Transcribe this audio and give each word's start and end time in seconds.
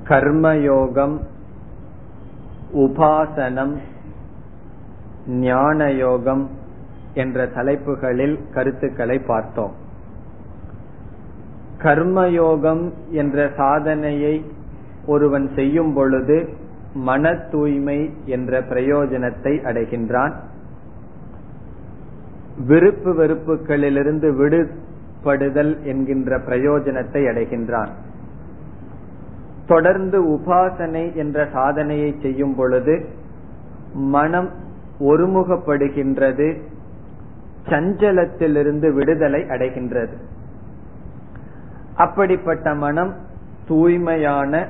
கர்மயோகம் 0.04 1.20
உபாசனம் 2.74 3.78
ஞான 5.28 5.92
யோகம் 5.92 6.50
என்ற 7.14 7.48
தலைப்புகளில் 7.48 8.40
கருத்துக்களை 8.54 9.20
பார்த்தோம். 9.20 9.74
கர்மயோகம் 11.78 12.92
என்ற 13.10 13.52
சாதனையை 13.58 14.52
ஒருவன் 15.06 15.52
செய்யும் 15.56 15.94
பொழுது 15.94 16.50
மன 16.94 17.34
தூய்மை 17.36 18.14
என்ற 18.26 18.60
பிரயோஜனத்தை 18.62 19.54
அடைகின்றான். 19.64 20.34
விருப்பு 22.68 23.14
வெறுப்புகளிலிருந்து 23.14 24.36
விடு 24.36 24.86
படுதல் 25.24 25.84
என்கின்ற 25.84 26.38
பிரயோஜனத்தை 26.38 27.22
அடைகின்றான். 27.26 27.90
தொடர்ந்து 29.68 30.24
உபாசனை 30.24 31.16
என்ற 31.16 31.48
சாதனையை 31.54 32.16
செய்யும் 32.22 32.56
பொழுது 32.56 33.06
மனம் 33.94 34.50
ஒருமுகப்படுகின்றது 35.00 36.62
சஞ்சலத்திலிருந்து 37.66 38.94
விடுதலை 38.94 39.42
அடைகின்றது. 39.42 40.16
அப்படிப்பட்ட 41.96 42.74
மனம் 42.74 43.16
தூய்மையான 43.68 44.68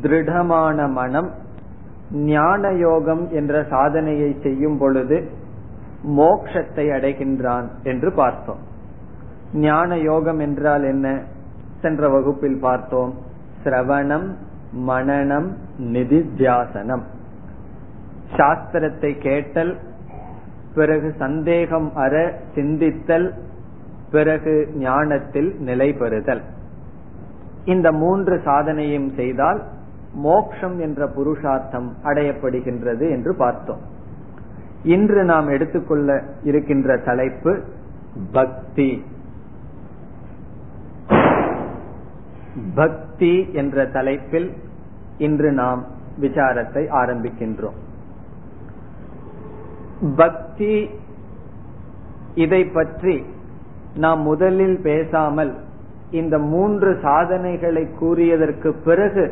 திருடமான 0.00 0.88
மனம் 0.88 1.30
ஞான 2.12 2.70
யோகம் 2.70 3.30
என்ற 3.30 3.64
சாதனையை 3.70 4.36
செய்யும் 4.42 4.78
பொழுது 4.78 5.28
மோக்ஷத்தை 6.04 6.86
அடைகின்றான் 6.90 7.68
என்று 7.82 8.12
பார்த்தோம். 8.12 8.70
ஞான 9.54 9.98
யோகம் 9.98 10.38
என்றால் 10.38 10.82
என்ன? 10.82 11.22
சென்ற 11.80 12.08
வகுப்பில் 12.08 12.58
பார்த்தோம். 12.60 13.14
சிரவணம் 13.64 14.34
மனநம் 14.86 15.52
நிதித்தியாசனம். 15.78 17.02
சாஸ்திரத்தை 18.36 19.18
கேட்டல் 19.18 19.78
பிறகு 20.74 21.14
சந்தேகம் 21.18 21.94
அற 21.94 22.38
சிந்தித்தல் 22.54 23.32
பிறகு 24.10 24.70
ஞானத்தில் 24.74 25.56
நிலை 25.58 25.92
பெறுதல். 25.92 26.42
இந்த 27.64 27.92
மூன்று 27.92 28.36
சாதனையும் 28.36 29.14
செய்தால் 29.14 29.62
மோக்ஷம் 30.14 30.80
என்ற 30.80 31.06
புருஷார்த்தம் 31.06 31.96
அடையப்படுகின்றது 32.04 33.10
என்று 33.10 33.34
பார்த்தோம். 33.34 33.80
இன்று 34.82 35.24
நாம் 35.24 35.48
எடுத்துக்கொள்ள 35.48 36.22
இருக்கின்ற 36.42 36.96
தலைப்பு 36.96 37.62
பக்தி. 38.32 39.04
பக்தி 42.74 43.52
என்ற 43.52 43.86
தலைப்பில் 43.86 44.48
இன்று 45.18 45.52
நாம் 45.52 45.86
விசாரத்தை 46.20 46.82
ஆரம்பிக்கின்றோம். 47.00 47.78
பக்தி 50.16 50.90
இதை 52.34 52.64
பற்றி 52.64 53.24
நாம் 53.94 54.20
முதலில் 54.20 54.78
பேசாமல் 54.80 55.52
இந்த 56.10 56.38
மூன்று 56.38 56.98
சாதனைகளை 57.02 57.84
கூறியதற்கு 58.00 58.70
பிறகு 58.84 59.24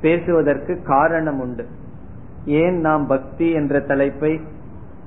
பேசுவதற்கு 0.00 0.82
காரணம் 0.82 1.40
உண்டு. 1.40 1.66
ஏன் 2.44 2.80
நாம் 2.80 3.06
பக்தி 3.06 3.52
என்ற 3.52 3.80
தலைப்பை 3.80 4.40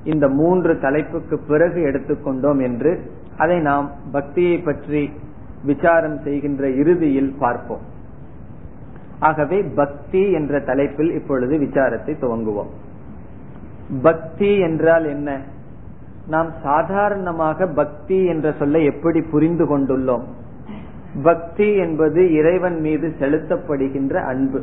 இந்த 0.04 0.28
மூன்று 0.28 0.72
தலைப்புக்கு 0.80 1.38
பிறகு 1.38 1.80
எடுத்துக்கொண்டோம் 1.80 2.60
என்று 2.62 3.10
அதை 3.36 3.58
நாம் 3.60 3.90
பக்தியை 4.12 4.58
பற்றி 4.58 5.12
விசாரம் 5.64 6.18
செய்கின்ற 6.24 6.70
இறுதியில் 6.70 7.36
பார்ப்போம். 7.38 7.92
ஆகவே 9.18 9.62
பக்தி 9.62 10.32
என்ற 10.32 10.60
தலைப்பில் 10.60 11.14
இப்பொழுது 11.14 11.58
விசாரத்தை 11.58 12.14
துவங்குவோம். 12.20 12.68
பக்தி 14.02 14.58
என்றால் 14.58 15.04
என்ன? 15.04 15.40
நாம் 16.26 16.52
சாதாரணமாக 16.62 17.66
பக்தி 17.66 18.24
என்ற 18.24 18.52
சொல்லை 18.58 18.84
எப்படி 18.84 19.22
புரிந்து 19.22 19.78
கொண்டுள்ளோம்? 19.78 20.22
பக்தி 21.22 21.74
என்பது 21.74 22.32
இறைவன் 22.32 22.80
மீது 22.80 23.14
செலுத்தப்படுகின்ற 23.18 24.14
அன்பு. 24.14 24.62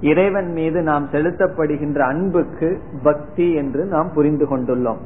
இறைவன் 0.00 0.52
மீது 0.52 0.82
நாம் 0.82 1.08
செலுத்தப்படுகின்ற 1.12 1.98
அன்புக்கு 1.98 2.80
பக்தி 3.02 3.52
என்று 3.52 3.84
நாம் 3.84 4.10
புரிந்து 4.14 4.56
கொண்டுள்ளோம். 4.56 4.98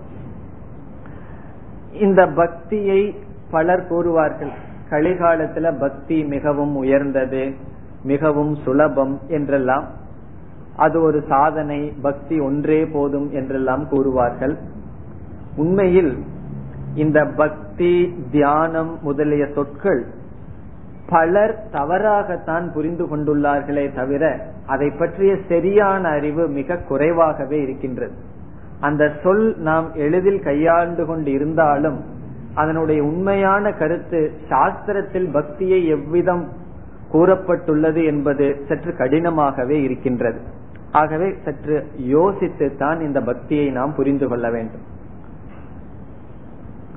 இந்த 1.92 2.26
பக்தியை 2.26 3.14
பலர் 3.50 3.86
கூறுவார்கள். 3.88 4.68
கலிகாலத்துல 4.90 5.78
பக்தி 5.80 6.24
மிகவும் 6.24 6.76
உயர்ந்தது 6.76 7.54
மிகவும் 8.02 8.54
சுலபம் 8.54 9.20
என்றெல்லாம். 9.28 9.86
அது 10.76 11.02
ஒரு 11.02 11.24
சாதனை 11.28 11.92
பக்தி 12.02 12.40
ஒன்றே 12.40 12.86
போதும் 12.86 13.30
என்றெல்லாம் 13.32 13.88
கூறுவார்கள். 13.90 14.56
உண்மையில் 15.56 16.18
இந்த 16.94 17.26
பக்தி 17.36 18.14
தியானம் 18.30 18.98
முதலிய 19.02 19.46
சொற்கள் 19.54 20.06
பலர் 21.08 21.62
தவறாகத்தான் 21.72 22.72
புரிந்து 22.72 23.04
கொண்டுள்ளார்களே 23.06 23.94
தவிர 23.94 24.46
அதை 24.66 24.90
பற்றிய 24.90 25.36
சரியான 25.48 26.08
அறிவு 26.08 26.48
மிக 26.48 26.76
குறைவாகவே 26.76 27.62
இருக்கின்றது. 27.62 28.14
அந்த 28.80 29.12
சொல் 29.22 29.56
நாம் 29.58 29.94
எளிதில் 29.94 30.42
கையாண்டு 30.42 31.06
கொண்டு 31.06 31.30
இருந்தாலும் 31.30 32.18
அதனுடைய 32.55 33.03
உண்மையான 33.03 33.72
கருத்து 33.72 34.33
சாஸ்திரத்தில் 34.49 35.33
பக்தியை 35.33 35.87
எவ்விதம் 35.87 36.49
கூறப்பட்டுள்ளது 37.12 38.05
என்பது 38.05 38.65
சற்று 38.69 38.93
கடினமாகவே 38.93 39.83
இருக்கின்றது. 39.83 40.41
ஆகவே 40.93 41.34
சற்று 41.44 41.87
யோசித்து 41.97 42.77
தான் 42.77 43.00
இந்த 43.00 43.21
பக்தியை 43.21 43.71
நாம் 43.71 43.94
புரிந்து 43.94 44.28
கொள்ள 44.28 44.50
வேண்டும். 44.50 44.81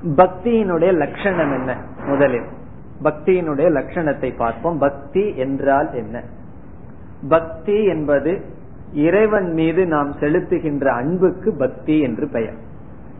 பக்தியினுடைய 0.04 0.92
லட்சணம் 0.92 1.52
என்ன? 1.52 1.76
முதலில் 2.06 2.44
பக்தியினுடைய 3.02 3.70
லட்சணத்தை 3.70 4.36
பார்ப்போம். 4.36 4.78
பக்தி 4.78 5.36
என்றால் 5.36 5.94
என்ன? 5.94 6.22
பக்தி 7.28 7.84
என்பது 7.84 8.40
இறைவன் 8.92 9.52
மீது 9.52 9.86
நாம் 9.86 10.12
செலுத்துகின்ற 10.12 10.84
அன்புக்கு 10.84 11.54
பக்தி 11.58 12.00
என்று 12.00 12.28
பெயர். 12.28 12.54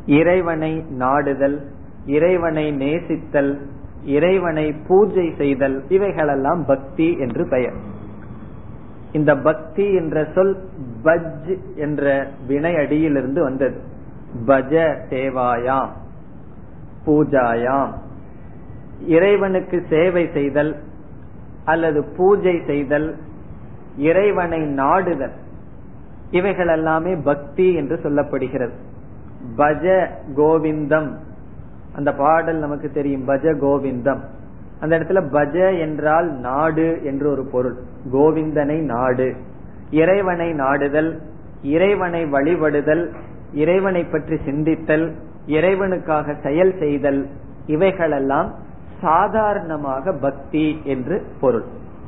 இறைவனை 0.07 0.85
நாடுதல் 0.91 1.65
இறைவனை 2.07 2.73
நேசித்தல் 2.73 3.59
இறைவனை 4.05 4.73
பூஜை 4.73 5.35
செய்தல் 5.37 5.85
இவைகளெல்லாம் 5.89 6.65
பக்தி 6.67 7.17
என்று 7.19 7.49
பெயர். 7.49 7.73
இந்த 9.13 9.37
பக்தி 9.37 9.95
என்ற 9.95 10.27
சொல் 10.35 10.65
பஜ் 11.05 11.77
என்ற 11.77 12.29
வினை 12.47 12.77
அடியிலிருந்து 12.77 13.43
வந்தது. 13.43 13.81
பஜ 14.47 14.97
தேவாயாம் 15.11 15.89
பூஜாயாம். 17.07 17.93
இறைவனுக்கு 19.07 19.87
சேவை 19.89 20.31
செய்தல் 20.33 20.83
அல்லது 21.65 22.05
பூஜை 22.17 22.63
செய்தல் 22.67 23.17
இறைவனை 23.97 24.61
நாடுதல் 24.61 25.33
இவைகள் 26.31 26.69
எல்லாமே 26.69 27.17
பக்தி 27.17 27.75
என்று 27.75 27.97
சொல்லப்படுகிறது. 27.97 28.73
பஜ 29.57 30.09
கோவிந்தம் 30.37 31.17
அந்த 31.97 32.11
பாடல் 32.15 32.57
நமக்கு 32.57 32.91
தெரியும் 32.91 33.27
பஜ 33.29 33.45
கோவிந்தம். 33.61 34.23
அந்த 34.81 34.93
இடத்துல 34.99 35.21
பஜ 35.31 35.79
என்றால் 35.79 36.29
நாடு 36.39 36.89
என்று 37.05 37.31
ஒரு 37.31 37.45
பொருள். 37.45 37.77
கோவிந்தனை 38.13 38.79
நாடு. 38.85 39.29
இறைவனை 39.91 40.53
நாடுதல் 40.53 41.11
இறைவனை 41.63 42.23
வழிபடுதல் 42.25 43.05
இறைவனை 43.53 44.05
பற்றி 44.05 44.37
சிந்தித்தல் 44.47 45.07
இறைவனுக்காக 45.47 46.35
செயல் 46.43 46.75
செய்தல் 46.79 47.21
இவைகளெல்லாம் 47.67 48.49
சாதாரணமாக 49.01 50.13
பக்தி 50.13 50.67
என்று 50.85 51.17
பொருள். 51.41 51.65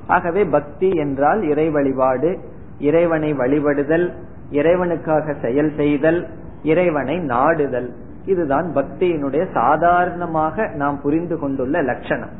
ஆகவே 0.07 0.45
பக்தி 0.45 0.89
என்றால் 0.89 1.43
இறை 1.43 1.71
வழிபாடு 1.71 2.31
இறைவனை 2.79 3.31
வழிபடுதல் 3.35 4.07
இறைவனுக்காக 4.51 5.35
செயல் 5.41 5.73
செய்தல் 5.77 6.21
இறைவனை 6.63 7.17
நாடுதல். 7.33 7.89
இதுதான் 8.27 8.73
பக்தியினுடைய 8.75 9.53
சாதாரணமாக 9.53 10.67
நாம் 10.75 11.01
புரிந்து 11.03 11.39
கொண்டுள்ள 11.39 11.83
லட்சணம். 11.83 12.35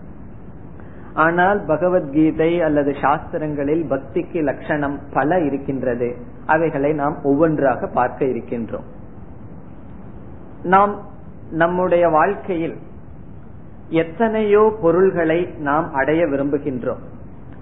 ஆனால் 1.15 1.65
பகவத்கீதை 1.67 2.63
அல்லது 2.63 2.91
சாஸ்திரங்களில் 2.91 3.85
பக்திக்கு 3.89 4.43
லட்சணம் 4.43 4.99
பல 5.13 5.41
இருக்கின்றது. 5.41 6.17
அவைகளை 6.47 6.93
நாம் 6.93 7.17
ஒவ்வொன்றாக 7.23 7.87
பார்க்க 7.87 8.25
இருக்கின்றோம். 8.25 8.87
நாம் 10.63 10.95
நம்முடைய 11.51 12.09
வாழ்க்கையில் 12.09 12.77
எத்தனையோ 13.89 14.77
பொருள்களை 14.81 15.41
நாம் 15.59 15.93
அடைய 15.95 16.27
விரும்புகின்றோம். 16.27 17.03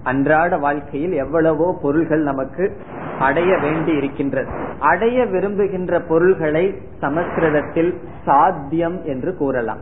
அன்றாட 0.05 0.57
வாழ்க்கையில் 0.57 1.11
எவ்வளவோ 1.11 1.79
பொருள்கள் 1.81 2.21
நமக்கு 2.21 2.77
அடைய 3.19 3.57
வேண்டி 3.57 3.91
இருக்கின்றது. 3.91 4.49
அடைய 4.79 5.25
விரும்புகின்ற 5.25 6.01
பொருள்களை 6.01 6.75
சமஸ்கிருதத்தில் 6.99 8.01
சாத்தியம் 8.25 9.03
என்று 9.03 9.37
கூறலாம். 9.37 9.77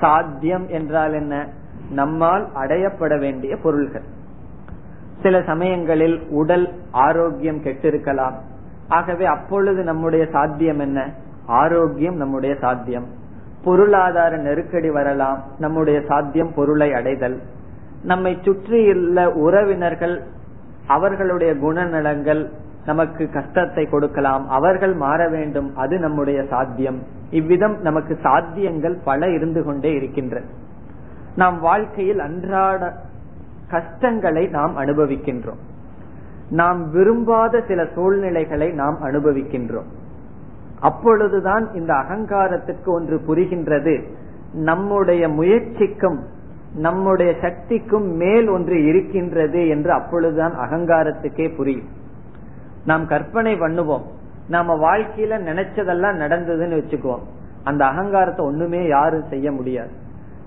சாத்தியம் 0.00 0.68
என்றால் 0.68 1.12
என்ன? 1.12 1.48
நம்மால் 1.90 2.48
அடையப்பட 2.54 3.18
வேண்டிய 3.18 3.56
பொருள்கள். 3.56 4.02
சில 5.22 5.42
சமயங்களில் 5.42 6.28
உடல் 6.28 6.68
ஆரோக்கியம் 6.90 7.62
கெட்டிருக்கலாம். 7.62 8.34
ஆகவே 8.88 9.24
அப்பொழுது 9.24 9.82
நம்முடைய 9.82 10.26
சாத்தியம் 10.26 10.78
என்ன? 10.78 11.14
ஆரோக்கியம் 11.46 12.16
நம்முடைய 12.16 12.54
சாத்தியம். 12.60 13.06
பொருளாதார 13.64 14.36
நெருக்கடி 14.36 14.90
வரலாம். 14.90 15.42
நம்முடைய 15.58 16.02
சாத்தியம் 16.08 16.52
பொருளை 16.54 16.92
அடைதல். 16.92 17.40
நம்மை 18.02 18.38
சுற்றியுள்ள 18.42 19.30
உறவினர்கள் 19.30 20.22
அவர்களுடைய 20.86 21.54
குணநலங்கள் 21.54 22.50
நமக்கு 22.86 23.30
கஷ்டத்தை 23.30 23.88
கொடுக்கலாம் 23.88 24.48
அவர்கள் 24.48 24.94
மாற 24.94 25.28
வேண்டும் 25.28 25.76
அது 25.76 25.98
நம்முடைய 25.98 26.44
சாத்தியம். 26.50 27.02
இவ்விதம் 27.30 27.80
நமக்கு 27.80 28.18
சாத்தியங்கள் 28.22 28.98
பல 29.04 29.30
இருந்து 29.30 29.64
கொண்டே 29.64 29.92
இருக்கின்றன. 29.92 30.46
நாம் 31.36 31.60
வாழ்க்கையில் 31.60 32.18
அன்றாட 32.18 32.92
கஷ்டங்களை 33.70 34.46
நாம் 34.46 34.78
அனுபவிக்கின்றோம். 34.78 35.60
நாம் 36.50 36.90
விரும்பாத 36.90 37.62
சில 37.68 37.86
சூழ்நிலைகளை 37.94 38.70
நாம் 38.70 38.98
அனுபவிக்கின்றோம். 39.02 39.88
அப்பொழுதுதான் 40.80 41.74
இந்த 41.74 41.94
அகங்காரத்திற்கு 41.94 42.86
ஒன்று 42.86 43.20
புரிகின்றது. 43.26 44.02
நம்முடைய 44.52 45.28
முயற்சிக்கும் 45.28 46.24
நம்முடைய 46.74 47.34
சக்திக்கும் 47.40 48.06
மேல் 48.06 48.48
ஒன்று 48.48 48.84
இருக்கின்றது 48.84 49.68
என்று 49.68 49.92
அப்பொழுதுதான் 49.92 50.54
அகங்காரத்துக்கே 50.58 51.56
புரியும். 51.56 51.88
நாம் 52.84 53.06
கற்பனை 53.06 53.54
பண்ணுவோம். 53.54 54.02
நாம 54.48 54.74
வாழ்க்கையில 54.74 55.38
நினைச்சதெல்லாம் 55.40 56.16
நடந்ததுன்னு 56.16 56.82
வச்சுக்குவோம். 56.82 57.22
அந்த 57.64 57.84
அகங்காரத்தை 57.84 58.46
ஒண்ணுமே 58.46 58.86
யாரும் 58.86 59.28
செய்ய 59.30 59.52
முடியாது. 59.52 59.90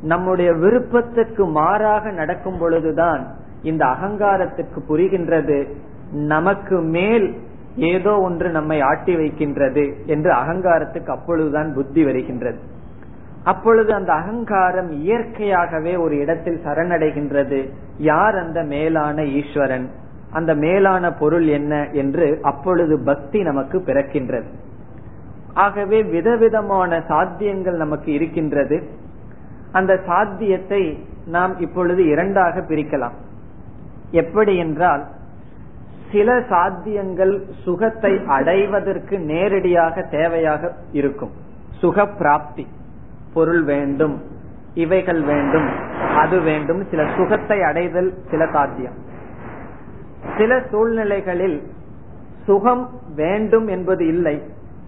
நம்முடைய 0.01 0.53
விருப்பத்துக்கு 0.53 1.45
மாறாக 1.45 2.11
நடக்கும் 2.11 2.57
பொழுதுதான் 2.57 3.27
இந்த 3.61 3.85
அகங்காரத்துக்கு 3.85 4.79
புரிகின்றது. 4.89 5.67
நமக்கு 6.11 6.79
மேல் 6.79 7.39
ஏதோ 7.75 8.19
ஒன்று 8.19 8.49
நம்மை 8.49 8.81
ஆட்டி 8.81 9.15
வைக்கின்றது 9.15 9.95
என்று 10.05 10.31
அகங்காரத்துக்கு 10.31 11.07
அப்பொழுதுதான் 11.07 11.73
புத்தி 11.73 12.03
வருகின்றது. 12.03 12.59
அப்பொழுது 13.43 13.93
அந்த 13.93 14.13
அகங்காரம் 14.13 14.91
இயற்கையாகவே 14.91 15.95
ஒரு 15.95 16.17
இடத்தில் 16.17 16.61
சரணடைகின்றது. 16.65 17.69
யார் 17.97 18.35
அந்த 18.37 18.63
மேலான 18.63 19.23
ஈஸ்வரன்? 19.23 19.89
அந்த 20.31 20.55
மேலான 20.55 21.11
பொருள் 21.11 21.47
என்ன 21.47 21.87
என்று 21.91 22.39
அப்பொழுது 22.41 22.99
பக்தி 22.99 23.41
நமக்கு 23.41 23.79
பிறக்கின்றது. 23.79 24.45
ஆகவே 25.53 26.03
விதவிதமான 26.03 26.99
சாத்தியங்கள் 26.99 27.75
நமக்கு 27.75 28.13
இருக்கின்றது. 28.13 28.83
அந்த 29.71 29.99
சாத்தியத்தை 30.05 31.03
நாம் 31.25 31.59
இப்பொழுது 31.59 32.05
இரண்டாக 32.05 32.59
பிரிக்கலாம். 32.59 33.17
எப்படி 34.11 34.57
என்றால் 34.57 35.03
சில 36.11 36.39
சாத்தியங்கள் 36.39 37.41
சுகத்தை 37.63 38.21
அடைவதற்கு 38.27 39.19
நேரடியாக 39.19 40.01
தேவையாக 40.11 40.71
இருக்கும். 40.91 41.31
சுக 41.81 42.07
பிராப்தி 42.07 42.67
பொருள் 43.33 43.63
வேண்டும் 43.63 44.21
இவைகள் 44.73 45.21
வேண்டும் 45.21 45.69
அது 46.17 46.39
வேண்டும் 46.39 46.83
சில 46.89 47.09
சுகத்தை 47.17 47.63
அடைதல் 47.63 48.13
சில 48.31 48.47
சாத்தியம். 48.51 48.93
சில 50.37 50.61
சூழ்நிலைகளில் 50.71 51.61
சுகம் 52.45 52.89
வேண்டும் 53.15 53.67
என்பது 53.67 54.07
இல்லை 54.07 54.41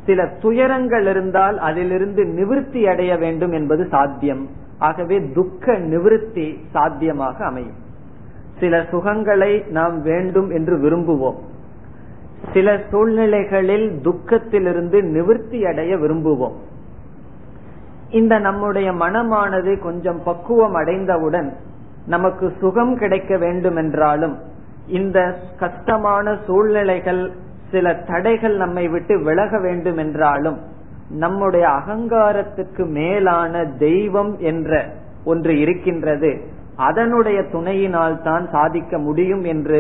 சில 0.06 0.26
துயரங்கள் 0.42 1.08
இருந்தால் 1.08 1.60
அதிலிருந்து 1.60 2.24
நிவிருத்தி 2.24 2.84
அடைய 2.84 3.18
வேண்டும் 3.18 3.52
என்பது 3.52 3.88
சாத்தியம். 3.88 4.50
ஆகவே 4.80 5.32
துக்க 5.34 5.72
நிவிருத்தி 5.72 6.58
சாத்தியமாக 6.72 7.46
அமையும். 7.46 7.84
சில 8.60 8.82
சுகங்களை 8.82 9.68
நாம் 9.68 10.02
வேண்டும் 10.02 10.50
என்று 10.50 10.78
விரும்புவோம். 10.78 11.36
சில 12.54 12.82
சூழ்நிலைகளில் 12.92 14.02
துக்கத்திலிருந்து 14.04 15.02
நிவிருத்தி 15.02 15.66
அடைய 15.66 15.96
விரும்புவோம். 15.96 16.54
இந்த 18.16 18.34
நம்முடைய 18.40 18.90
மனமானது 18.92 19.72
கொஞ்சம் 19.80 20.20
பக்குவம் 20.24 20.74
அடைந்தவுடன் 20.74 21.50
நமக்கு 22.08 22.46
சுகம் 22.60 22.94
கிடைக்க 22.98 23.38
வேண்டும் 23.38 23.76
என்றாலும் 23.76 24.36
இந்த 24.88 25.20
கஷ்டமான 25.60 26.36
சூழ்நிலைகள் 26.46 27.22
சில 27.72 27.94
தடைகள் 27.94 28.56
நம்மை 28.58 28.88
விட்டு 28.88 29.16
விலக 29.24 29.60
வேண்டும் 29.60 29.98
என்றாலும் 29.98 30.60
நம்முடைய 31.10 31.66
அகங்காரத்துக்கு 31.68 32.84
மேலான 32.90 33.64
தெய்வம் 33.80 34.34
என்ற 34.40 34.72
ஒன்று 35.24 35.54
இருக்கின்றது. 35.60 36.32
அதனுடைய 36.76 37.40
துணையினால் 37.52 38.22
தான் 38.22 38.46
சாதிக்க 38.52 38.98
முடியும் 38.98 39.44
என்று 39.44 39.80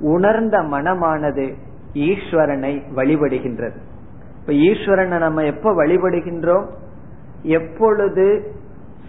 உணர்ந்த 0.00 0.58
மனமானது 0.74 1.46
ஈஸ்வரனை 1.94 2.74
வழிபடுகின்றது. 2.96 3.78
இப்ப 4.40 4.52
ஈஸ்வரனை 4.68 5.18
நம்ம 5.18 5.42
எப்ப 5.44 5.72
வழிபடுகின்றோம்? 5.72 6.66
எப்பொழுது 7.42 8.52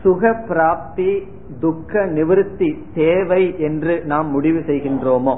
சுக 0.02 0.34
பிராப்தி 0.34 1.28
துக்க 1.60 2.06
நிவிருத்தி 2.06 2.78
தேவை 2.94 3.60
என்று 3.60 4.06
நாம் 4.06 4.30
முடிவு 4.30 4.60
செய்கின்றோமோ 4.60 5.38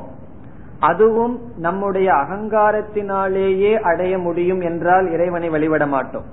அதுவும் 0.80 1.40
நம்முடைய 1.58 2.12
அகங்காரத்தினாலேயே 2.12 3.74
அடைய 3.76 4.18
முடியும் 4.18 4.62
என்றால் 4.62 5.12
இறைவனை 5.12 5.50
வழிபட 5.50 5.88
மாட்டோம். 5.88 6.24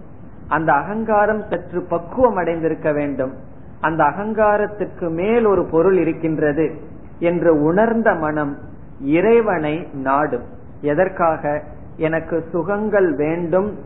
அந்த 0.48 0.72
அகங்காரம் 0.72 1.42
சற்று 1.50 1.82
பக்குவம் 1.82 2.36
அடைந்திருக்க 2.36 2.92
வேண்டும். 2.92 3.32
அந்த 3.80 4.04
அகங்காரத்துக்கு 4.04 5.10
மேல் 5.10 5.44
ஒரு 5.44 5.64
பொருள் 5.64 5.96
இருக்கின்றது 5.96 6.74
என்று 7.18 7.62
உணர்ந்த 7.62 8.14
மனம் 8.14 8.58
இறைவனை 9.00 9.88
நாடும். 9.92 10.42
எதற்காக? 10.80 11.62
எனக்கு 11.96 12.44
சுகங்கள் 12.50 13.14
வேண்டும் 13.14 13.78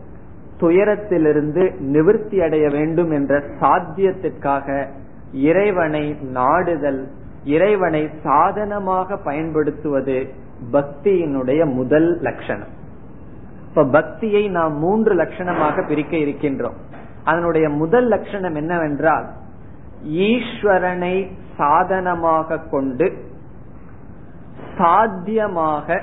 துயரத்திலிருந்து 0.59 1.79
நிவர்த்தி 1.79 2.41
அடைய 2.41 2.69
வேண்டும் 2.69 3.11
என்ற 3.11 3.39
சாத்தியத்திற்காக 3.59 4.87
இறைவனை 5.33 6.17
நாடுதல் 6.21 7.07
இறைவனை 7.43 8.09
சாதனமாக 8.23 9.17
பயன்படுத்துவது 9.17 10.27
பக்தியினுடைய 10.71 11.73
முதல் 11.73 12.19
லட்சணம். 12.21 12.73
இப்ப 13.69 13.85
பக்தியை 13.85 14.47
நாம் 14.49 14.77
மூன்று 14.77 15.15
லட்சணமாக 15.15 15.87
பிரிக்க 15.87 16.17
இருக்கின்றோம். 16.17 16.77
அதனுடைய 17.23 17.69
முதல் 17.69 18.07
லட்சணம் 18.07 18.55
என்னவென்றால் 18.55 19.25
ஈஸ்வரனை 20.07 21.31
சாதனமாக 21.57 22.57
கொண்டு 22.57 23.13
சாத்தியமாக 24.77 26.01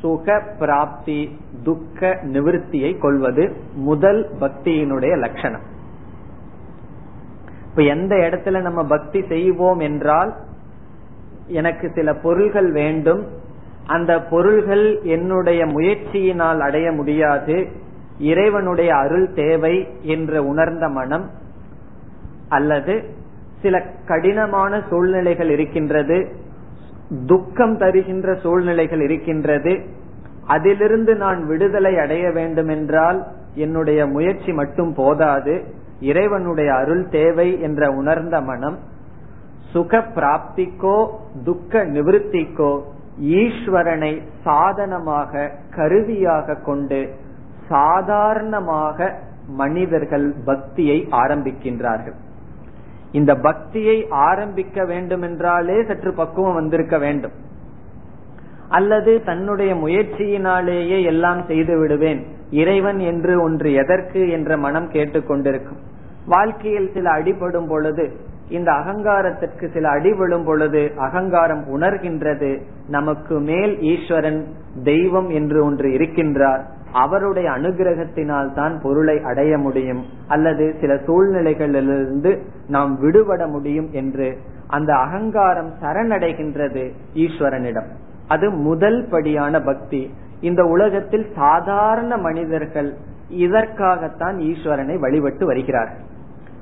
சுக 0.00 0.42
பிராப்தி 0.58 1.38
துக்க 1.64 2.18
நிவிருத்தியை 2.22 2.98
கொள்வது 2.98 3.56
முதல் 3.74 4.28
பக்தியினுடைய 4.40 5.18
லட்சணம். 5.18 5.62
இப்ப 7.70 7.82
எந்த 7.82 8.16
இடத்துல 8.16 8.60
நம்ம 8.60 8.84
பக்தி 8.84 9.24
செய்வோம் 9.28 9.78
என்றால் 9.78 10.34
எனக்கு 11.46 11.90
சில 11.94 12.14
பொருள்கள் 12.14 12.72
வேண்டும். 12.72 13.26
அந்த 13.86 14.22
பொருள்கள் 14.22 15.00
என்னுடைய 15.02 15.64
முயற்சியினால் 15.64 16.58
அடைய 16.58 16.92
முடியாது. 16.92 17.66
இறைவனுடைய 18.18 18.96
அருள் 18.96 19.32
தேவை 19.32 19.88
என்று 20.00 20.46
உணர்ந்த 20.46 20.88
மனம் 20.88 21.30
அல்லது 22.48 23.14
சில 23.62 23.82
கடினமான 24.06 24.82
சூழ்நிலைகள் 24.90 25.50
இருக்கின்றது. 25.50 26.44
துக்கம் 27.26 27.76
தருகின்ற 27.76 28.34
சூழ்நிலைகள் 28.34 29.00
இருக்கின்றது. 29.00 29.80
அதிலிருந்து 30.46 31.14
நான் 31.16 31.46
விடுதலை 31.46 31.98
அடைய 31.98 32.30
வேண்டும் 32.30 32.68
என்றால் 32.68 33.26
என்னுடைய 33.54 34.06
முயற்சி 34.06 34.52
மட்டும் 34.52 34.94
போதாது. 34.94 35.64
இறைவனுடைய 36.00 36.74
அருள் 36.74 37.08
தேவை 37.08 37.60
என்ற 37.60 37.90
உணர்ந்த 37.90 38.40
மனம் 38.40 38.78
சுக 39.72 39.98
பிராப்திக்கோ 39.98 41.08
துக்க 41.44 41.84
நிவிருத்திக்கோ 41.84 42.80
ஈஸ்வரனை 43.20 44.22
சாதனமாக 44.44 45.50
கருவியாக 45.76 46.54
கொண்டு 46.54 47.08
சாதாரணமாக 47.68 49.18
மனிதர்கள் 49.48 50.34
பக்தியை 50.44 51.08
ஆரம்பிக்கின்றார்கள். 51.10 52.16
இந்த 53.18 53.32
பக்தியை 53.46 53.96
ஆரம்பிக்க 54.28 54.84
வேண்டும் 54.84 55.22
என்றாலே 55.22 55.76
சற்று 55.88 56.12
பக்குவம் 56.12 56.58
வந்திருக்க 56.60 56.96
வேண்டும். 56.98 57.34
அல்லது 58.68 59.12
தன்னுடைய 59.24 59.72
முயற்சியினாலேயே 59.74 60.98
எல்லாம் 61.04 61.42
செய்து 61.46 61.74
விடுவேன் 61.78 62.22
இறைவன் 62.50 63.00
என்று 63.10 63.34
ஒன்று 63.42 63.68
எதற்கு 63.72 64.20
என்ற 64.30 64.56
மனம் 64.56 64.88
கேட்டுக்கொண்டிருக்கும் 64.90 65.82
வாழ்க்கையில் 66.26 66.90
சில 66.94 67.06
அடிபடும் 67.10 67.68
பொழுது 67.68 68.04
இந்த 68.48 68.70
அகங்காரத்திற்கு 68.72 69.66
சில 69.72 69.84
அடிபடும் 69.90 70.44
பொழுது 70.44 70.82
அகங்காரம் 70.96 71.62
உணர்கின்றது 71.76 72.50
நமக்கு 72.88 73.34
மேல் 73.50 73.74
ஈஸ்வரன் 73.92 74.40
தெய்வம் 74.84 75.30
என்று 75.38 75.58
ஒன்று 75.64 75.88
இருக்கின்றார். 75.88 76.62
அவருடைய 76.92 77.50
அனுகிரகத்தினால் 77.50 78.54
தான் 78.54 78.80
பொருளை 78.82 79.22
அடைய 79.22 79.58
முடியும். 79.58 80.04
அல்லது 80.28 80.74
சில 80.80 80.94
சூழ்நிலைகளிலிருந்து 80.94 82.42
நாம் 82.68 83.00
விடுபட 83.00 83.46
முடியும் 83.46 83.88
என்று 83.92 84.38
அந்த 84.66 84.94
அகங்காரம் 84.94 85.72
சரணடைகின்றது 85.82 86.90
ஈஸ்வரனிடம். 87.14 87.86
அது 88.28 88.50
முதல் 88.50 89.08
படியான 89.10 89.60
பக்தி. 89.60 90.14
இந்த 90.40 90.64
உலகத்தில் 90.64 91.32
சாதாரண 91.34 92.16
மனிதர்கள் 92.16 92.94
இதற்காகத்தான் 93.28 94.36
ஈஸ்வரனை 94.36 94.98
வழிபட்டு 94.98 95.46
வருகிறார்கள் 95.46 96.14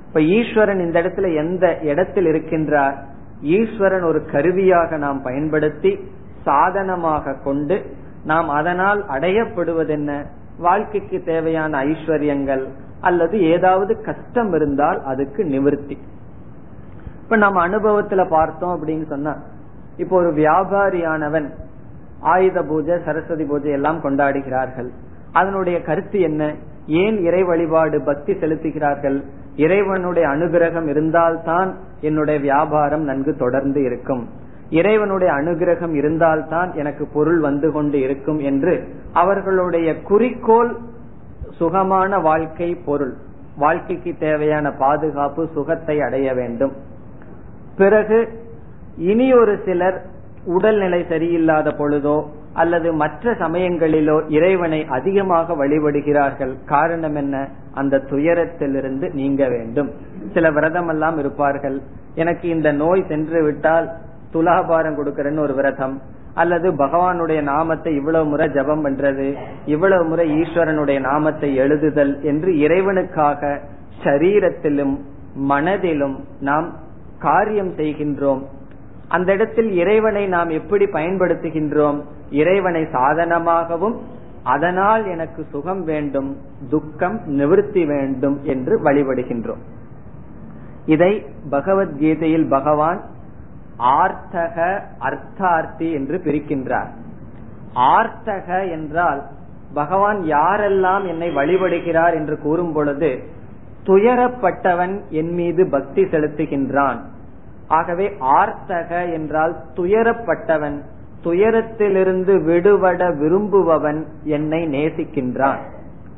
இப்ப 0.07 0.21
ஈஸ்வரன் 0.21 0.79
இந்த 0.79 1.03
இடத்துல 1.03 1.35
எந்த 1.35 1.79
இடத்தில் 1.79 2.27
இருக்கின்றார்? 2.27 2.95
ஈஸ்வரன் 3.41 4.03
ஒரு 4.03 4.25
கருவியாக 4.25 4.97
நாம் 4.97 5.23
பயன்படுத்தி 5.23 5.99
சாதனமாக 6.45 7.35
கொண்டு 7.45 7.83
நாம் 8.25 8.49
அதனால் 8.49 9.05
அடையப்படுவதென்ன? 9.07 10.25
வாழ்க்கைக்கு 10.59 11.23
தேவையான 11.23 11.85
ஐஸ்வர்யங்கள் 11.85 12.69
அல்லது 13.01 13.43
ஏதாவது 13.43 14.03
கஷ்டம் 14.03 14.55
இருந்தால் 14.55 15.03
அதுக்கு 15.05 15.45
நிவர்த்தி. 15.45 15.99
இப்ப 17.23 17.37
நம்ம 17.37 17.69
அனுபவத்துல 17.69 18.29
பார்த்தோம் 18.29 18.87
அப்படின்னு 18.87 19.07
சொன்னா 19.07 19.37
இப்போ 19.97 20.17
ஒரு 20.17 20.33
வியாபாரியானவன் 20.33 21.51
ஆயுத 22.21 22.63
பூஜை 22.63 22.99
சரஸ்வதி 23.05 23.45
பூஜை 23.45 23.71
எல்லாம் 23.71 24.01
கொண்டாடுகிறார்கள். 24.01 24.89
அதனுடைய 25.33 25.83
கருத்து 25.83 26.21
என்ன? 26.21 26.55
ஏன் 26.87 27.23
இறை 27.23 27.43
வழிபாடு 27.43 28.03
பக்தி 28.03 28.33
செலுத்துகிறார்கள்? 28.33 29.23
இறைவனுடைய 29.57 30.29
அனுகிரகம் 30.29 30.89
இருந்தால்தான் 30.89 31.77
என்னுடைய 32.01 32.41
வியாபாரம் 32.41 33.03
நன்கு 33.03 33.37
தொடர்ந்து 33.37 33.83
இருக்கும். 33.83 34.29
இறைவனுடைய 34.71 35.33
அனுகிரகம் 35.33 35.95
இருந்தால்தான் 35.95 36.73
எனக்கு 36.73 37.09
பொருள் 37.13 37.39
வந்து 37.39 37.73
கொண்டு 37.73 38.01
இருக்கும் 38.01 38.39
என்று 38.39 38.89
அவர்களுடைய 39.13 40.03
குறிக்கோள் 40.03 40.77
சுகமான 41.51 42.19
வாழ்க்கை 42.19 42.75
பொருள். 42.75 43.15
வாழ்க்கைக்கு 43.57 44.15
தேவையான 44.19 44.71
பாதுகாப்பு 44.71 45.49
சுகத்தை 45.55 46.01
அடைய 46.01 46.35
வேண்டும். 46.35 46.73
பிறகு 47.77 48.29
இனி 48.97 49.33
ஒரு 49.33 49.61
சிலர் 49.65 50.03
உடல்நிலை 50.45 51.05
சரியில்லாத 51.09 51.69
பொழுதோ 51.79 52.25
அல்லது 52.53 52.93
மற்ற 52.93 53.33
சமயங்களிலோ 53.33 54.31
இறைவனை 54.31 54.87
அதிகமாக 54.87 55.67
வழிபடுகிறார்கள். 55.67 56.57
காரணம் 56.65 57.15
என்ன? 57.15 57.49
அந்த 57.75 57.99
துயரத்திலிருந்து 57.99 59.13
நீங்க 59.13 59.49
வேண்டும். 59.49 59.91
சில 60.33 60.51
விரதம் 60.51 60.89
எல்லாம் 60.89 61.19
இருப்பார்கள். 61.19 61.83
எனக்கு 62.15 62.49
இந்த 62.49 62.73
நோய் 62.73 63.05
சென்று 63.09 63.43
விட்டால் 63.43 63.89
துலாபாரம் 64.35 64.99
கொடுக்கறன்னு 64.99 65.45
ஒரு 65.47 65.55
விரதம். 65.55 65.97
அல்லது 66.35 66.69
பகவானுடைய 66.73 67.41
நாமத்தை 67.43 67.91
இவ்வளவு 67.95 68.27
முறை 68.29 68.47
ஜபம் 68.51 68.85
பண்றது 68.85 69.27
இவ்வளவு 69.65 70.05
முறை 70.05 70.25
ஈஸ்வரனுடைய 70.41 71.01
நாமத்தை 71.01 71.51
எழுதுதல் 71.59 72.15
என்று 72.23 72.53
இறைவனுக்காக 72.67 73.59
சரீரத்திலும் 74.05 74.95
மனதிலும் 75.51 76.17
நாம் 76.41 76.67
காரியம் 77.19 77.73
செய்கின்றோம். 77.77 78.43
அந்த 79.09 79.29
இடத்தில் 79.33 79.71
இறைவனை 79.73 80.25
நாம் 80.27 80.51
எப்படி 80.59 80.85
பயன்படுத்துகின்றோம்? 80.85 81.99
இறைவனை 82.31 82.83
சாதனமாகவும் 82.93 83.97
அதனால் 84.45 85.05
எனக்கு 85.07 85.41
சுகம் 85.53 85.83
வேண்டும் 85.85 86.31
துக்கம் 86.71 87.19
நிவர்த்தி 87.27 87.83
வேண்டும் 87.85 88.37
என்று 88.45 88.75
வழிபடுகின்றோம். 88.85 89.63
இதை 90.87 91.13
பகவத்கீதையில் 91.51 92.49
பகவான் 92.49 93.01
ஆர்த்தக 93.79 94.83
அர்த்தார்த்தி 95.01 95.93
என்று 95.93 96.21
பிரிக்கின்றார். 96.25 96.89
ஆர்த்தக 97.75 98.71
என்றால் 98.71 99.23
பகவான் 99.75 100.21
யாரெல்லாம் 100.23 101.07
என்னை 101.07 101.37
வழிபடுகிறார் 101.37 102.15
என்று 102.15 102.39
கூறும் 102.39 102.73
பொழுது 102.73 103.23
துயரப்பட்டவன் 103.87 105.01
என் 105.09 105.33
மீது 105.33 105.69
பக்தி 105.71 106.03
செலுத்துகின்றான். 106.03 106.99
ஆகவே 107.69 108.13
ஆர்த்தக 108.19 109.13
என்றால் 109.13 109.57
துயரப்பட்டவன் 109.77 110.81
துயரத்திலிருந்து 111.25 112.45
விடுபட 112.45 113.11
விரும்புபவன் 113.11 114.07
என்னை 114.23 114.67
நேசிக்கின்றான். 114.67 115.59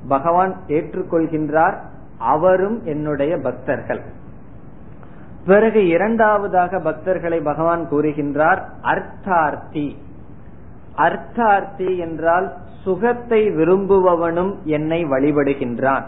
பகவான் 0.08 0.56
ஏற்றுக்கொள்கின்றார் 0.68 1.76
அவரும் 2.18 2.84
என்னுடைய 2.84 3.36
பக்தர்கள். 3.36 4.02
பிறகு 5.46 5.86
இரண்டாவதாக 5.86 6.78
பக்தர்களை 6.78 7.42
பகவான் 7.42 7.88
கூறுகின்றார் 7.90 8.60
அர்த்தார்த்தி. 8.82 9.96
அர்த்தார்த்தி 10.96 11.96
என்றால் 11.96 12.52
சுகத்தை 12.84 13.50
விரும்புபவனும் 13.50 14.52
என்னை 14.64 15.04
வழிபடுகின்றான். 15.04 16.02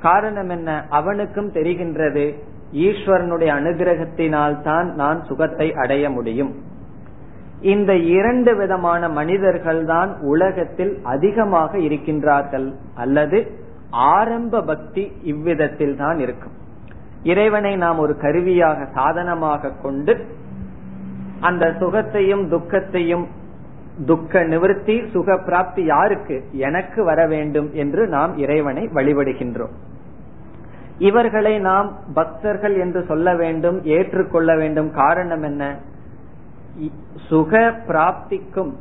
காரணம் 0.00 0.48
என்ன? 0.48 0.86
அவனுக்கும் 0.90 1.50
தெரிகின்றது 1.52 2.24
ஈஸ்வரனுடைய 2.72 3.50
அனுகிரகத்தினால் 3.60 4.62
தான் 4.62 4.94
நான் 4.94 5.24
சுகத்தை 5.24 5.74
அடைய 5.74 6.10
முடியும். 6.10 6.52
இந்த 7.60 7.94
இரண்டு 7.96 8.56
விதமான 8.56 9.08
மனிதர்கள் 9.08 9.84
தான் 9.84 10.10
உலகத்தில் 10.20 10.98
அதிகமாக 11.02 11.78
இருக்கின்றார்கள் 11.78 12.74
அல்லது 12.94 13.38
ஆரம்ப 13.90 14.62
பக்தி 14.62 15.12
இவ்விதத்தில் 15.22 15.96
தான் 15.96 16.18
இருக்கும். 16.18 16.56
இறைவனை 17.22 17.76
நாம் 17.76 17.98
ஒரு 17.98 18.16
கருவியாக 18.16 18.86
சாதனமாக 18.94 19.72
கொண்டு 19.82 20.26
அந்த 21.40 21.66
சுகத்தையும் 21.66 22.48
துக்கத்தையும் 22.48 23.26
துக்க 24.06 24.42
நிவர்த்தி 24.42 25.06
சுக 25.06 25.38
பிராப்தி 25.38 25.84
யாருக்கு? 25.84 26.44
எனக்கு 26.52 27.04
வர 27.04 27.26
வேண்டும் 27.26 27.70
என்று 27.72 28.06
நாம் 28.06 28.38
இறைவனை 28.38 28.88
வழிபடுகின்றோம். 28.94 29.74
இவர்களை 30.98 31.58
நாம் 31.58 31.98
பக்தர்கள் 32.14 32.78
என்று 32.78 33.04
சொல்ல 33.04 33.34
வேண்டும் 33.34 33.84
ஏற்றுக்கொள்ள 33.84 34.56
வேண்டும். 34.56 34.90
காரணம் 34.90 35.42
என்ன? 35.42 35.76
சுக 37.28 37.74
பிராப்திக்கும் 37.88 38.72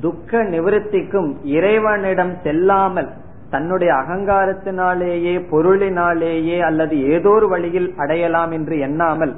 துக்க 0.00 0.42
நிவர்த்திக்கும் 0.42 1.34
இறைவனிடம் 1.44 2.36
செல்லாமல் 2.42 3.12
தன்னுடைய 3.54 3.90
அகங்காரத்தினாலேயே 4.02 5.34
பொருளினாலேயே 5.52 6.58
அல்லது 6.68 6.94
ஏதோ 7.14 7.32
ஒரு 7.38 7.48
வழியில் 7.54 7.88
அடையலாம் 8.02 8.52
என்று 8.58 8.76
எண்ணாமல் 8.88 9.34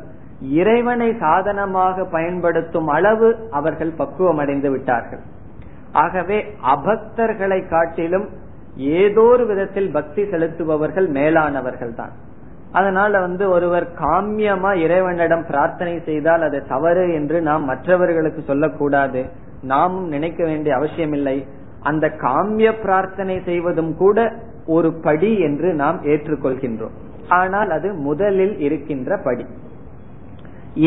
இறைவனை 0.60 1.08
சாதனமாக 1.22 2.04
பயன்படுத்தும் 2.14 2.88
அளவு 2.96 3.28
அவர்கள் 3.58 3.98
பக்குவம் 4.00 4.40
அடைந்து 4.42 4.68
விட்டார்கள். 4.74 5.22
ஆகவே 6.02 6.38
அபக்தர்களை 6.74 7.60
காட்டிலும் 7.68 8.26
ஏதோ 9.00 9.24
ஒரு 9.34 9.44
விதத்தில் 9.50 9.90
பக்தி 9.96 10.22
செலுத்துபவர்கள் 10.32 11.08
மேலானவர்கள் 11.18 11.94
தான் 12.00 12.14
அதனால 12.78 13.12
வந்து 13.24 13.44
ஒருவர் 13.54 13.86
காமியமா 14.00 14.70
இறைவனிடம் 14.84 15.44
பிரார்த்தனை 15.50 15.94
செய்தால் 16.08 16.42
அது 16.48 16.58
தவறு 16.72 17.04
என்று 17.18 17.38
நாம் 17.48 17.64
மற்றவர்களுக்கு 17.70 18.40
சொல்லக்கூடாது. 18.50 19.20
நாமும் 19.70 20.08
நினைக்க 20.14 20.40
வேண்டிய 20.44 20.72
அவசியமில்லை. 20.78 21.36
அந்த 21.86 22.06
காமிய 22.20 22.68
பிரார்த்தனை 22.80 23.36
செய்வதும் 23.44 23.92
கூட 23.96 24.18
ஒரு 24.66 24.90
படி 25.06 25.32
என்று 25.38 25.68
நாம் 25.74 25.98
ஏற்றுக்கொள்கின்றோம். 26.04 26.96
ஆனால் 27.28 27.70
அது 27.70 27.88
முதலில் 28.06 28.56
இருக்கின்ற 28.58 29.18
படி. 29.24 29.46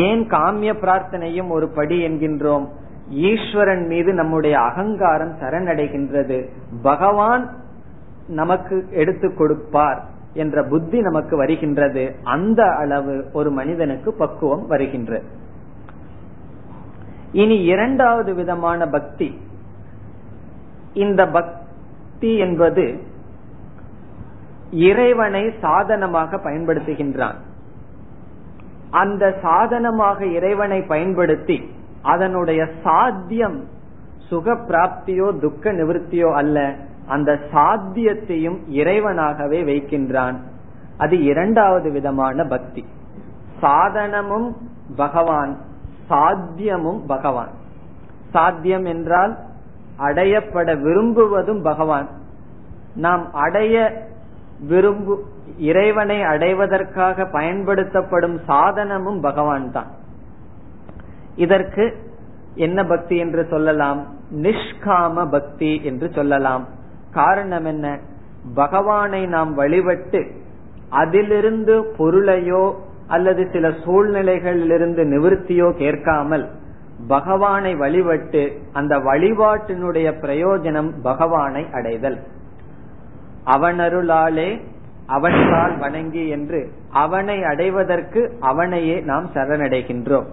ஏன் 0.06 0.22
காமிய 0.30 0.70
பிரார்த்தனையும் 0.82 1.48
ஒரு 1.48 1.66
படி 1.68 1.96
என்கின்றோம்? 2.08 2.66
ஈஸ்வரன் 3.28 3.84
மீது 3.86 4.10
நம்முடைய 4.12 4.54
அகங்காரம் 4.60 5.34
சரணடைகின்றது. 5.40 6.38
பகவான் 6.82 7.44
நமக்கு 8.28 8.76
எடுத்து 8.92 9.28
கொடுப்பார் 9.34 10.00
என்ற 10.34 10.62
புத்தி 10.62 10.98
நமக்கு 11.00 11.34
வருகின்றது. 11.36 12.04
அந்த 12.36 12.62
அளவு 12.82 13.14
ஒரு 13.32 13.50
மனிதனுக்கு 13.50 14.10
பக்குவம் 14.12 14.66
வருகின்றது 14.66 15.28
இனி 17.32 17.56
இரண்டாவது 17.64 18.30
விதமான 18.34 18.86
பக்தி 18.86 19.28
இந்த 20.92 21.26
பக்தி 21.26 22.36
என்பது 22.36 23.02
இறைவனை 24.70 25.50
சாதனமாக 25.60 26.36
பயன்படுத்துகின்றான். 26.36 27.34
அந்த 28.90 29.38
சாதனமாக 29.42 30.26
இறைவனை 30.26 30.82
பயன்படுத்தி 30.82 31.70
அதனுடைய 32.02 32.68
சாத்தியம் 32.82 33.64
சுக 34.16 34.54
பிராப்தியோ 34.54 35.38
துக்க 35.38 35.72
நிவர்த்தியோ 35.72 36.32
அல்ல. 36.32 36.74
அந்த 37.06 37.38
சாத்தியத்தையும் 37.52 38.58
இறைவனாகவே 38.70 39.64
வைக்கின்றான். 39.64 40.36
அது 40.96 41.22
இரண்டாவது 41.22 41.90
விதமான 41.90 42.44
பக்தி. 42.44 42.84
சாதனமும் 43.62 44.56
பகவான் 44.96 45.56
சாத்தியமும் 46.10 47.00
பகவான். 47.06 47.50
சாத்தியம் 48.30 48.84
என்றால் 48.84 49.36
அடையப்பட 50.00 50.74
விரும்புவதும் 50.76 51.62
பகவான். 51.62 52.08
நாம் 52.94 53.32
அடைய 53.32 54.06
விரும்பு 54.66 55.24
இறைவனை 55.58 56.22
அடைவதற்காக 56.22 57.24
பயன்படுத்தப்படும் 57.24 58.40
சாதனமும் 58.48 59.20
பகவான் 59.20 59.72
தான். 59.72 59.86
இதற்கு 61.36 61.96
என்ன 62.54 62.84
பக்தி 62.84 63.16
என்று 63.16 63.46
சொல்லலாம்? 63.50 64.06
நிஷ்காம 64.34 65.30
பக்தி 65.30 65.80
என்று 65.84 66.10
சொல்லலாம். 66.10 66.66
காரணம் 67.10 67.64
என்ன? 67.64 67.98
பகவானை 68.54 69.26
நாம் 69.26 69.54
வழிபட்டு 69.54 70.30
அதிலிருந்து 70.88 71.94
பொருளையோ 71.98 72.74
அல்லது 73.06 73.48
சில 73.52 73.68
சூழ்நிலைகளிலிருந்து 73.68 75.02
நிவர்த்தியோ 75.04 75.72
கேட்காமல் 75.72 76.50
பகவானை 77.08 77.74
வழிபட்டு 77.74 78.60
அந்த 78.72 78.98
வழிபாட்டினுடைய 78.98 80.12
பிரயோஜனம் 80.22 80.92
பகவானை 81.02 81.66
அடைதல். 81.72 82.18
அவனருளாலே 83.46 84.60
அவனால் 85.06 85.78
வணங்கி 85.78 86.28
என்று 86.28 86.70
அவனை 86.90 87.44
அடைவதற்கு 87.44 88.36
அவனையே 88.40 89.00
நாம் 89.00 89.30
சரணடைகின்றோம். 89.34 90.24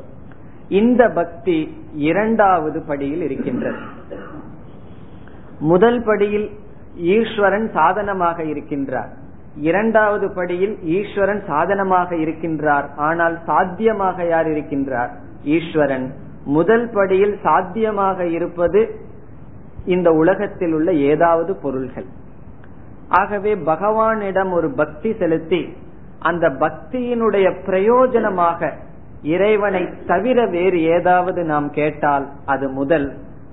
இந்த 0.70 1.10
பக்தி 1.10 1.78
இரண்டாவது 1.94 2.82
படியில் 2.82 3.22
இருக்கின்றது. 3.22 3.78
முதல் 5.60 6.04
படியில் 6.04 6.52
ஈஸ்வரன் 6.96 7.72
சாதனமாக 7.74 8.44
இருக்கின்றார். 8.44 9.10
இரண்டாவது 9.56 10.34
படியில் 10.34 10.84
ஈஸ்வரன் 10.84 11.44
சாதனமாக 11.48 12.16
இருக்கின்றார். 12.16 12.96
ஆனால் 12.96 13.40
சாத்தியமாக 13.46 14.28
யார் 14.28 14.48
இருக்கின்றார்? 14.48 15.10
ஈஸ்வரன். 15.44 16.26
முதல் 16.48 16.90
படியில் 16.94 17.36
சாத்தியமாக 17.44 18.26
இருப்பது 18.28 18.82
இந்த 19.86 20.10
உலகத்தில் 20.12 20.74
உள்ள 20.74 20.90
ஏதாவது 21.12 21.52
பொருள்கள். 21.56 22.08
ஆகவே 23.10 23.56
பகவானிடம் 23.56 24.52
ஒரு 24.52 24.70
பக்தி 24.72 25.10
செலுத்தி 25.20 25.62
அந்த 26.20 26.46
பக்தியினுடைய 26.50 27.48
பிரயோஜனமாக 27.66 28.70
இறைவனை 29.22 29.84
தவிர 30.06 30.46
வேறு 30.46 30.80
ஏதாவது 30.82 31.44
நாம் 31.44 31.70
கேட்டால் 31.70 32.26
அது 32.46 32.70
முதல் 32.70 33.08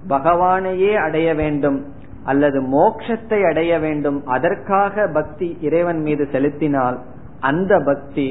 பகவானையே 0.09 0.93
அடைய 0.97 1.29
வேண்டும் 1.35 1.79
அல்லது 2.25 2.59
மோட்சத்தை 2.63 3.41
அடைய 3.51 3.73
வேண்டும். 3.79 4.19
அதற்காக 4.27 5.07
பக்தி 5.15 5.49
இறைவன் 5.61 6.01
மீது 6.01 6.25
செலுத்தினால் 6.33 6.99
அந்த 7.41 7.73
பக்தி 7.85 8.29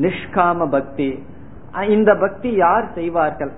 நிஷ்காம 0.00 0.68
பக்தி 0.70 1.08
இந்த 1.88 2.10
பக்தி 2.14 2.50
யார் 2.54 2.86
செய்வார்கள்? 2.94 3.52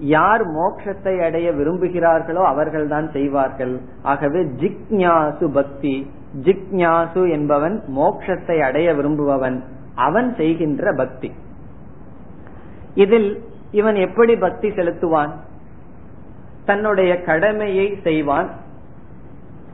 யார் 0.00 0.46
மோட்சத்தை 0.46 1.24
அடைய 1.24 1.52
விரும்புகிறார்களோ 1.52 2.42
அவர்கள்தான் 2.44 3.10
செய்வார்கள். 3.10 3.80
ஆகவே 4.02 4.40
ஜிக்ஞாசு 4.40 5.52
பக்தி. 5.52 6.10
ஜிக்ஞாசு 6.42 7.30
என்பவன் 7.30 7.82
மோட்சத்தை 7.96 8.60
அடைய 8.60 8.94
விரும்புபவன். 8.94 9.64
அவன் 9.94 10.34
செய்கின்ற 10.34 10.92
பக்தி. 10.92 11.32
இதில் 12.94 13.42
இவன் 13.70 13.94
எப்படி 13.94 14.36
பக்தி 14.36 14.68
செலுத்துவான்? 14.68 15.30
தன்னுடைய 16.64 17.22
கடமையை 17.22 17.98
செய்வான். 18.02 18.50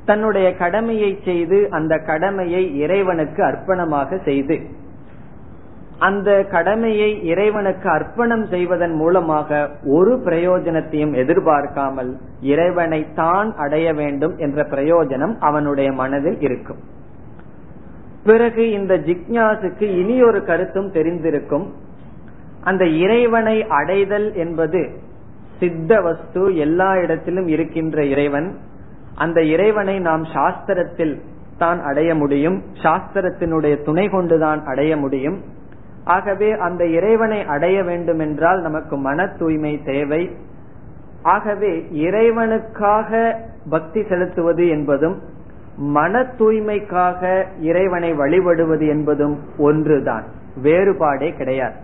தன்னுடைய 0.05 0.57
கடமையை 0.57 1.19
செய்து 1.25 1.69
அந்த 1.71 1.99
கடமையை 1.99 2.79
இறைவனுக்கு 2.79 3.45
அர்ப்பணமாக 3.45 4.25
செய்து 4.25 4.85
அந்த 5.99 6.45
கடமையை 6.45 7.25
இறைவனுக்கு 7.25 7.89
அர்ப்பணம் 7.89 8.47
செய்வதன் 8.47 8.95
மூலமாக 8.95 9.71
ஒரு 9.85 10.21
பிரயோஜனத்தையும் 10.25 11.15
எதிர்பார்க்காமல் 11.15 12.17
இறைவனை 12.41 13.07
தான் 13.15 13.55
அடைய 13.57 13.93
வேண்டும் 13.93 14.37
என்ற 14.37 14.63
பிரயோஜனம் 14.63 15.37
அவனுடைய 15.39 15.93
மனதில் 15.93 16.41
இருக்கும். 16.41 16.79
பிறகு 18.25 18.71
இந்த 18.71 18.99
ஜிக்ஞாசுக்கு 18.99 19.83
இனி 19.83 20.23
ஒரு 20.23 20.45
கருத்தும் 20.45 20.91
தெரிந்திருக்கும். 20.91 21.73
அந்த 22.65 22.85
இறைவனை 22.85 23.67
அடைதல் 23.69 24.35
என்பது 24.35 24.91
சித்த 25.59 26.01
வஸ்து 26.01 26.57
எல்லா 26.57 26.97
இடத்திலும் 26.97 27.47
இருக்கின்ற 27.47 28.05
இறைவன். 28.05 28.59
அந்த 29.15 29.43
இறைவனை 29.43 29.99
நாம் 29.99 30.25
சாஸ்திரத்தில் 30.25 31.21
தான் 31.59 31.83
அடைய 31.83 32.15
முடியும். 32.15 32.63
சாஸ்திரத்தினுடைய 32.83 33.85
துணை 33.85 34.09
கொண்டுதான் 34.09 34.65
அடைய 34.65 34.97
முடியும். 34.97 35.55
ஆகவே 36.07 36.49
அந்த 36.53 36.87
இறைவனை 36.87 37.45
அடைய 37.45 37.83
வேண்டும் 37.83 38.19
என்றால் 38.19 38.61
நமக்கு 38.61 38.97
மன 38.97 39.27
தூய்மை 39.27 39.73
தேவை. 39.85 40.23
ஆகவே 41.23 41.73
இறைவனுக்காக 41.93 43.35
பக்தி 43.71 44.03
செலுத்துவது 44.03 44.69
என்பதும் 44.69 45.17
மன 45.77 46.23
தூய்மைக்காக 46.39 47.45
இறைவனை 47.61 48.15
வழிபடுவது 48.15 48.87
என்பதும் 48.87 49.37
ஒன்றுதான். 49.59 50.25
வேறுபாடே 50.63 51.37
கிடையாது. 51.37 51.75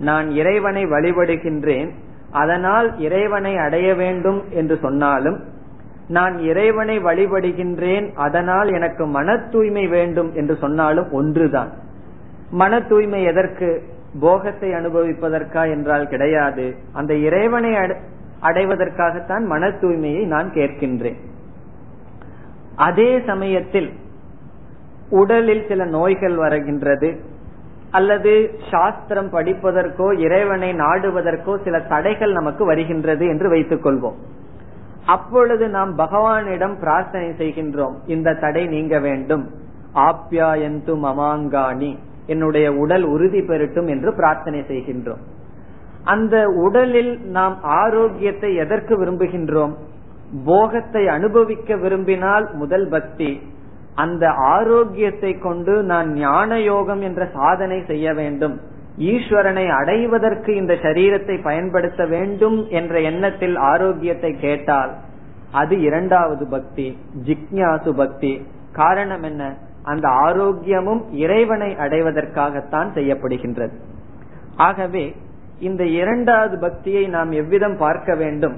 நான் 0.00 0.30
இறைவனை 0.30 0.86
வழிபடுகின்றேன் 0.86 1.90
அதனால் 2.30 2.98
இறைவனை 2.98 3.56
அடைய 3.56 3.94
வேண்டும் 3.94 4.42
என்று 4.50 4.76
சொன்னாலும் 4.76 5.38
நான் 6.08 6.38
இறைவனை 6.38 6.98
வழிபடுகின்றேன் 6.98 8.06
அதனால் 8.14 8.68
எனக்கு 8.72 9.06
மன 9.06 9.36
தூய்மை 9.38 9.86
வேண்டும் 9.86 10.34
என்று 10.34 10.56
சொன்னாலும் 10.56 11.12
ஒன்றுதான். 11.12 11.70
மன 12.50 12.80
தூய்மை 12.80 13.24
எதற்கு? 13.24 13.82
போகத்தை 14.20 14.70
அனுபவிப்பதற்கா 14.70 15.70
என்றால் 15.70 16.08
கிடையாது. 16.08 16.74
அந்த 16.92 17.14
இறைவனை 17.14 17.70
அடைவதற்காகத்தான் 18.42 19.44
மன 19.44 19.68
தூய்மையை 19.68 20.26
நான் 20.26 20.50
கேட்கின்றேன். 20.50 21.16
அதே 22.76 23.22
சமயத்தில் 23.26 23.92
உடலில் 25.10 25.64
சில 25.68 25.84
நோய்கள் 25.84 26.34
வருகின்றது. 26.34 27.20
அல்லது 27.90 28.58
சாஸ்திரம் 28.70 29.32
படிப்பதற்கோ 29.32 30.18
இறைவனை 30.18 30.72
நாடுவதற்கோ 30.72 31.64
சில 31.64 31.80
தடைகள் 31.80 32.32
நமக்கு 32.32 32.64
வருகின்றது 32.64 33.26
என்று 33.26 33.48
வைத்துக் 33.48 33.86
கொள்வோம். 33.86 34.14
அப்பொழுது 35.06 35.68
நாம் 35.68 35.98
பகவானிடம் 35.98 36.78
பிரார்த்தனை 36.78 37.28
செய்கின்றோம். 37.28 37.94
இந்த 38.06 38.34
தடை 38.34 38.66
நீங்க 38.66 38.98
வேண்டும். 38.98 39.50
ஆப்யாயந்து 39.94 40.98
மமாங்காணி. 40.98 41.96
என்னுடைய 42.30 42.66
உடல் 42.74 43.04
உறுதி 43.04 43.40
பெறட்டும் 43.42 43.88
என்று 43.88 44.10
பிரார்த்தனை 44.14 44.60
செய்கின்றோம். 44.70 45.22
அந்த 46.04 46.36
உடலில் 46.64 47.12
நாம் 47.30 47.56
ஆரோக்கியத்தை 47.80 48.50
எதற்கு 48.54 48.94
விரும்புகின்றோம்? 49.00 49.74
போகத்தை 50.44 51.02
அனுபவிக்க 51.08 51.76
விரும்பினால் 51.76 52.46
முதல் 52.54 52.86
பக்தி 52.88 53.30
அந்த 53.94 54.24
ஆரோக்கியத்தை 54.50 55.32
கொண்டு 55.38 55.74
நான் 55.82 56.08
ஞான 56.18 56.58
யோகம் 56.62 57.02
என்ற 57.08 57.22
சாதனை 57.38 57.78
செய்ய 57.86 58.12
வேண்டும். 58.14 58.56
ஈஸ்வரனை 59.10 59.66
அடைவதற்கு 59.80 60.50
இந்த 60.54 60.74
சரீரத்தை 60.84 61.36
பயன்படுத்த 61.42 62.02
வேண்டும் 62.14 62.58
என்ற 62.70 62.94
எண்ணத்தில் 63.10 63.56
ஆரோக்கியத்தை 63.70 64.32
கேட்டால் 64.40 64.92
அது 65.52 65.74
இரண்டாவது 65.80 66.44
பக்தி 66.46 66.86
ஜிக்ஞாசு 67.26 67.92
பக்தி. 67.92 68.32
காரணம் 68.72 69.22
என்ன? 69.22 69.42
அந்த 69.82 70.08
ஆரோக்கியமும் 70.08 71.02
இறைவனை 71.12 71.74
அடைவதற்காகத்தான் 71.74 72.88
செய்யப்படுகின்றது. 72.94 73.72
ஆகவே 74.56 75.16
இந்த 75.58 75.84
இரண்டாவது 75.84 76.58
பக்தியை 76.58 77.06
நாம் 77.06 77.30
எவ்விதம் 77.30 77.76
பார்க்க 77.76 78.14
வேண்டும்? 78.14 78.56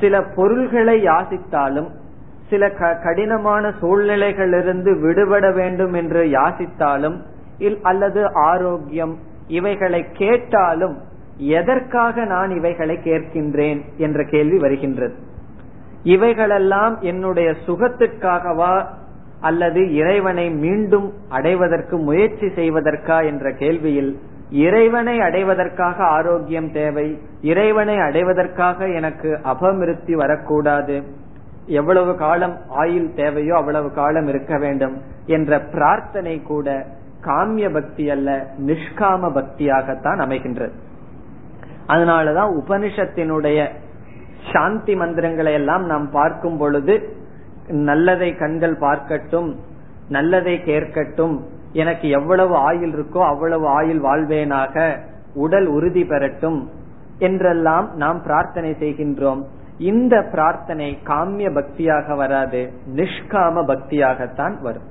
சில 0.00 0.22
பொருள்களை 0.22 1.04
யாசித்தாலும் 1.04 1.88
சில 2.50 2.70
கடினமான 3.02 3.68
சூழ்நிலைகளிலிருந்து 3.68 5.00
விடுபட 5.00 5.50
வேண்டும் 5.50 5.92
என்று 5.92 6.24
யாசித்தாலும் 6.24 7.20
அல்லது 7.82 8.34
ஆரோக்கியம் 8.34 9.18
இவைகளை 9.48 10.04
கேட்டாலும் 10.12 10.96
எதற்காக 11.36 12.24
நான் 12.24 12.50
இவைகளை 12.50 12.96
கேட்கின்றேன் 12.96 13.84
என்ற 13.96 14.24
கேள்வி 14.24 14.58
வருகின்றது. 14.58 15.14
இவைகளெல்லாம் 16.02 17.00
என்னுடைய 17.00 17.54
சுகத்துக்காகவா 17.66 18.86
அல்லது 19.46 19.80
இறைவனை 19.94 20.46
மீண்டும் 20.50 21.08
அடைவதற்கு 21.28 21.96
முயற்சி 21.98 22.46
செய்வதற்கா 22.46 23.18
என்ற 23.24 23.50
கேள்வியில் 23.62 24.12
இறைவனை 24.50 25.14
அடைவதற்காக 25.20 26.04
ஆரோக்கியம் 26.18 26.70
தேவை 26.72 27.06
இறைவனை 27.42 27.96
அடைவதற்காக 27.98 28.88
எனக்கு 28.88 29.30
அபமிருத்தி 29.44 30.12
வரக்கூடாது 30.12 30.96
எவ்வளவு 31.66 32.12
காலம் 32.16 32.56
ஆயுள் 32.68 33.10
தேவையோ 33.14 33.54
அவ்வளவு 33.56 33.88
காலம் 33.92 34.28
இருக்க 34.28 34.58
வேண்டும் 34.58 34.96
என்ற 35.26 35.60
பிரார்த்தனை 35.72 36.34
கூட 36.42 36.86
காமிய 37.20 37.68
பக்தி 37.70 38.04
அல்ல 38.10 38.28
நிஷ்காம 38.66 39.22
பக்தியாகத்தான் 39.38 40.20
அமைகின்றது. 40.24 40.74
அதனாலதான் 41.88 42.50
உபனிஷத்தினுடைய 42.60 43.58
சாந்தி 44.52 44.94
மந்திரங்களை 44.96 45.52
எல்லாம் 45.52 45.84
நாம் 45.86 46.06
பார்க்கும் 46.10 46.58
பொழுது 46.58 46.94
நல்லதை 47.68 48.34
கண்கள் 48.34 48.76
பார்க்கட்டும் 48.78 49.54
நல்லதை 50.08 50.60
கேட்கட்டும் 50.64 51.40
எனக்கு 51.72 52.08
எவ்வளவு 52.08 52.54
ஆயுள் 52.54 52.90
இருக்கோ 52.90 53.18
அவ்வளவு 53.18 53.66
ஆயுள் 53.68 54.00
வாழ்வேனாக 54.00 54.96
உடல் 55.34 55.66
உறுதி 55.66 56.04
பெறட்டும் 56.04 56.70
என்றெல்லாம் 57.18 57.90
நாம் 57.94 58.22
பிரார்த்தனை 58.22 58.70
செய்கின்றோம். 58.70 59.42
இந்த 59.78 60.22
பிரார்த்தனை 60.22 60.98
காமிய 61.04 61.50
பக்தியாக 61.50 62.16
வராது 62.16 62.72
நிஷ்காம 62.94 63.64
பக்தியாகத்தான் 63.66 64.60
வரும். 64.60 64.86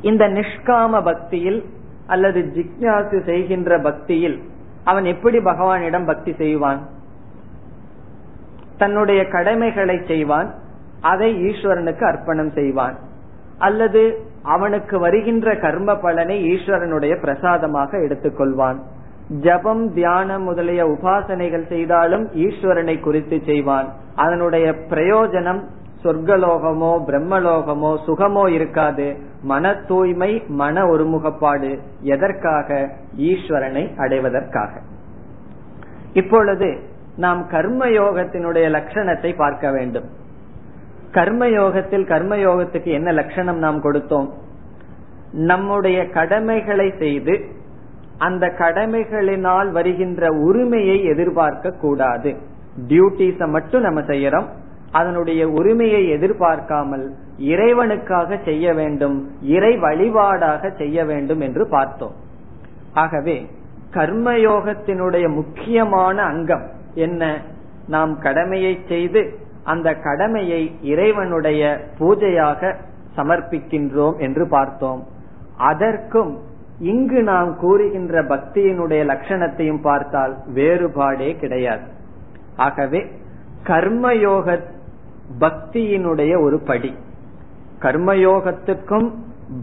இந்த 0.00 0.28
நிஷ்காம 0.28 1.02
பக்தியில் 1.04 1.64
அல்லது 2.06 2.40
ஜிக்யாசு 2.40 3.24
செய்கின்ற 3.24 3.78
பக்தியில் 3.78 4.42
அவன் 4.84 5.04
எப்படி 5.04 5.38
பகவானிடம் 5.38 6.06
பக்தி 6.06 6.34
செய்வான்? 6.34 6.80
தன்னுடைய 8.78 9.28
கடமைகளை 9.28 10.00
செய்வான் 10.06 10.54
அதை 11.10 11.30
ஈஸ்வரனுக்கு 11.48 12.04
அர்ப்பணம் 12.10 12.52
செய்வான். 12.58 12.96
அல்லது 13.58 14.02
அவனுக்கு 14.54 14.96
வருகின்ற 14.98 15.48
கர்ம 15.64 15.90
பலனை 15.96 16.36
ஈஸ்வரனுடைய 16.52 17.14
பிரசாதமாக 17.20 17.98
எடுத்துக்கொள்வான் 17.98 18.78
ஜபம் 19.44 19.84
தியானம் 19.92 20.42
முதலிய 20.42 20.82
உபாசனைகள் 20.86 21.66
செய்தாலும் 21.68 22.24
ஈஸ்வரனை 22.46 22.96
குறித்து 23.00 23.36
செய்வான். 23.46 23.88
அதனுடைய 24.14 24.66
பிரயோஜனம் 24.90 25.62
சொர்க்கலோகமோ 26.02 26.90
பிரம்மலோகமோ 27.08 27.92
சுகமோ 28.06 28.42
இருக்காது. 28.56 29.06
மன 29.42 29.74
தூய்மை 29.90 30.32
மன 30.60 30.82
ஒருமுகப்பாடு 30.84 31.70
எதற்காக? 32.14 32.68
ஈஸ்வரனை 33.30 33.84
அடைவதற்காக. 34.04 34.72
இப்பொழுது 36.12 36.68
நாம் 37.24 37.40
கர்மயோகத்தினுடைய 37.50 38.66
லட்சணத்தை 38.76 39.30
பார்க்க 39.36 39.70
வேண்டும். 39.70 40.08
கர்மயோகத்தில் 41.14 42.06
கர்மயோகத்துக்கு 42.06 42.86
என்ன 42.86 43.12
லட்சணம் 43.12 43.58
நாம் 43.58 43.82
கொடுத்தோம்? 43.82 44.30
நம்முடைய 45.32 46.08
கடமைகளை 46.08 46.94
செய்து 46.98 47.44
அந்த 48.18 48.46
கடமைகளினால் 48.58 49.70
வருகின்ற 49.70 50.28
உரிமையை 50.30 51.04
எதிர்பார்க்க 51.04 51.70
கூடாது. 51.70 52.36
டியூட்டிஸ 52.88 53.48
மட்டும் 53.48 53.80
நம்ம 53.80 54.00
செய்யறோம். 54.00 54.46
அதனுடைய 54.92 55.48
உரிமையை 55.48 56.08
எதிர்பார்க்காமல் 56.08 57.14
இறைவனுக்காக 57.38 58.44
செய்ய 58.44 58.74
வேண்டும் 58.74 59.30
இறை 59.42 59.78
வழிபாடாக 59.78 60.76
செய்ய 60.76 61.04
வேண்டும் 61.04 61.40
என்று 61.40 61.68
பார்த்தோம். 61.68 62.12
ஆகவே 62.92 63.50
கர்மயோகத்தினுடைய 63.90 65.34
முக்கியமான 65.34 66.22
அங்கம் 66.22 66.70
என்ன? 66.94 67.40
நாம் 67.88 68.18
கடமையை 68.18 68.78
செய்து 68.88 69.38
அந்த 69.64 69.94
கடமையை 69.94 70.78
இறைவனுடைய 70.82 71.80
பூஜையாக 71.98 72.74
சமர்ப்பிக்கின்றோம் 73.16 74.18
என்று 74.18 74.48
பார்த்தோம். 74.48 75.06
அதற்கும் 75.56 76.40
இங்கு 76.78 77.22
நாம் 77.22 77.56
கூறுகின்ற 77.56 78.22
பக்தியினுடைய 78.22 79.04
லட்சணத்தையும் 79.04 79.80
பார்த்தால் 79.80 80.36
வேறுபாடே 80.54 81.38
கிடையாது. 81.38 81.82
ஆகவே 82.56 83.10
கர்மயோக 83.66 84.60
பக்தியினுடைய 85.40 86.42
ஒரு 86.42 86.60
படி. 86.60 86.94
கர்மயோகத்துக்கும் 87.80 89.12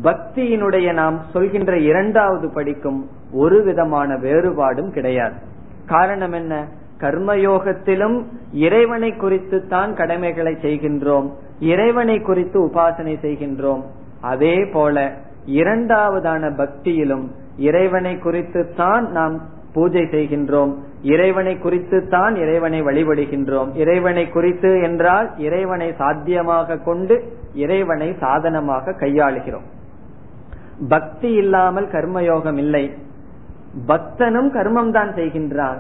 பக்தியினுடைய 0.03 0.93
நாம் 0.93 1.21
சொல்கின்ற 1.33 1.77
இரண்டாவது 1.77 2.49
படிக்கும் 2.49 3.09
ஒரு 3.31 3.63
விதமான 3.63 4.15
வேறுபாடும் 4.15 4.91
கிடையாது. 4.91 5.35
காரணம் 5.85 6.31
என்ன? 6.31 6.67
கர்மயோகத்திலும் 7.01 8.17
இறைவனை 8.65 9.11
குறித்து 9.15 9.67
தான் 9.67 9.93
கடமைகளை 9.93 10.53
செய்கின்றோம். 10.61 11.27
இறைவனை 11.59 12.17
குறித்து 12.21 12.57
உபாசனை 12.65 13.15
செய்கின்றோம். 13.25 13.81
அதே 14.21 14.55
போல 14.65 14.95
இரண்டாவதான 15.61 16.43
பக்தியிலும் 16.61 17.25
இறைவனை 17.57 18.13
குறித்து 18.17 18.61
தான் 18.75 19.11
நாம் 19.11 19.35
பூஜை 19.73 20.03
செய்கின்றோம். 20.11 20.71
இறைவனை 21.01 21.53
குறித்து 21.57 22.07
தான் 22.07 22.35
இறைவனை 22.35 22.79
வழிபடுகின்றோம். 22.83 23.69
இறைவனை 23.75 24.29
குறித்து 24.29 24.71
என்றால் 24.81 25.27
இறைவனை 25.37 25.89
சாத்தியமாக 25.97 26.81
கொண்டு 26.83 27.15
இறைவனை 27.53 28.09
சாதனமாக 28.19 28.95
கையாளுகிறோம். 28.99 29.67
பக்தி 30.89 31.31
இல்லாமல் 31.33 31.87
கர்மயோகம் 31.87 32.57
இல்லை. 32.57 32.83
பக்தனும் 33.87 34.49
கர்மம் 34.57 34.91
தான் 34.91 35.11
செய்கின்றான். 35.15 35.79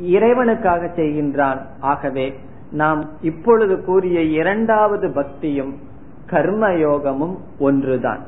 இறைவனுக்காக 0.00 0.88
செய்கின்றான். 0.96 1.60
ஆகவே 1.80 2.34
நாம் 2.70 3.08
இப்பொழுது 3.20 3.84
கூறிய 3.84 4.20
இரண்டாவது 4.20 5.12
பக்தியும் 5.12 5.78
கர்மயோகமும் 6.26 7.36
ஒன்றுதான். 7.58 8.20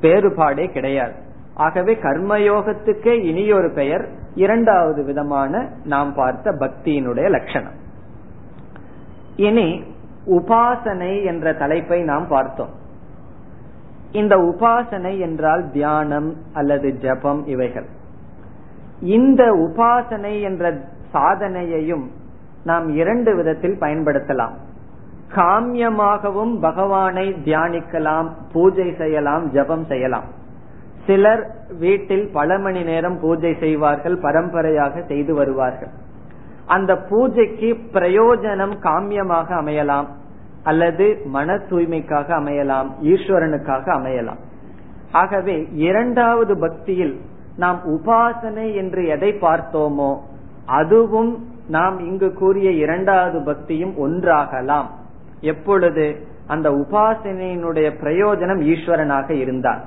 வேறுபாடே 0.00 0.70
கிடையாது. 0.70 1.14
ஆகவே 1.54 1.94
கர்மயோகத்துக்கே 1.94 3.22
இனியொரு 3.22 3.70
பெயர் 3.70 4.08
இரண்டாவது 4.34 5.04
விதமான 5.04 5.68
நாம் 5.84 6.14
பார்த்த 6.14 6.50
பக்தியினுடைய 6.50 7.30
லட்சணம். 7.30 7.82
இனி 9.36 9.82
உபாசனை 10.26 11.24
என்ற 11.24 11.52
தலைப்பை 11.52 12.02
நாம் 12.02 12.28
பார்த்தோம். 12.28 12.82
இந்த 14.12 14.36
உபாசனை 14.36 15.18
என்றால் 15.18 15.70
தியானம் 15.70 16.36
அல்லது 16.52 16.92
ஜபம் 16.92 17.46
இவைகள். 17.46 17.86
இந்த 19.00 19.52
உபாசனை 19.52 20.42
என்ற 20.42 20.80
சாதனையையும் 21.14 22.06
நாம் 22.64 22.86
இரண்டு 23.00 23.30
விதத்தில் 23.36 23.80
பயன்படுத்தலாம். 23.80 24.54
காமியமாகவும் 25.36 26.54
பகவானை 26.60 27.26
தியானிக்கலாம் 27.44 28.28
பூஜை 28.52 28.88
செய்யலாம் 28.96 29.44
ஜபம் 29.50 29.84
செய்யலாம். 29.84 30.26
சிலர் 31.06 31.42
வீட்டில் 31.78 32.26
பல 32.32 32.58
மணி 32.58 32.82
நேரம் 32.82 33.16
பூஜை 33.20 33.56
செய்வார்கள் 33.60 34.16
பரம்பரையாக 34.18 35.02
செய்து 35.02 35.34
வருவார்கள். 35.34 35.92
அந்த 36.66 36.92
பூஜைக்கு 37.08 37.70
பிரயோஜனம் 37.92 38.74
காமியமாக 38.82 39.48
அமையலாம் 39.62 40.08
அல்லது 40.62 41.06
மன 41.24 41.56
தூய்மைக்காக 41.70 42.28
அமையலாம் 42.40 42.88
ஈஸ்வரனுக்காக 43.02 43.86
அமையலாம். 43.98 44.40
ஆகவே 45.12 45.56
இரண்டாவது 45.86 46.54
பக்தியில் 46.58 47.20
நாம் 47.56 47.80
உபாசனை 47.86 48.68
என்று 48.74 49.02
எதை 49.06 49.30
பார்த்தோமோ 49.40 50.12
அதுவும் 50.66 51.46
நாம் 51.68 51.98
இங்கு 51.98 52.32
கூறிய 52.32 52.70
இரண்டாவது 52.70 53.40
பக்தியும் 53.40 53.94
ஒன்றாகலாம். 53.98 54.86
எப்பொழுது? 55.40 56.26
அந்த 56.46 56.70
உபாசனையினுடைய 56.70 57.92
பிரயோஜனம் 58.02 58.74
ஈஸ்வரனாக 58.74 59.30
இருந்தால் 59.30 59.80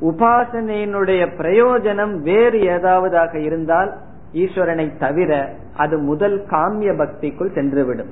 உபாசனையினுடைய 0.00 1.26
பிரயோஜனம் 1.38 2.20
வேறு 2.20 2.58
ஏதாவதாக 2.58 3.34
இருந்தால் 3.34 3.96
ஈஸ்வரனை 4.32 4.98
தவிர 4.98 5.54
அது 5.76 5.98
முதல் 5.98 6.46
காமிய 6.46 6.92
பக்திக்குள் 6.92 7.54
சென்றுவிடும். 7.54 8.08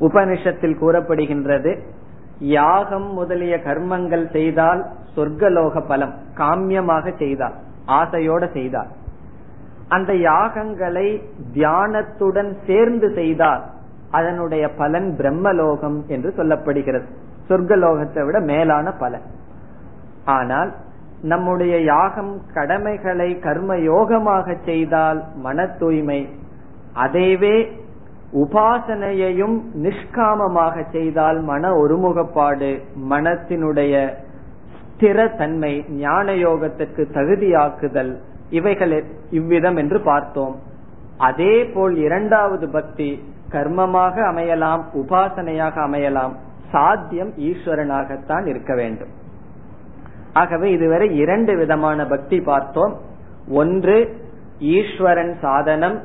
உபனிஷத்தில் 0.00 0.76
கூறப்படுகின்றது 0.80 1.78
யாகம் 2.38 3.12
முதலிய 3.12 3.56
கர்மங்கள் 3.56 4.30
செய்தால் 4.30 4.86
சொர்க்கலோக 5.16 5.86
பலம் 5.88 6.14
காமியமாக 6.34 7.16
செய்தால் 7.18 7.54
ஆசையோட 7.86 8.52
செய்தால் 8.52 8.86
அந்த 9.88 10.12
யாகங்களை 10.30 11.08
தியானத்துடன் 11.54 12.50
சேர்ந்து 12.66 13.08
செய்தால் 13.14 13.62
அதனுடைய 14.10 14.64
பலன் 14.76 15.08
பிரம்மலோகம் 15.18 15.98
என்று 16.06 16.30
சொல்லப்படுகிறது. 16.36 17.06
சொர்க்கலோகத்தை 17.48 18.22
விட 18.26 18.38
மேலான 18.40 18.92
பலன். 18.92 19.26
ஆனால் 20.24 20.70
நம்முடைய 21.22 21.74
யாகம் 21.84 22.32
கடமைகளை 22.54 23.28
கர்ம 23.38 23.76
யோகமாக 23.76 24.56
செய்தால் 24.64 25.20
மன 25.36 25.66
தூய்மை 25.78 26.20
அதைவே 26.96 27.56
உபாசனையையும் 28.42 29.56
நிஷ்காமமாக 29.82 30.84
செய்தால் 30.92 31.38
மன 31.42 31.70
ஒருமுகப்பாடு 31.72 32.70
மனத்தினுடைய 33.10 33.94
ஸ்திரத்தன்மை 34.92 35.72
ஞான 35.96 36.32
யோகத்திற்கு 36.32 37.02
தகுதியாக்குதல் 37.14 38.12
இவைகள் 38.50 39.04
இவ்விதம் 39.30 39.76
என்று 39.76 40.00
பார்த்தோம். 40.00 40.56
அதே 41.18 41.64
போல் 41.64 41.96
இரண்டாவது 41.96 42.68
பக்தி 42.68 43.22
கர்மமாக 43.50 44.20
அமையலாம் 44.32 44.82
உபாசனையாக 44.94 45.76
அமையலாம் 45.76 46.32
சாத்தியம் 46.70 47.30
ஈஸ்வரனாகத்தான் 47.30 48.46
இருக்க 48.46 48.74
வேண்டும். 48.74 49.08
ஆகவே 50.32 50.70
இதுவரை 50.70 51.16
இரண்டு 51.16 51.56
விதமான 51.56 52.06
பக்தி 52.06 52.40
பார்த்தோம். 52.40 53.00
ஒன்று 53.48 54.26
ஈஸ்வரன் 54.58 55.36
சாதனம் 55.40 56.02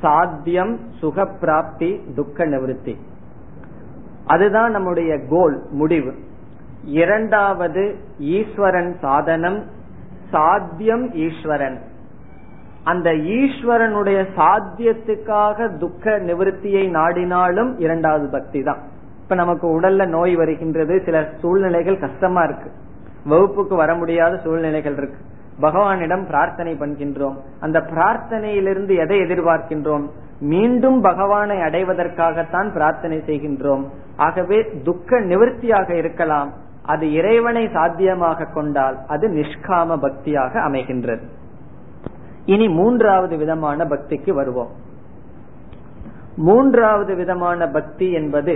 சாத்தியம் 0.00 0.80
சுகப்பிராப்தி 1.02 2.14
துக்க 2.14 2.44
நிவர்த்தி. 2.44 2.96
அதுதான் 4.26 4.70
நம்முடைய 4.70 5.18
கோல் 5.28 5.62
முடிவு. 5.70 6.14
இரண்டாவது 6.84 7.96
ஈஸ்வரன் 8.18 8.96
சாதனம் 9.00 9.64
சாத்தியம் 10.36 11.14
ஈஸ்வரன். 11.14 11.78
அந்த 12.84 13.10
ஈஸ்வரனுடைய 13.10 14.26
சாத்தியத்துக்காக 14.36 15.78
துக்க 15.78 16.18
நிவர்த்தியை 16.18 16.90
நாடினாலும் 16.90 17.74
இரண்டாவது 17.78 18.28
பக்தி 18.30 18.62
தான். 18.62 18.78
இப்ப 19.22 19.34
நமக்கு 19.34 19.80
உடல்ல 19.80 20.06
நோய் 20.06 20.34
வருகின்றது 20.34 21.02
சில 21.04 21.28
சூழ்நிலைகள் 21.40 21.98
கஷ்டமா 21.98 22.42
இருக்கு. 22.42 22.70
வகுப்புக்கு 23.24 23.74
வர 23.74 23.94
முடியாத 23.94 24.36
சூழ்நிலைகள் 24.36 24.96
இருக்கு. 24.96 25.18
பகவானிடம் 25.60 26.26
பிரார்த்தனை 26.26 26.74
பண்கின்றோம். 26.74 27.36
அந்த 27.60 27.80
பிரார்த்தனையிலிருந்து 27.80 28.96
எதை 28.96 29.20
எதிர்பார்க்கின்றோம்? 29.20 30.10
மீண்டும் 30.40 31.00
பகவானை 31.00 31.56
அடைவதற்காகத்தான் 31.56 32.72
பிரார்த்தனை 32.72 33.22
செய்கின்றோம். 33.26 33.84
ஆகவே 34.16 34.66
துக்க 34.84 35.20
நிவர்த்தியாக 35.20 35.96
இருக்கலாம். 35.96 36.52
அது 36.86 37.12
இறைவனை 37.12 37.68
சாத்தியமாக 37.72 38.48
கொண்டால் 38.54 38.96
அது 39.06 39.26
நிஷ்காம 39.28 39.98
பக்தியாக 40.00 40.52
அமைகின்றது. 40.60 41.24
இனி 42.46 42.66
மூன்றாவது 42.68 43.36
விதமான 43.36 43.84
பக்திக்கு 43.84 44.32
வருவோம். 44.32 44.72
மூன்றாவது 46.36 47.12
விதமான 47.14 47.68
பக்தி 47.68 48.12
என்பது 48.12 48.54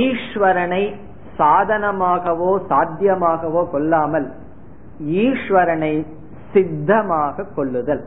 ஈஸ்வரனை 0.00 0.82
சாதனமாகவோ 1.38 2.50
சாத்தியமாகவோ 2.68 3.62
கொள்ளாமல் 3.70 4.28
ஈஸ்வரனை 5.22 5.94
சித்தமாக 6.52 7.46
கொள்ளுதல். 7.56 8.04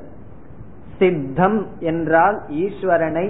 சித்தம் 0.99 1.59
என்றால் 1.79 2.37
ஈஸ்வரனை 2.63 3.25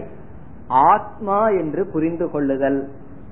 ஆத்மா 0.89 1.39
என்று 1.61 1.85
புரிந்து 1.85 2.25
கொள்ளுதல். 2.31 2.79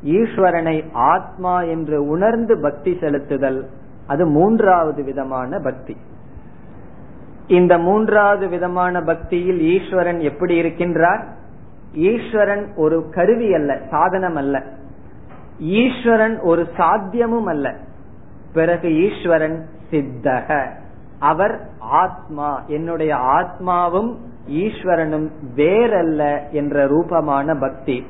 ஈஸ்வரனை 0.04 0.90
ஆத்மா 0.94 1.62
என்று 1.62 2.08
உணர்ந்து 2.08 2.60
பக்தி 2.62 2.98
செலுத்துதல் 3.02 3.64
அது 4.08 4.26
மூன்றாவது 4.26 5.04
விதமான 5.04 5.60
பக்தி. 5.60 5.98
இந்த 7.48 7.78
மூன்றாவது 7.78 8.48
விதமான 8.48 9.02
பக்தியில் 9.02 9.62
ஈஸ்வரன் 9.62 10.20
எப்படி 10.20 10.62
இருக்கின்றார்? 10.62 11.24
ஈஸ்வரன் 11.94 12.74
ஒரு 12.76 13.10
கருவி 13.10 13.54
அல்ல 13.54 13.80
சாதனம் 13.90 14.36
அல்ல. 14.36 14.64
ஈஸ்வரன் 15.60 16.40
ஒரு 16.40 16.68
சாத்தியமும் 16.78 17.44
அல்ல. 17.44 17.76
பிறகு 18.54 18.94
ஈஸ்வரன் 18.94 19.66
சித்தக. 19.92 20.70
அவர் 21.20 21.68
ஆத்மா 21.80 22.64
என்னுடைய 22.68 23.16
ஆத்மாவும் 23.16 24.16
ஈஸ்வரனும் 24.50 25.30
வேறல்ல 25.56 26.50
என்ற 26.52 26.88
ரூபமான 26.88 27.56
பக்தி. 27.56 28.06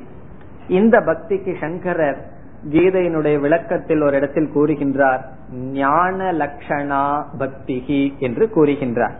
இந்த 0.67 0.99
பக்திக்கு 0.99 1.55
சங்கரர் 1.59 2.33
கீதையினுடைய 2.69 3.39
விளக்கத்தில் 3.39 4.01
ஒரு 4.01 4.15
இடத்தில் 4.15 4.51
கூறுகின்றார் 4.55 5.19
ஞான 5.51 6.31
லட்சணா 6.31 7.23
பக்திகி 7.37 8.17
என்று 8.19 8.49
கூறுகின்றார். 8.55 9.15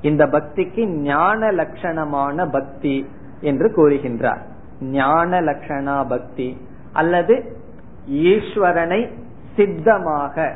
இந்த 0.00 0.26
பக்திக்கு 0.26 0.86
ஞான 0.86 1.52
லட்சணமான 1.52 2.50
பக்தி 2.50 3.10
என்று 3.40 3.68
கூறுகின்றார். 3.68 4.40
ஞான 4.80 5.40
லட்சணா 5.40 6.08
பக்தி 6.08 6.56
அல்லது 6.92 7.58
ஈஸ்வரனை 8.10 9.12
சித்தமாக 9.56 10.54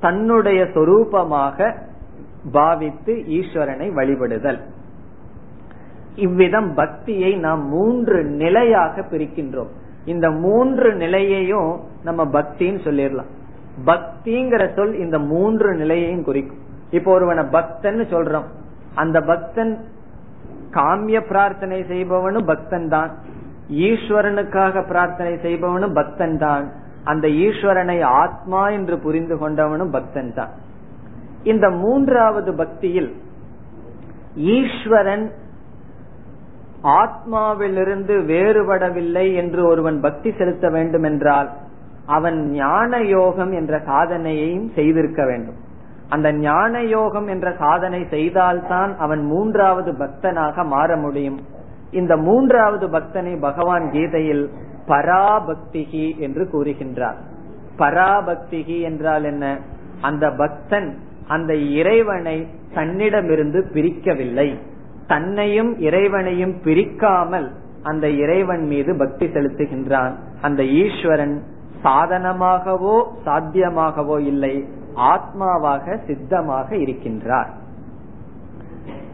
தன்னுடைய 0.00 0.64
சொரூபமாக 0.64 1.74
பாவித்து 2.52 3.12
ஈஸ்வரனை 3.12 3.88
வழிபடுதல். 3.94 4.60
இவ்விதம் 6.16 6.74
பக்தியை 6.74 7.34
நாம் 7.34 7.68
மூன்று 7.68 8.24
நிலையாக 8.24 9.00
பிரிக்கின்றோம். 9.00 9.68
இந்த 10.04 10.30
மூன்று 10.30 10.94
நிலையையும் 10.94 11.80
நம்ம 12.04 12.24
பக்தின்னு 12.24 12.80
சொல்லிடலாம். 12.84 13.30
பக்திங்கிற 13.86 14.74
சொல் 14.74 14.98
இந்த 14.98 15.18
மூன்று 15.18 15.74
நிலையையும் 15.74 16.24
குறிக்கும். 16.24 16.58
இப்போ 16.90 17.12
ஒருவனை 17.12 17.44
பக்தன் 17.44 18.00
சொல்றோம். 18.00 18.44
அந்த 18.94 19.20
பக்தன் 19.20 19.78
காமிய 20.70 21.20
பிரார்த்தனை 21.20 21.82
செய்பவனும் 21.82 22.44
பக்தன் 22.44 22.88
தான். 22.88 23.10
ஈஸ்வரனுக்காக 23.70 24.86
பிரார்த்தனை 24.86 25.32
செய்பவனும் 25.32 25.92
பக்தன் 25.92 26.38
தான். 26.38 26.72
அந்த 27.04 27.28
ஈஸ்வரனை 27.28 28.02
ஆத்மா 28.02 28.68
என்று 28.68 28.98
புரிந்து 28.98 29.36
கொண்டவனும் 29.36 29.90
பக்தன் 29.90 30.34
தான். 30.34 30.48
இந்த 31.42 31.70
மூன்றாவது 31.70 32.54
பக்தியில் 32.54 33.16
ஈஸ்வரன் 34.36 35.32
ஆத்மாவிலிருந்து 36.82 38.24
வேறுபடவில்லை 38.24 39.34
என்று 39.34 39.66
ஒருவன் 39.66 40.00
பக்தி 40.00 40.32
செலுத்த 40.38 40.68
வேண்டும் 40.68 41.02
என்றால் 41.02 41.50
அவன் 42.06 42.50
ஞான 42.50 42.98
யோகம் 42.98 43.52
என்ற 43.52 43.78
சாதனையையும் 43.78 44.72
செய்திருக்க 44.74 45.24
வேண்டும். 45.24 45.54
அந்த 46.08 46.32
ஞான 46.32 46.82
யோகம் 46.82 47.26
என்ற 47.26 47.54
சாதனை 47.58 48.06
செய்தால்தான் 48.10 48.98
அவன் 48.98 49.24
மூன்றாவது 49.24 49.92
பக்தனாக 49.92 50.64
மாற 50.64 50.96
முடியும். 50.96 51.40
இந்த 51.90 52.16
மூன்றாவது 52.16 52.88
பக்தனை 52.88 53.40
பகவான் 53.40 53.90
கீதையில் 53.90 54.50
பராபக்திகி 54.88 56.18
என்று 56.18 56.48
கூறுகின்றார். 56.52 57.16
பராபக்திகி 57.78 58.80
என்றால் 58.80 59.24
என்ன? 59.24 59.58
அந்த 60.00 60.30
பக்தன் 60.30 60.98
அந்த 61.28 61.54
இறைவனை 61.54 62.46
தன்னிடமிருந்து 62.74 63.66
பிரிக்கவில்லை. 63.72 64.56
தன்னையும் 65.06 65.78
இறைவனையும் 65.78 66.54
பிரிக்காமல் 66.64 67.52
அந்த 67.82 68.08
இறைவன் 68.08 68.66
மீது 68.66 68.96
பக்தி 68.96 69.26
செலுத்துகின்றான். 69.26 70.12
அந்த 70.40 70.62
ஈஸ்வரன் 70.62 71.42
சாதனமாகவோ 71.84 73.04
சாத்தியமாகவோ 73.24 74.18
இல்லை 74.18 74.68
ஆத்மாவாக 74.96 75.98
சித்தமாக 76.06 76.76
இருக்கின்றார். 76.76 77.50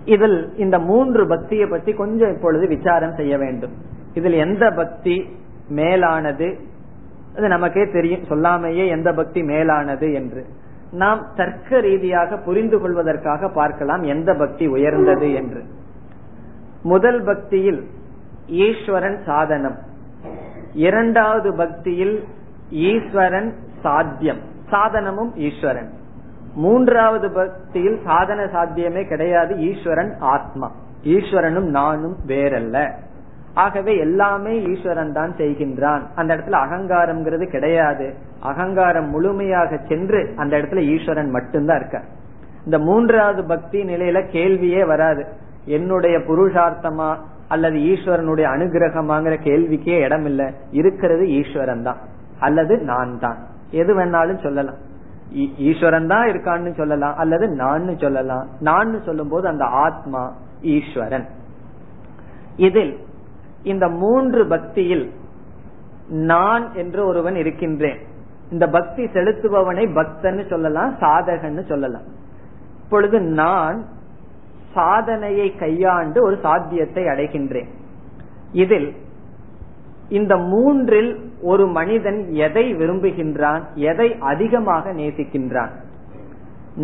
இதில் 0.05 0.55
இந்த 0.57 0.79
மூன்று 0.79 1.27
பக்தியை 1.27 1.67
பற்றி 1.69 1.93
கொஞ்சம் 1.93 2.33
இப்பொழுது 2.33 2.67
விசாரம் 2.67 3.15
செய்ய 3.15 3.39
வேண்டும். 3.39 3.73
இதில் 4.15 4.33
எந்த 4.33 4.71
பக்தி 4.71 5.29
மேலானது? 5.69 6.59
அது 7.37 7.49
நமக்கே 7.49 7.91
தெரியும் 7.91 8.25
சொல்லாமையே 8.29 8.89
எந்த 8.89 9.13
பக்தி 9.13 9.43
மேலானது 9.43 10.13
என்று. 10.13 10.45
நாம் 10.93 11.27
தர்க்க 11.37 11.81
ரீதியாக 11.81 12.37
புரிந்து 12.37 12.81
கொள்வதற்காக 12.81 13.49
பார்க்கலாம் 13.49 14.03
எந்த 14.03 14.35
பக்தி 14.35 14.67
உயர்ந்தது 14.67 15.33
என்று. 15.33 15.65
முதல் 16.83 17.23
பக்தியில் 17.23 17.87
ஈஸ்வரன் 18.47 19.23
சாதனம். 19.27 19.79
இரண்டாவது 20.73 21.55
பக்தியில் 21.55 22.25
ஈஸ்வரன் 22.71 23.55
சாத்தியம். 23.83 24.39
சாதனமும் 24.71 25.37
ஈஸ்வரன். 25.37 25.91
மூன்றாவது 26.55 27.31
பக்தியில் 27.31 28.01
சாதன 28.05 28.47
சாத்தியமே 28.47 29.05
கிடையாது 29.05 29.57
ஈஸ்வரன் 29.57 30.17
ஆத்மா. 30.19 30.73
ஈஸ்வரனும் 31.05 31.71
நானும் 31.71 32.17
வேறல்ல. 32.27 32.93
ஆகவே 33.55 33.99
எல்லாமே 33.99 34.63
ஈஸ்வரன் 34.63 35.13
தான் 35.13 35.33
செய்கின்றான். 35.37 36.01
அந்த 36.15 36.37
இடத்துல 36.37 36.57
அகங்காரம்ங்கிறது 36.65 37.51
கிடையாது. 37.51 38.15
அகங்காரம் 38.41 39.11
முழுமையாக 39.11 39.81
சென்று 39.89 40.33
அந்த 40.37 40.57
இடத்துல 40.57 40.83
ஈஸ்வரன் 40.83 41.31
மட்டும்தான் 41.31 41.81
இருக்க 41.81 42.03
இந்த 42.65 42.79
மூன்றாவது 42.79 43.45
பக்தி 43.45 43.83
நிலையில 43.83 44.29
கேள்வியே 44.33 44.87
வராது. 44.87 45.27
என்னுடைய 45.69 46.19
புருஷார்த்தமா 46.19 47.11
அல்லது 47.49 47.79
ஈஸ்வரனுடைய 47.93 48.47
அனுகிரகமாங்கிற 48.55 49.35
கேள்விக்கே 49.45 49.97
இடம் 50.07 50.25
இல்ல 50.25 50.43
இருக்கிறது 50.71 51.25
ஈஸ்வரன் 51.41 51.83
தான் 51.83 52.01
அல்லது 52.41 52.75
நான் 52.91 53.19
தான் 53.19 53.39
எது 53.71 53.91
வேணாலும் 53.99 54.43
சொல்லலாம். 54.43 54.79
ஈஸ்வரன் 55.71 56.07
தான் 56.07 56.27
இருக்கான்னு 56.29 56.71
சொல்லலாம். 56.77 57.17
அல்லது 57.17 57.47
நான் 57.49 57.97
சொல்லலாம். 57.97 58.47
நான் 58.61 59.03
சொல்லும் 59.05 59.29
போது 59.29 59.49
அந்த 59.49 59.65
ஆத்மா 59.65 60.23
ஈஸ்வரன். 60.63 61.27
இதில் 62.57 62.95
இந்த 63.63 63.89
மூன்று 64.03 64.47
பக்தியில் 64.47 65.07
நான் 66.09 66.65
என்று 66.75 67.01
ஒருவன் 67.07 67.37
இருக்கின்றேன். 67.37 68.01
இந்த 68.51 68.67
பக்தி 68.69 69.05
செலுத்துபவனை 69.05 69.85
பக்தன்னு 69.99 70.45
சொல்லலாம் 70.49 70.93
சாதகன்னு 71.01 71.65
சொல்லலாம். 71.69 72.07
இப்பொழுது 72.83 73.21
நான் 73.21 73.79
சாதனையை 74.79 75.49
கையாண்டு 75.57 76.19
ஒரு 76.23 76.37
சாத்தியத்தை 76.43 77.05
அடைகின்றேன். 77.05 77.71
இதில் 78.65 78.89
இந்த 80.19 80.35
மூன்றில் 80.53 81.11
ஒரு 81.43 81.65
மனிதன் 81.79 82.21
எதை 82.47 82.65
விரும்புகின்றான் 82.75 83.63
எதை 83.91 84.09
அதிகமாக 84.31 84.93
நேசிக்கின்றான்? 84.93 85.73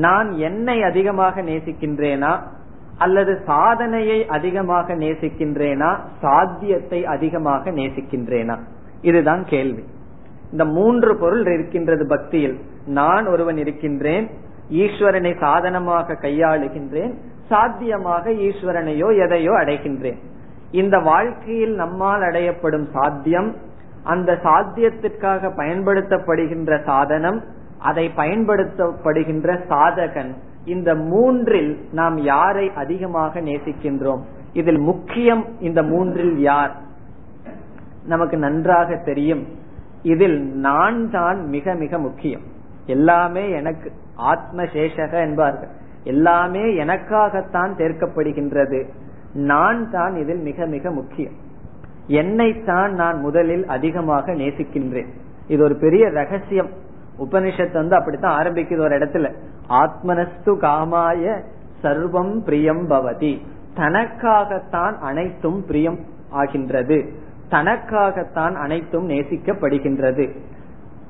நான் 0.04 0.28
என்னை 0.48 0.76
அதிகமாக 0.83 1.42
நேசிக்கின்றேனா 1.42 2.33
அல்லது 2.98 3.33
சாதனையை 3.46 4.18
அதிகமாக 4.37 4.94
நேசிக்கின்றேனா 4.94 5.90
சாத்தியத்தை 6.20 7.00
அதிகமாக 7.14 7.72
நேசிக்கின்றேனா? 7.80 8.57
இதுதான் 9.02 9.42
கேள்வி. 9.44 9.83
இந்த 10.52 10.64
மூன்று 10.76 11.12
பொருள் 11.22 11.46
இருக்கின்றது 11.54 12.04
பக்தியில். 12.07 12.57
நான் 12.98 13.26
ஒருவன் 13.26 13.57
இருக்கின்றேன் 13.57 14.26
ஈஸ்வரனை 14.83 15.33
சாதனமாக 15.40 16.16
கையாளுகின்றேன் 16.22 17.14
சாத்தியமாக 17.48 18.30
ஈஸ்வரனையோ 18.30 19.09
எதையோ 19.18 19.52
அடைகின்றேன். 19.52 20.20
இந்த 20.70 20.98
வாழ்க்கையில் 20.98 21.74
நம்மால் 21.74 22.20
அடையப்படும் 22.20 22.87
சாத்தியம் 22.92 23.57
அந்த 24.02 24.33
சாத்தியத்திற்காக 24.42 25.50
பயன்படுத்தப்படுகின்ற 25.57 26.85
சாதனம் 26.85 27.44
அதை 27.78 28.11
பயன்படுத்தப்படுகின்ற 28.16 29.59
சாதகன். 29.68 30.33
இந்த 30.64 30.94
மூன்றில் 30.94 31.72
நாம் 31.92 32.16
யாரை 32.18 32.72
அதிகமாக 32.74 33.40
நேசிக்கின்றோம்? 33.40 34.22
இதில் 34.52 34.78
முக்கியம் 34.78 35.44
இந்த 35.61 35.83
மூன்றில் 35.83 36.38
யார்? 36.38 36.74
நமக்கு 38.07 38.37
நன்றாக 38.37 38.96
தெரியும். 38.96 39.46
இதில் 40.02 40.38
நான் 40.66 41.11
தான் 41.11 41.48
மிக 41.48 41.74
மிக 41.74 41.98
முக்கியம். 41.98 42.40
எல்லாமே 42.87 43.50
எனக்கு 43.50 43.92
ஆத்ம 44.16 44.62
சேஷக 44.62 45.12
என்பார்கள். 45.12 45.72
எல்லாமே 46.05 46.61
எனக்காகத்தான் 46.61 47.75
சேர்க்கப்படுகின்றது. 47.77 48.88
நான் 49.33 49.90
தான் 49.90 50.17
இதில் 50.17 50.38
மிக 50.38 50.67
மிக 50.67 50.90
முக்கியம். 50.90 51.33
என்னைத்தான் 52.07 52.93
நான் 52.93 53.21
முதலில் 53.21 53.67
அதிகமாக 53.67 54.33
நேசிக்கின்றேன். 54.33 55.09
இது 55.47 55.64
ஒரு 55.64 55.77
பெரிய 55.77 56.09
ரகசியம். 56.09 56.71
உபனிஷத்து 57.19 57.73
வந்து 57.73 57.97
அப்படித்தான் 57.97 58.47
ஆரம்பிக்குது 58.47 58.79
ஒரு 58.79 58.99
இடத்துல. 58.99 59.35
ஆத்மனஸ்து 59.69 60.59
காமாய 60.59 61.40
சர்வம் 61.83 62.45
பிரியம் 62.45 62.90
பவதி. 62.90 63.38
தனக்காகத்தான் 63.77 64.99
அனைத்தும் 64.99 65.67
பிரியம் 65.67 65.99
ஆகின்றது. 66.31 67.12
தனக்காகத்தான் 67.51 68.55
அனைத்தும் 68.55 69.09
நேசிக்கப்படுகின்றது. 69.09 70.37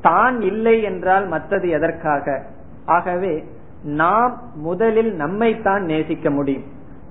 தான் 0.00 0.40
இல்லை 0.40 0.82
என்றால் 0.82 1.26
மற்றது 1.26 1.68
எதற்காக? 1.68 2.42
ஆகவே 2.84 3.44
நாம் 3.84 4.40
முதலில் 4.54 5.18
நம்மைத்தான் 5.18 5.80
நேசிக்க 5.80 6.30
முடியும். 6.30 6.62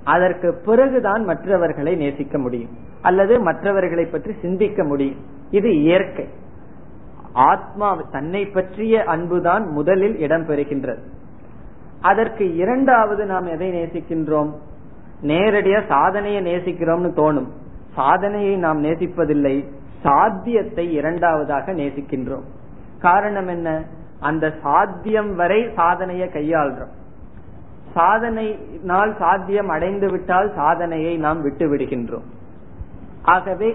அதற்கு 0.04 0.62
பிறகுதான் 0.66 1.24
மற்றவர்களை 1.24 1.96
நேசிக்க 1.96 2.38
முடியும். 2.38 2.70
அல்லது 3.02 3.40
மற்றவர்களை 3.40 4.06
பற்றி 4.06 4.34
சிந்திக்க 4.42 4.84
முடியும். 4.84 5.16
இது 5.50 5.82
இயற்கை. 5.82 6.28
ஆத்மா 7.34 8.04
தன்னை 8.12 8.46
பற்றிய 8.46 9.04
அன்புதான் 9.04 9.68
முதலில் 9.68 10.20
இடம் 10.20 10.46
பெறுகின்றது 10.46 11.00
அதற்கு 12.02 12.56
இரண்டாவது 12.56 13.26
நாம் 13.26 13.46
எதை 13.46 13.72
நேசிக்கின்றோம்? 13.72 14.52
நேரடியா 15.22 15.82
சாதனையை 15.88 16.46
நேசிக்கிறோம்னு 16.46 17.12
தோணும். 17.16 17.48
சாதனையை 17.94 18.56
நாம் 18.56 18.84
நேசிப்பதில்லை. 18.84 19.66
சாத்தியத்தை 20.02 20.94
இரண்டாவதாக 20.94 21.74
நேசிக்கின்றோம். 21.74 22.44
காரணம் 23.00 23.48
என்ன? 23.48 23.84
அந்த 24.24 24.54
சாத்தியம் 24.64 25.36
வரை 25.36 25.60
சாதனையை 25.76 26.28
கையாள்றோம். 26.28 26.94
சாதனையினால் 27.96 29.18
சாத்தியம் 29.18 29.70
அடைந்து 29.70 30.08
விட்டால் 30.12 30.52
சாதனையை 30.56 31.18
நாம் 31.18 31.42
விட்டு 31.42 31.66
விடுகின்றோம் 31.68 32.28
ஆகவே 33.22 33.70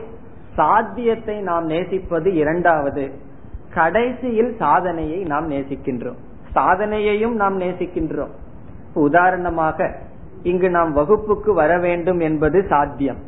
சாத்தியத்தை 0.54 1.40
நாம் 1.40 1.66
நேசிப்பது 1.66 2.34
இரண்டாவது. 2.34 3.04
கடைசியில் 3.74 4.56
சாதனையை 4.58 5.22
நாம் 5.22 5.50
நேசிக்கின்றோம். 5.50 6.18
சாதனையையும் 6.54 7.34
நாம் 7.34 7.60
நேசிக்கின்றோம். 7.60 8.34
உதாரணமாக 8.94 9.94
இங்கு 10.42 10.70
நாம் 10.70 10.92
வகுப்புக்கு 10.92 11.54
வர 11.54 11.78
வேண்டும் 11.78 12.20
என்பது 12.20 12.66
சாத்தியம். 12.68 13.20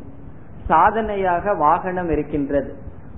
சாதனையாக 0.67 1.53
வாகனம் 1.53 2.09
இருக்கின்றது. 2.09 2.71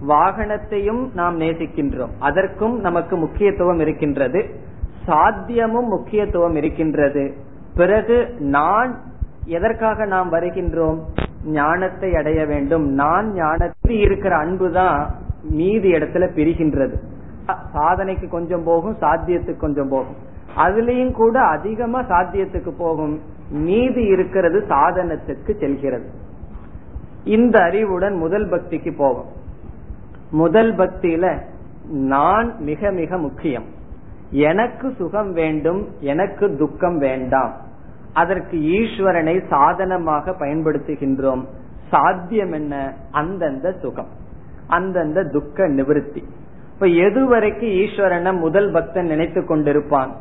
வாகனத்தையும் 0.07 1.11
நாம் 1.13 1.39
நேசிக்கின்றோம். 1.39 2.09
அதற்கும் 2.19 2.79
நமக்கு 2.79 3.15
முக்கியத்துவம் 3.15 3.79
இருக்கின்றது. 3.79 4.45
சாத்தியமும் 5.07 5.87
முக்கியத்துவம் 5.87 6.55
இருக்கின்றது. 6.55 7.33
பிறகு 7.75 8.35
நான் 8.39 9.01
எதற்காக 9.45 10.05
நாம் 10.05 10.31
வருகின்றோம்? 10.31 10.99
ஞானத்தை 11.45 12.15
அடைய 12.15 12.45
வேண்டும். 12.45 12.87
நான் 12.87 13.33
ஞானத்தில் 13.33 13.99
இருக்கிற 13.99 14.37
அன்புதான் 14.37 15.09
மீதி 15.49 15.91
இடத்துல 15.91 16.29
பிரிகின்றது. 16.35 16.93
சாதனைக்கு 17.73 18.29
கொஞ்சம் 18.29 18.63
போகும் 18.63 18.97
சாத்தியத்துக்கு 19.01 19.57
கொஞ்சம் 19.57 19.89
போகும். 19.89 20.15
அதுலயும் 20.57 21.11
கூட 21.11 21.39
அதிகமா 21.39 22.01
சாத்தியத்துக்கு 22.01 22.69
போகும். 22.77 23.19
மீதி 23.49 24.03
இருக்கிறது 24.03 24.65
சாதனத்துக்கு 24.69 25.59
செல்கிறது. 25.59 26.09
இந்த 27.23 27.59
அறிவுடன் 27.59 28.13
முதல் 28.13 28.49
பக்திக்கு 28.49 28.95
போகும் 28.97 29.41
முதல் 30.33 30.71
பக்தியில 30.75 31.25
நான் 31.89 32.47
மிக 32.59 32.91
மிக 32.91 33.17
முக்கியம். 33.17 33.65
எனக்கு 34.29 34.93
சுகம் 34.97 35.31
வேண்டும் 35.33 35.81
எனக்கு 35.99 36.57
துக்கம் 36.57 36.97
வேண்டாம். 36.97 37.53
அதற்கு 38.13 38.57
ஈஸ்வரனை 38.57 39.35
சாதனமாக 39.47 40.31
பயன்படுத்துகின்றோம். 40.31 41.43
சாத்தியம் 41.91 42.51
என்ன? 42.51 42.93
அந்தந்த 43.11 43.71
சுகம் 43.81 44.11
அந்தந்த 44.67 45.23
துக்க 45.23 45.67
நிவிருத்தி. 45.67 46.21
இப்ப 46.73 46.85
எதுவரைக்கும் 46.85 47.73
ஈஸ்வரனை 47.83 48.39
முதல் 48.39 48.71
பக்தன் 48.71 49.05
நினைத்து 49.05 49.41
கொண்டிருப்பான்? 49.41 50.11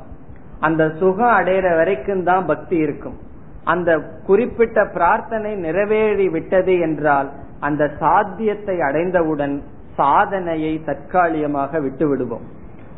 அந்த 0.61 0.83
சுகம் 0.99 1.37
அடையிற 1.39 1.77
வரைக்கும் 1.77 2.25
தான் 2.25 2.47
பக்தி 2.47 2.77
இருக்கும். 2.77 3.19
அந்த 3.65 3.91
குறிப்பிட்ட 4.27 4.85
பிரார்த்தனை 4.87 5.55
நிறைவேறி 5.55 6.29
விட்டது 6.29 6.75
என்றால் 6.79 7.29
அந்த 7.61 7.91
சாத்தியத்தை 7.99 8.81
அடைந்தவுடன் 8.81 9.63
சாதனையை 9.99 10.75
தற்காலிகமாக 10.89 11.81
விட்டு 11.87 12.07
விடுவோம் 12.09 12.47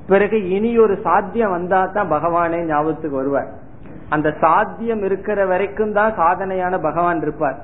பிறகு 0.09 0.39
இனி 0.57 0.71
ஒரு 0.79 0.95
சாத்தியம் 1.07 1.55
வந்தா 1.57 1.79
தான் 1.97 2.11
பகவானே 2.15 2.59
ஞாபகத்துக்கு 2.71 3.21
வருவார். 3.21 3.51
அந்த 4.15 4.29
சாத்தியம் 4.43 5.03
இருக்கிற 5.09 5.39
வரைக்கும் 5.53 5.95
தான் 5.99 6.13
சாதனையான 6.19 6.75
பகவான் 6.89 7.21
இருப்பார். 7.25 7.59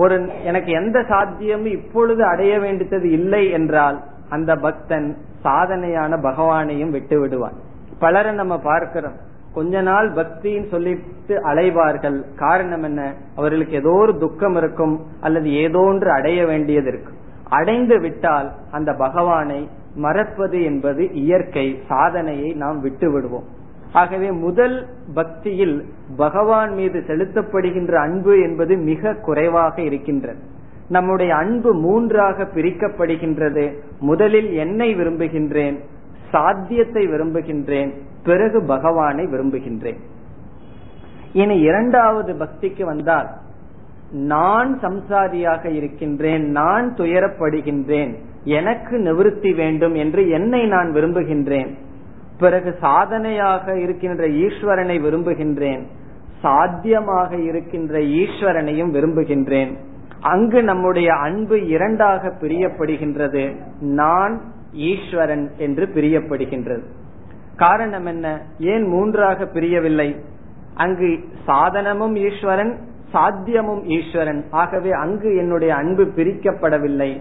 ஒரு 0.00 0.16
எனக்கு 0.48 0.70
எந்த 0.80 0.98
சாத்தியமும் 1.12 1.76
இப்பொழுது 1.78 2.22
அடைய 2.32 2.54
வேண்டியது 2.64 3.08
இல்லை 3.18 3.44
என்றால் 3.58 3.98
அந்த 4.36 4.52
பக்தன் 4.66 5.08
சாதனையான 5.44 6.12
பகவானையும் 6.28 6.94
விட்டு 6.96 7.16
விடுவான் 7.20 7.58
பலரை 7.98 8.32
நம்ம 8.40 8.54
பார்க்கிறோம். 8.70 9.18
கொஞ்ச 9.56 9.74
நாள் 9.82 10.08
பக்தின்னு 10.16 10.68
சொல்லிட்டு 10.72 11.34
அலைவார்கள். 11.50 12.18
காரணம் 12.42 12.82
என்ன? 12.82 13.02
அவர்களுக்கு 13.36 13.74
ஏதோ 13.82 13.92
ஒரு 14.02 14.12
துக்கம் 14.24 14.56
இருக்கும் 14.60 14.96
அல்லது 15.20 15.48
ஏதோ 15.64 15.82
ஒன்று 15.90 16.10
அடைய 16.18 16.40
வேண்டியது 16.46 16.90
இருக்கும். 16.92 17.15
அடைந்து 17.48 18.00
விட்டால் 18.00 18.52
அந்த 18.70 18.94
பகவானை 18.94 19.68
மறப்பது 19.94 20.62
என்பது 20.62 21.12
இயற்கை 21.12 21.78
சாதனையை 21.88 22.52
நாம் 22.52 22.80
விட்டு 22.80 23.12
விடுவோம் 23.12 23.54
ஆகவே 23.92 24.30
முதல் 24.30 24.86
பக்தியில் 25.14 25.84
பகவான் 26.16 26.74
மீது 26.74 27.04
செலுத்தப்படுகின்ற 27.06 27.94
அன்பு 27.94 28.40
என்பது 28.40 28.76
மிக 28.76 29.14
குறைவாக 29.14 29.82
இருக்கின்றது. 29.82 30.38
நம்முடைய 30.88 31.34
அன்பு 31.34 31.74
மூன்றாக 31.74 32.42
பிரிக்கப்படுகின்றது. 32.42 33.72
முதலில் 34.00 34.52
என்னை 34.52 34.94
விரும்புகின்றேன் 34.94 35.78
சாத்தியத்தை 36.30 37.08
விரும்புகின்றேன் 37.08 37.94
பிறகு 38.24 38.64
பகவானை 38.64 39.24
விரும்புகின்றேன். 39.24 39.98
இனி 41.32 41.60
இரண்டாவது 41.60 42.32
பக்திக்கு 42.32 42.84
வந்தால் 42.84 43.28
நான் 44.10 44.78
சம்சாரியாக 44.80 45.66
இருக்கின்றேன் 45.66 46.50
நான் 46.50 46.94
துயரப்படுகின்றேன் 46.94 48.14
எனக்கு 48.44 48.96
நிவிருத்தி 48.96 49.54
வேண்டும் 49.54 49.94
என்று 49.94 50.28
என்னை 50.28 50.66
நான் 50.66 50.92
விரும்புகின்றேன். 50.92 51.74
பிறகு 52.38 52.76
சாதனையாக 52.80 53.78
இருக்கின்ற 53.78 54.28
ஈஸ்வரனை 54.28 55.00
விரும்புகின்றேன் 55.00 55.82
சாத்தியமாக 56.42 57.36
இருக்கின்ற 57.36 57.98
ஈஸ்வரனையும் 57.98 58.92
விரும்புகின்றேன். 58.92 59.76
அங்கு 60.20 60.62
நம்முடைய 60.62 61.14
அன்பு 61.14 61.66
இரண்டாக 61.66 62.28
பிரியப்படுகின்றது 62.28 63.60
நான் 63.80 64.40
ஈஸ்வரன் 64.72 65.50
என்று 65.56 65.86
பிரியப்படுகின்றது. 65.86 66.82
காரணம் 67.56 68.06
என்ன? 68.06 68.42
ஏன் 68.58 68.82
மூன்றாக 68.82 69.46
பிரியவில்லை? 69.46 70.16
அங்கு 70.74 71.18
சாதனமும் 71.46 72.16
ஈஸ்வரன் 72.16 72.78
சாத்தியமும் 73.12 73.84
ஈஸ்வரன். 73.84 74.44
ஆகவே 74.50 74.90
அங்கு 74.90 75.36
என்னுடைய 75.36 75.74
அன்பு 75.74 76.04
பிரிக்கப்படவில்லை. 76.04 77.20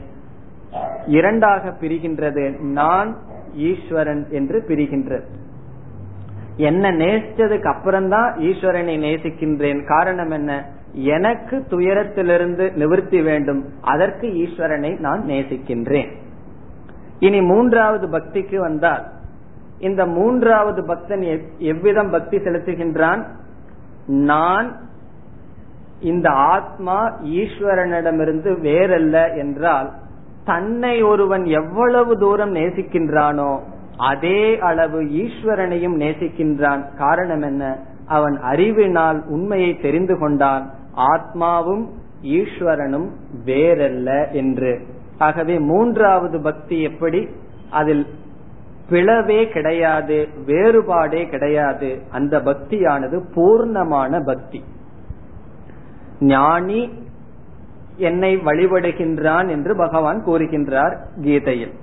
இரண்டாக 1.07 1.69
பிரிகின்றது. 1.69 2.59
நான் 2.59 3.17
ஈஸ்வரன் 3.55 4.27
என்று 4.29 4.63
பிரிகின்றது. 4.67 5.23
என்ன 6.57 6.91
நேசிச்சதுக்கு 6.91 7.65
அப்புறம்தான் 7.65 8.37
ஈஸ்வரனை 8.37 8.99
நேசிக்கின்றேன். 8.99 9.87
காரணம் 9.87 10.29
என்ன? 10.29 10.69
எனக்கு 10.91 11.65
துயரத்திலிருந்து 11.69 12.75
நிவர்த்தி 12.75 13.21
வேண்டும். 13.21 13.65
அதற்கு 13.81 14.27
ஈஸ்வரனை 14.27 14.99
நான் 14.99 15.23
நேசிக்கின்றேன். 15.27 16.11
இனி 17.19 17.41
மூன்றாவது 17.41 18.07
பக்திக்கு 18.07 18.55
வந்தால் 18.55 19.05
இந்த 19.79 20.05
மூன்றாவது 20.05 20.85
பக்தன் 20.85 21.39
எவ்விதம் 21.57 22.09
பக்தி 22.09 22.37
செலுத்துகின்றான்? 22.37 23.25
நான் 24.07 24.75
இந்த 25.99 26.29
ஆத்மா 26.29 27.11
ஈஸ்வரனிடமிருந்து 27.23 28.51
வேறல்ல 28.61 29.37
என்றால் 29.37 29.91
தன்னை 30.45 31.01
ஒருவன் 31.01 31.45
எவ்வளவு 31.45 32.17
தூரம் 32.17 32.55
நேசிக்கின்றானோ 32.55 33.59
அதே 33.97 34.59
அளவு 34.59 35.01
ஈஸ்வரனையும் 35.01 35.97
நேசிக்கின்றான். 35.97 36.95
காரணம் 36.97 37.41
என்ன? 37.41 37.79
அவன் 38.05 38.39
அறிவினால் 38.39 39.23
உண்மையை 39.27 39.77
தெரிந்து 39.77 40.19
கொண்டான். 40.19 40.71
ஆத்மாவும் 40.97 41.87
ஈஸ்வரனும் 42.23 43.09
வேறல்ல 43.45 44.31
என்று. 44.31 44.81
ஆகவே 45.17 45.59
மூன்றாவது 45.59 46.41
பக்தி 46.41 46.81
எப்படி? 46.81 47.27
அதில் 47.69 48.05
பிளவே 48.89 49.49
கிடையாது 49.49 50.27
வேறுபாடே 50.45 51.29
கிடையாது. 51.29 52.01
அந்த 52.11 52.39
பக்தியானது 52.39 53.23
பூர்ணமான 53.35 54.25
பக்தி. 54.25 54.63
ஞானி 56.19 56.89
என்னை 57.97 58.37
வழிபடுகின்றான் 58.37 59.49
என்று 59.49 59.75
பகவான் 59.75 60.25
கூறுகின்றார் 60.25 60.97
கீதையில். 61.21 61.73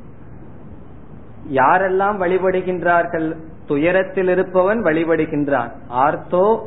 யாரெல்லாம் 1.55 2.21
வழிபடுகின்றார்கள்? 2.21 3.37
துயரத்தில் 3.67 4.29
இருப்பவன் 4.29 4.83
வழிபடுகின்றான். 4.83 5.71
ஆர்த்தோ 5.91 6.61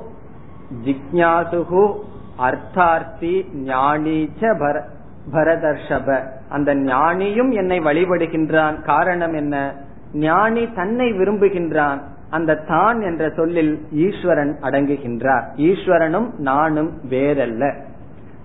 ஜிக்ஞாசுகு 0.83 1.99
அர்த்தார்த்தி 2.39 3.45
ஞானீச்ச 3.53 4.39
பர 4.39 4.83
பரதர்ஷப. 5.31 6.29
அந்த 6.49 6.75
ஞானியும் 6.75 7.51
என்னை 7.51 7.79
வழிபடுகின்றான். 7.79 8.81
காரணம் 8.81 9.33
என்ன? 9.33 9.75
ஞானி 10.13 10.73
தன்னை 10.73 11.11
விரும்புகின்றான். 11.11 12.01
அந்த 12.29 12.55
தான் 12.55 13.01
என்ற 13.01 13.31
சொல்லில் 13.35 13.87
ஈஸ்வரன் 13.91 14.57
அடங்குகின்றார். 14.61 15.43
ஈஸ்வரனும் 15.55 16.37
நானும் 16.37 16.91
வேறல்ல. 17.09 17.81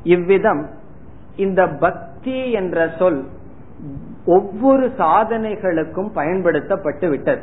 இவ்விதம் 0.03 0.69
இந்த 1.37 1.69
பக்தி 1.69 2.53
என்ற 2.53 2.91
சொல் 2.99 3.25
ஒவ்வொரு 4.27 4.93
சாதனைகளுக்கும் 4.99 6.13
பயன்படுத்தப்பட்டு 6.13 7.09
விட்டது. 7.09 7.43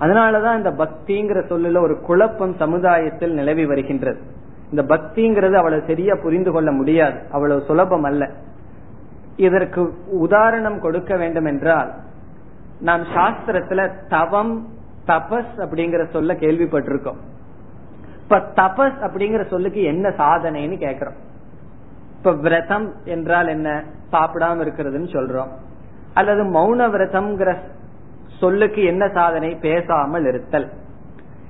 அதனாலதான் 0.00 0.56
இந்த 0.56 0.70
பக்திங்கிற 0.70 1.38
சொல்லுல 1.46 1.80
ஒரு 1.80 2.00
குழப்பம் 2.00 2.54
சமுதாயத்தில் 2.58 3.32
நிலவி 3.32 3.66
வருகின்றது. 3.66 4.20
இந்த 4.70 4.96
பக்திங்கிறது 4.96 5.52
அவ்வளவு 5.52 5.82
சரியா 5.86 6.14
புரிந்து 6.22 6.52
கொள்ள 6.52 6.72
முடியாது. 6.72 7.18
அவ்வளவு 7.30 7.62
சுலபம் 7.62 8.02
அல்ல. 8.02 8.30
இதற்கு 9.36 9.94
உதாரணம் 10.06 10.80
கொடுக்க 10.80 11.16
வேண்டும் 11.16 11.44
என்றால் 11.44 11.92
நாம் 12.80 13.02
சாஸ்திரத்துல 13.02 13.90
தவம் 14.08 14.66
தபஸ் 15.06 15.52
அப்படிங்கிற 15.56 16.10
சொல்ல 16.10 16.34
கேள்விப்பட்டிருக்கோம். 16.34 17.16
இப்ப 18.22 18.38
தபஸ் 18.38 18.94
அப்படிங்கிற 19.00 19.46
சொல்லுக்கு 19.46 19.82
என்ன 19.82 20.08
சாதனைன்னு 20.08 20.78
கேக்குறோம். 20.78 21.16
இப்ப 22.16 22.32
விரதம் 22.32 22.92
என்றால் 23.04 23.48
என்ன? 23.48 23.84
சாப்பிடாம 24.12 24.60
இருக்கிறதுன்னு 24.60 25.12
சொல்றோம். 25.12 25.48
அல்லது 26.14 26.42
மௌன 26.44 26.78
விரதம்ங்கிற 26.78 27.56
சொல்லுக்கு 28.40 28.84
என்ன 28.84 29.08
சாதனை? 29.08 29.54
பேசாமல் 29.54 30.24
இருத்தல். 30.24 30.72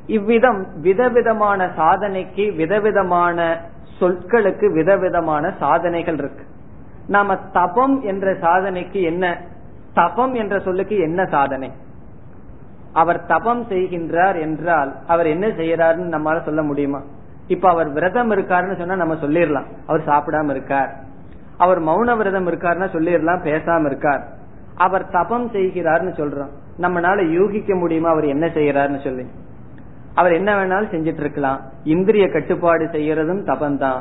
இவ்விதம் 0.06 0.80
விதவிதமான 0.80 1.70
சாதனைக்கு 1.76 2.56
விதவிதமான 2.56 3.60
சொற்களுக்கு 4.00 4.72
விதவிதமான 4.72 5.54
சாதனைகள் 5.58 6.14
இருக்கு. 6.14 6.44
நாம 7.06 7.36
தபம் 7.36 8.02
என்ற 8.02 8.32
சாதனைக்கு 8.32 9.02
என்ன? 9.02 9.40
தபம் 9.94 10.34
என்ற 10.34 10.60
சொல்லுக்கு 10.60 10.96
என்ன 10.96 11.24
சாதனை? 11.24 11.70
அவர் 12.92 13.24
தபம் 13.24 13.66
செய்கின்றார் 13.68 14.40
என்றால் 14.40 14.94
அவர் 15.06 15.26
என்ன 15.26 15.46
செய்யறாருன்னு 15.46 16.18
நம்மளால 16.18 16.42
சொல்ல 16.42 16.62
முடியுமா? 16.62 17.02
இப்ப 17.46 17.68
அவர் 17.68 17.88
விரதம் 17.88 18.30
இருக்காருன்னு 18.30 18.76
சொன்னா 18.76 18.96
நம்ம 18.96 19.14
சொல்லிடலாம். 19.14 19.64
அவர் 19.86 20.04
சாப்பிடாம 20.06 20.50
இருக்கார். 20.50 20.96
அவர் 21.56 21.82
மௌன 21.82 22.16
விரதம் 22.16 22.46
இருக்காருன்னா 22.46 22.84
சொல்லிடலாம் 22.84 23.42
பேசாம 23.42 23.86
இருக்கார். 23.86 24.28
அவர் 24.76 25.08
தபம் 25.08 25.50
செய்கிறார்னு 25.50 26.12
சொல்றோம். 26.12 26.48
நம்மளால 26.78 27.30
யூகிக்க 27.30 27.74
முடியுமா 27.74 28.08
அவர் 28.08 28.24
என்ன 28.24 28.46
செய்யறாருன்னு 28.46 29.04
சொல்லி? 29.04 29.26
அவர் 30.14 30.32
என்ன 30.32 30.54
வேணாலும் 30.54 30.94
செஞ்சிட்டு 30.94 31.20
இருக்கலாம். 31.20 31.60
இந்திரிய 31.84 32.28
கட்டுப்பாடு 32.28 32.84
செய்யறதும் 32.84 33.44
தபம்தான். 33.44 34.00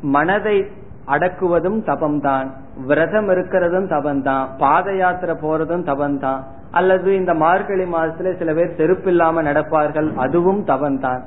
மனதை 0.00 0.66
அடக்குவதும் 1.12 1.80
தபம் 1.84 2.20
தான் 2.20 2.48
விரதம் 2.86 3.28
இருக்கிறதும் 3.28 3.88
தபம்தான் 3.94 4.46
பாத 4.58 4.94
யாத்திரை 4.94 5.34
போறதும் 5.42 5.84
தபம்தான் 5.90 6.42
அல்லது 6.70 7.14
இந்த 7.14 7.34
மார்கழி 7.34 7.84
மாதத்துல 7.84 8.32
சில 8.38 8.52
பேர் 8.52 8.76
செருப்பு 8.76 9.10
இல்லாம 9.10 9.42
நடப்பார்கள் 9.42 10.08
அதுவும் 10.16 10.62
தவம்தான் 10.64 11.22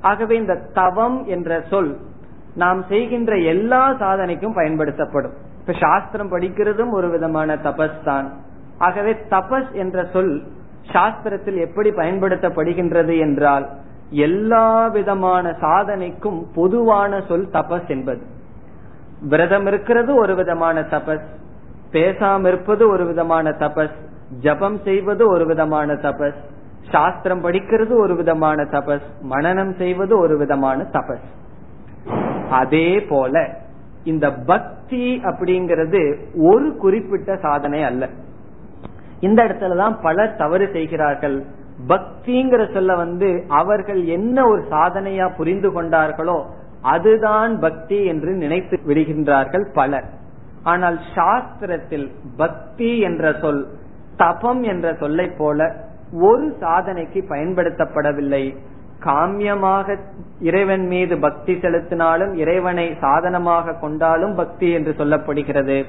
ஆகவே 0.00 0.36
இந்த 0.36 0.54
தவம் 0.72 1.18
என்ற 1.26 1.60
சொல் 1.70 1.90
நாம் 2.54 2.80
செய்கின்ற 2.88 3.32
எல்லா 3.36 3.80
சாதனைக்கும் 3.98 4.54
பயன்படுத்தப்படும். 4.54 5.34
இப்ப 5.60 5.74
சாஸ்திரம் 5.80 6.30
படிக்கிறதும் 6.32 6.90
ஒரு 6.90 7.08
விதமான 7.08 7.56
தபஸ் 7.56 7.98
தான் 8.04 8.28
ஆகவே 8.78 9.12
தபஸ் 9.30 9.70
என்ற 9.72 10.04
சொல் 10.12 10.32
சாஸ்திரத்தில் 10.92 11.58
எப்படி 11.66 11.90
பயன்படுத்தப்படுகின்றது 11.90 13.14
என்றால் 13.18 13.66
எல்லா 14.10 14.88
விதமான 14.88 15.54
சாதனைக்கும் 15.60 16.40
பொதுவான 16.54 17.20
சொல் 17.28 17.48
தபஸ் 17.52 17.88
என்பது. 17.88 18.22
விரதம் 19.20 19.66
இருக்கிறது 19.66 20.14
ஒரு 20.14 20.34
விதமான 20.34 20.80
தபஸ் 20.80 21.24
பேசாம 21.92 22.46
இருப்பது 22.46 22.88
ஒரு 22.88 23.04
விதமான 23.04 23.50
தபஸ் 23.50 23.90
ஜபம் 24.40 24.78
செய்வது 24.84 25.28
ஒரு 25.28 25.46
விதமான 25.46 25.92
தபஸ் 25.92 26.34
சாஸ்திரம் 26.90 27.44
படிக்கிறது 27.44 27.96
ஒரு 27.96 28.14
விதமான 28.14 28.62
தபஸ் 28.62 29.02
மனநம் 29.30 29.76
செய்வது 29.76 30.18
ஒரு 30.18 30.38
விதமான 30.38 30.86
தபஸ். 30.92 31.26
அதே 32.50 33.00
போல 33.00 33.48
இந்த 34.04 34.32
பக்தி 34.32 35.20
அப்படிங்கிறது 35.22 36.18
ஒரு 36.34 36.76
குறிப்பிட்ட 36.76 37.36
சாதனை 37.36 37.82
அல்ல. 37.82 38.08
இந்த 39.20 39.44
இடத்துலதான் 39.44 40.02
பலர் 40.02 40.36
தவறு 40.36 40.68
செய்கிறார்கள். 40.72 41.44
பக்திங்கிற 41.88 42.72
சொல்ல 42.72 42.94
வந்து 42.94 43.44
அவர்கள் 43.48 44.04
என்ன 44.04 44.46
ஒரு 44.46 44.64
சாதனையா 44.70 45.36
புரிந்து 45.36 45.70
கொண்டார்களோ 45.70 46.44
அதுதான் 46.82 47.58
பக்தி 47.58 48.04
என்று 48.04 48.32
நினைத்து 48.32 48.80
விடுகின்றார்கள் 48.86 49.72
பலர். 49.72 50.04
ஆனால் 50.62 50.98
சாஸ்திரத்தில் 51.14 52.10
பக்தி 52.36 52.98
என்ற 52.98 53.32
சொல் 53.40 53.66
தபம் 54.16 54.62
என்ற 54.62 54.94
சொல்லை 54.94 55.28
போல 55.28 55.74
ஒரு 56.20 56.56
சாதனைக்கு 56.60 57.24
பயன்படுத்தப்படவில்லை. 57.28 58.56
காமியமாக 59.00 59.98
இறைவன் 60.40 60.86
மீது 60.86 61.18
பக்தி 61.18 61.54
செலுத்தினாலும் 61.54 62.32
இறைவனை 62.32 62.96
சாதனமாக 63.00 63.72
கொண்டாலும் 63.72 64.34
பக்தி 64.34 64.70
என்று 64.70 64.94
சொல்லப்படுகிறது. 64.98 65.84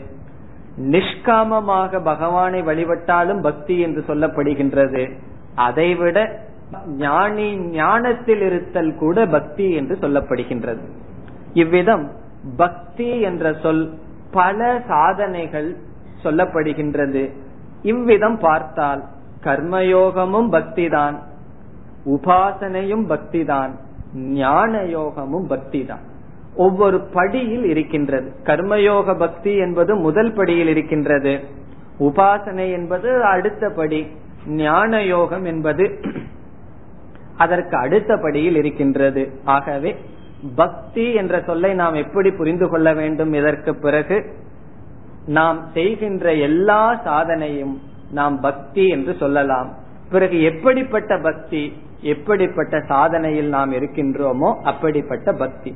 நிஷ்காமமாக 0.78 2.04
பகவானை 2.04 2.62
வழிபட்டாலும் 2.62 3.42
பக்தி 3.42 3.80
என்று 3.80 4.04
சொல்லப்படுகின்றது. 4.08 5.12
அதைவிட 5.56 6.40
ஞானி 6.88 7.56
ஞானத்தில் 7.56 8.42
இருத்தல் 8.42 8.96
கூட 8.96 9.26
பக்தி 9.26 9.72
என்று 9.72 9.98
சொல்லப்படுகின்றது. 10.02 10.82
இவ்விதம் 11.54 12.12
பக்தி 12.58 13.22
என்ற 13.22 13.54
சொல் 13.62 13.94
பல 14.32 14.82
சாதனைகள் 14.88 15.76
சொல்லப்படுகின்றது. 16.24 17.32
இவ்விதம் 17.82 18.38
பார்த்தால் 18.38 19.04
கர்மயோகமும் 19.44 20.52
பக்திதான் 20.52 21.16
உபாசனையும் 22.06 23.06
பக்திதான் 23.10 23.70
ஞான 24.16 24.82
யோகமும் 24.82 25.50
பக்திதான். 25.50 26.04
ஒவ்வொரு 26.56 27.02
படியில் 27.02 27.64
இருக்கின்றது. 27.64 28.34
கர்மயோக 28.44 29.18
பக்தி 29.18 29.56
என்பது 29.56 29.96
முதல் 29.96 30.34
படியில் 30.34 30.68
இருக்கின்றது. 30.68 31.40
உபாசனை 32.00 32.72
என்பது 32.72 33.24
அடுத்த 33.24 33.70
படி. 33.70 34.08
ஞான 34.48 35.04
யோகம் 35.04 35.44
என்பது 35.44 36.00
அதற்கு 37.38 37.78
அடுத்த 37.78 38.18
படியில் 38.18 38.56
இருக்கின்றது. 38.56 39.32
ஆகவே 39.44 39.96
பக்தி 40.56 41.14
என்ற 41.14 41.42
சொல்லை 41.42 41.74
நாம் 41.74 41.94
எப்படி 41.94 42.32
புரிந்து 42.32 42.70
கொள்ள 42.70 42.94
வேண்டும் 42.94 43.34
இதற்கு 43.34 43.76
பிறகு 43.76 44.18
நாம் 45.28 45.60
செய்கின்ற 45.74 46.34
எல்லா 46.34 46.82
சாதனையும் 47.06 47.76
நாம் 48.12 48.40
பக்தி 48.40 48.88
என்று 48.88 49.16
சொல்லலாம். 49.20 49.70
பிறகு 50.12 50.42
எப்படிப்பட்ட 50.42 51.20
பக்தி 51.20 51.74
எப்படிப்பட்ட 52.02 52.78
சாதனையில் 52.78 53.48
நாம் 53.48 53.72
இருக்கின்றோமோ 53.74 54.50
அப்படிப்பட்ட 54.64 55.34
பக்தி. 55.34 55.76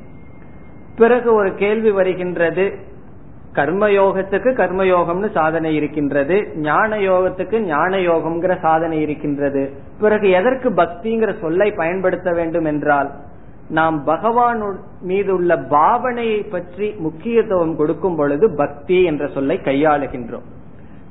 பிறகு 0.96 1.34
ஒரு 1.34 1.54
கேள்வி 1.54 1.90
வருகின்றது 1.90 2.64
கர்மயோகத்துக்கு 3.54 4.50
கர்மயோகம்னு 4.58 5.28
சாதனை 5.32 5.74
இருக்கின்றது 5.74 6.36
ஞான 6.56 6.96
யோகத்துக்கு 6.96 7.60
ஞான 7.60 7.96
யோகம்ங்கிற 7.96 8.60
சாதனை 8.60 9.00
இருக்கின்றது. 9.00 9.62
பிறகு 10.00 10.30
எதற்கு 10.30 10.70
பக்திங்கிற 10.70 11.40
சொல்லை 11.40 11.72
பயன்படுத்த 11.72 12.30
வேண்டும் 12.32 12.64
என்றால் 12.64 13.10
நாம் 13.68 14.04
பகவான் 14.04 14.62
மீது 15.02 15.34
உள்ள 15.34 15.56
பாவனையை 15.56 16.50
பற்றி 16.50 16.94
முக்கியத்துவம் 16.98 17.76
கொடுக்கும் 17.76 18.16
பொழுது 18.16 18.54
பக்தி 18.56 19.04
என்ற 19.04 19.26
சொல்லை 19.26 19.60
கையாளுகின்றோம். 19.64 20.46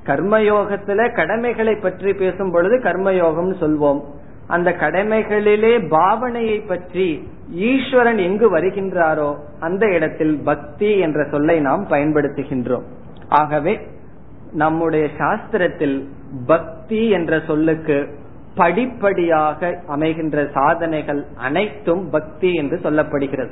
கர்மயோகத்துல 0.05 1.13
கடமைகளை 1.13 1.75
பற்றி 1.75 2.13
பேசும் 2.13 2.51
பொழுது 2.51 2.77
கர்மயோகம்னு 2.77 3.55
சொல்வோம். 3.63 4.01
அந்த 4.47 4.69
கடமைகளிலே 4.71 5.73
பாவனையை 5.89 6.67
பற்றி 6.67 7.27
ஈஸ்வரன் 7.51 8.17
எங்கு 8.17 8.57
வருகின்றாரோ 8.57 9.35
அந்த 9.59 9.87
இடத்தில் 9.87 10.39
பக்தி 10.43 10.99
என்ற 10.99 11.27
சொல்லை 11.31 11.59
நாம் 11.59 11.87
பயன்படுத்துகின்றோம். 11.89 12.83
ஆகவே 13.29 13.79
நம்முடைய 14.53 15.07
சாஸ்திரத்தில் 15.17 16.07
பக்தி 16.45 17.09
என்ற 17.09 17.41
சொல்லுக்கு 17.47 18.19
படிப்படியாக 18.55 19.79
அமைகின்ற 19.87 20.51
சாதனைகள் 20.51 21.25
அனைத்தும் 21.37 22.09
பக்தி 22.09 22.53
என்று 22.53 22.79
சொல்லப்படுகிறது. 22.83 23.49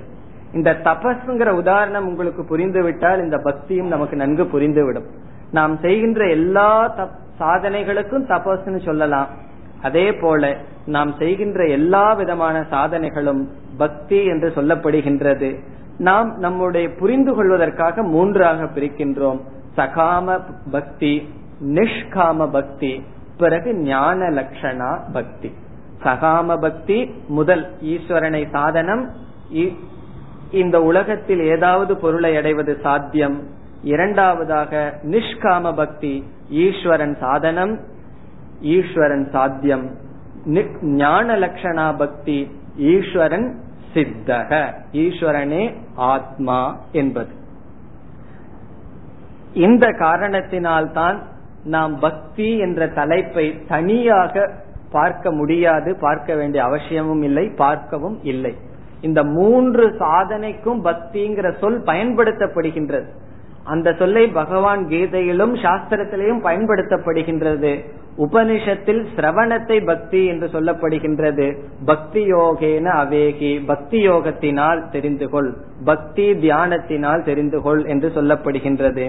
இந்த 0.53 0.77
தபஸ்ங்கிற 0.83 1.49
உதாரணம் 1.49 2.07
உங்களுக்கு 2.07 2.43
புரிந்துவிட்டால் 2.43 3.19
இந்த 3.19 3.37
பக்தியும் 3.37 3.87
நமக்கு 3.87 4.15
நன்கு 4.15 4.43
புரிந்துவிடும். 4.43 5.05
நாம் 5.51 5.77
செய்கின்ற 5.77 6.27
எல்லா 6.27 6.95
சாதனைகளுக்கும் 7.39 8.25
தபஸ்ன்னு 8.27 8.85
சொல்லலாம். 8.85 9.27
அதே 9.81 10.13
போல 10.13 10.57
நாம் 10.85 11.15
செய்கின்ற 11.17 11.65
எல்லா 11.65 12.13
விதமான 12.13 12.65
சாதனைகளும் 12.71 13.41
பக்தி 13.77 14.25
என்று 14.25 14.53
சொல்லப்படுகின்றது. 14.55 15.59
நாம் 15.97 16.37
நம்முடைய 16.37 16.89
புரிந்து 16.99 17.33
கொள்வதற்காக 17.33 18.03
மூன்றாக 18.03 18.63
பிரிக்கின்றோம். 18.63 19.39
சகாம 19.77 20.39
பக்தி 20.71 21.29
நிஷ்காம 21.65 22.51
பக்தி 22.51 23.03
பிறகு 23.37 23.75
ஞான 23.75 24.29
லட்சணா 24.29 24.99
பக்தி. 25.13 25.53
சகாம 26.03 26.61
பக்தி 26.61 27.11
முதல் 27.27 27.65
ஈஸ்வரனை 27.83 28.49
சாதனம். 28.51 29.09
இந்த 30.51 30.81
உலகத்தில் 30.81 31.41
ஏதாவது 31.41 31.97
பொருளை 31.97 32.37
அடைவது 32.37 32.79
சாத்தியம். 32.81 33.43
இரண்டாவதாக 33.83 34.99
நிஷ்காம 35.03 35.75
பக்தி 35.75 36.13
ஈஸ்வரன் 36.49 37.17
சாதனம். 37.19 37.79
ஈஸ்வரன் 38.61 39.29
சாத்தியம். 39.31 39.95
ஞான 40.81 41.35
லட்சணா 41.35 41.97
பக்தி 41.97 42.51
ஈஸ்வரன் 42.77 43.59
சித்தக. 43.93 44.73
ஈஸ்வரனே 44.91 45.73
ஆத்மா 45.95 46.77
என்பது. 46.91 47.31
இந்த 49.53 49.87
காரணத்தினால்தான் 49.87 51.17
நாம் 51.63 51.99
பக்தி 51.99 52.57
என்ற 52.57 52.87
தலைப்பை 52.87 53.65
தனியாக 53.67 54.51
பார்க்க 54.91 55.31
முடியாது 55.31 55.95
பார்க்க 55.95 56.35
வேண்டிய 56.35 56.63
அவசியமும் 56.63 57.21
இல்லை 57.21 57.49
பார்க்கவும் 57.49 58.19
இல்லை. 58.23 58.55
இந்த 59.01 59.23
மூன்று 59.23 59.95
சாதனைக்கும் 59.99 60.85
பக்திங்கிற 60.85 61.57
சொல் 61.59 61.81
பயன்படுத்தப்படுகின்றது. 61.81 63.05
அந்த 63.63 63.93
சொல்லை 63.93 64.27
பகவான் 64.27 64.85
கீதையிலும் 64.85 65.55
சாஸ்திரத்திலையும் 65.55 66.43
பயன்படுத்தப்படுகின்றது. 66.43 67.85
உபனிஷத்தில் 68.19 69.01
சிரவணத்தை 69.15 69.85
பக்தி 69.85 70.21
என்று 70.25 70.47
சொல்லப்படுகின்றது. 70.47 71.47
பக்தி 71.85 72.21
யோகேன 72.33 72.85
அவேகி. 73.03 73.65
பக்தி 73.65 73.99
யோகத்தினால் 74.09 74.81
தெரிந்து 74.91 75.29
கொள் 75.29 75.51
பக்தி 75.85 76.25
தியானத்தினால் 76.33 77.23
தெரிந்து 77.23 77.61
கொள் 77.61 77.85
என்று 77.85 78.09
சொல்லப்படுகின்றது. 78.15 79.05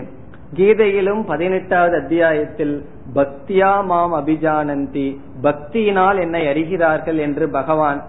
கீதையிலும் 0.57 1.23
பதினெட்டாவது 1.27 1.97
அத்தியாயத்தில் 1.97 2.77
பக்தியா 3.15 3.85
மாம் 3.85 4.15
அபிஜானந்தி. 4.15 5.09
பக்தியினால் 5.43 6.21
என்னை 6.21 6.43
அறிகிறார்கள் 6.47 7.19
என்று 7.19 7.49
பகவான் 7.51 8.01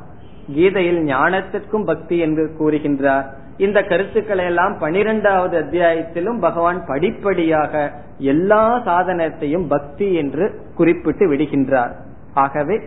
கீதையில் 0.56 1.02
ஞானத்திற்கும் 1.04 1.86
பக்தி 1.86 2.18
என்று 2.18 2.46
கூறுகின்றார். 2.60 3.28
இந்த 3.66 3.80
கருத்துக்களை 3.90 4.44
எல்லாம் 4.46 4.76
பனிரெண்டாவது 4.84 5.56
அத்தியாயத்திலும் 5.62 6.40
பகவான் 6.40 6.80
படிப்படியாக 6.86 7.74
எல்லா 8.34 8.64
சாதனத்தையும் 8.88 9.66
பக்தி 9.74 10.08
என்று 10.22 10.46
குறிப்பிட்டு 10.76 11.26
விடுகின்றார். 11.32 11.94
ஆகவே 12.44 12.78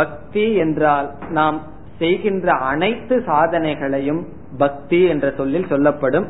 பக்தி 0.00 0.46
என்றால் 0.64 1.08
நாம் 1.38 1.58
செய்கின்ற 1.98 2.48
அனைத்து 2.72 3.16
சாதனைகளையும் 3.28 4.22
பக்தி 4.58 5.00
என்ற 5.12 5.26
சொல்லில் 5.38 5.70
சொல்லப்படும். 5.72 6.28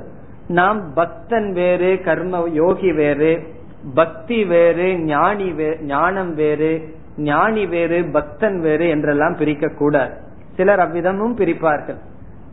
நாம் 0.58 0.80
பக்தன் 0.94 1.48
வேறு 1.52 1.90
கர்ம 2.04 2.42
யோகி 2.52 2.92
வேறு 3.00 3.32
பக்தி 3.94 4.38
வேறு 4.52 4.86
ஞானி 5.10 5.48
ஞானம் 5.92 6.32
வேறு 6.34 6.70
ஞானி 7.30 7.64
வேறு 7.74 7.98
பக்தன் 8.16 8.58
வேறு 8.60 8.86
என்றெல்லாம் 8.88 9.36
பிரிக்க 9.36 9.74
கூடாது 9.80 10.14
சிலர் 10.56 10.82
அவ்விதமும் 10.84 11.34
பிரிப்பார்கள். 11.40 12.00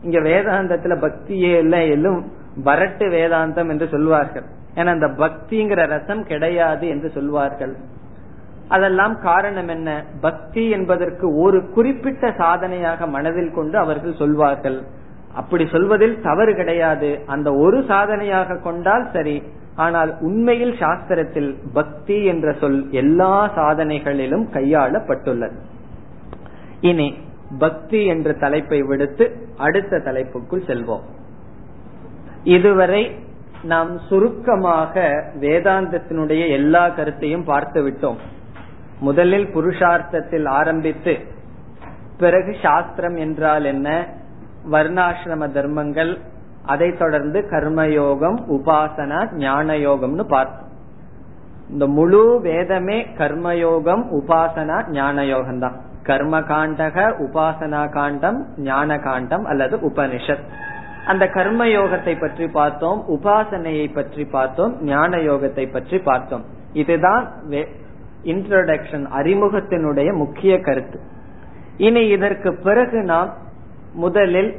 இங்க 0.06 0.18
வேதாந்தத்துல 0.18 0.94
பக்தியே 0.96 1.52
இல்ல 1.58 1.76
எல்லும் 1.78 2.20
வரட்டு 2.64 3.04
வேதாந்தம் 3.16 3.68
என்று 3.68 3.88
சொல்வார்கள். 3.88 4.46
ஏன்னா 4.74 4.86
அந்த 4.86 5.06
பக்திங்கிற 5.06 5.86
ரசம் 5.86 6.24
கிடையாது 6.24 6.88
என்று 6.88 7.08
சொல்வார்கள். 7.10 7.74
அதெல்லாம் 8.68 9.20
காரணம் 9.20 9.68
என்ன? 9.68 10.04
பக்தி 10.20 10.70
என்பதற்கு 10.70 11.26
ஒரு 11.36 11.58
குறிப்பிட்ட 11.70 12.32
சாதனையாக 12.38 13.06
மனதில் 13.06 13.54
கொண்டு 13.54 13.78
அவர்கள் 13.78 14.14
சொல்வார்கள். 14.14 14.78
அப்படி 15.34 15.64
சொல்வதில் 15.66 16.22
தவறு 16.22 16.54
கிடையாது. 16.54 17.10
அந்த 17.26 17.52
ஒரு 17.52 17.84
சாதனையாக 17.88 18.56
கொண்டால் 18.56 19.06
சரி. 19.12 19.42
ஆனால் 19.76 20.10
உண்மையில் 20.20 20.74
சாஸ்திரத்தில் 20.78 21.50
பக்தி 21.72 22.24
என்ற 22.24 22.52
சொல் 22.52 22.90
எல்லா 22.90 23.32
சாதனைகளிலும் 23.56 24.46
கையாளப்பட்டுள்ளது. 24.52 25.56
இனி 26.80 27.08
பக்தி 27.58 28.06
என்ற 28.06 28.32
தலைப்பை 28.32 28.82
விடுத்து 28.82 29.48
அடுத்த 29.56 29.98
தலைப்புக்குள் 29.98 30.66
செல்வோம். 30.66 31.04
இதுவரை 32.44 33.18
நாம் 33.62 33.98
சுருக்கமாக 33.98 35.24
வேதாந்தத்தினுடைய 35.40 36.48
எல்லா 36.48 36.88
கருத்தையும் 36.88 37.44
பார்த்து 37.44 37.88
விட்டோம். 37.88 38.16
முதலில் 39.00 39.46
புருஷார்த்தத்தில் 39.46 40.48
ஆரம்பித்து 40.48 41.14
பிறகு 42.18 42.56
சாஸ்திரம் 42.62 43.16
என்றால் 43.16 43.64
என்ன 43.64 44.06
வர்ணாசிரம 44.72 45.50
தர்மங்கள் 45.52 46.18
அதை 46.66 46.92
தொடர்ந்து 46.92 47.40
கர்மயோகம் 47.40 48.38
உபாசனா 48.48 49.36
ஞான 49.36 49.72
யோகம்னு 49.72 50.24
பார்த்தோம். 50.28 50.70
இந்த 51.70 51.86
முழு 51.86 52.40
வேதமே 52.40 53.02
கர்மயோகம் 53.02 54.04
உபாசனா 54.18 54.90
ஞான 54.90 55.24
யோகம் 55.24 55.58
தான் 55.58 55.76
கர்ம 56.08 56.40
காண்டக 56.50 56.96
உபாசனா 57.24 57.82
காண்டம் 57.96 58.38
ஞான 58.68 58.98
காண்டம் 59.06 59.44
அல்லது 59.44 59.76
உபனிஷத். 59.88 60.44
அந்த 61.06 61.24
கர்ம 61.36 61.64
யோகத்தை 61.70 62.14
பற்றி 62.20 62.46
பார்த்தோம் 62.58 63.00
உபாசனையை 63.16 63.86
பற்றி 63.94 64.24
பார்த்தோம் 64.36 64.72
ஞான 64.82 65.18
யோகத்தை 65.28 65.64
பற்றி 65.72 65.98
பார்த்தோம். 66.08 66.44
இதுதான் 66.82 67.24
இன்ட்ரோடக்ஷன் 68.32 69.04
அறிமுகத்தினுடைய 69.18 70.08
முக்கிய 70.14 70.54
கருத்து. 70.60 70.98
இனி 71.78 72.02
இதற்கு 72.08 72.50
பிறகு 72.66 73.00
நாம் 73.12 73.30
முதலில் 74.04 74.52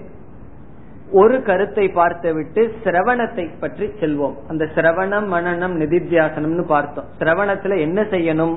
ஒரு 1.11 1.35
கருத்தை 1.43 1.85
பார்த்துவிட்டு 1.89 2.61
சிரவணத்தை 2.83 3.45
பற்றி 3.59 3.85
செல்வோம். 3.99 4.35
அந்த 4.47 4.63
சிரவணம் 4.75 5.27
மனநம் 5.33 5.75
நிதித்தியாசனம்னு 5.81 6.65
பார்த்தோம். 6.73 7.07
சிரவணத்துல 7.19 7.77
என்ன 7.79 8.01
செய்யணும்? 8.13 8.55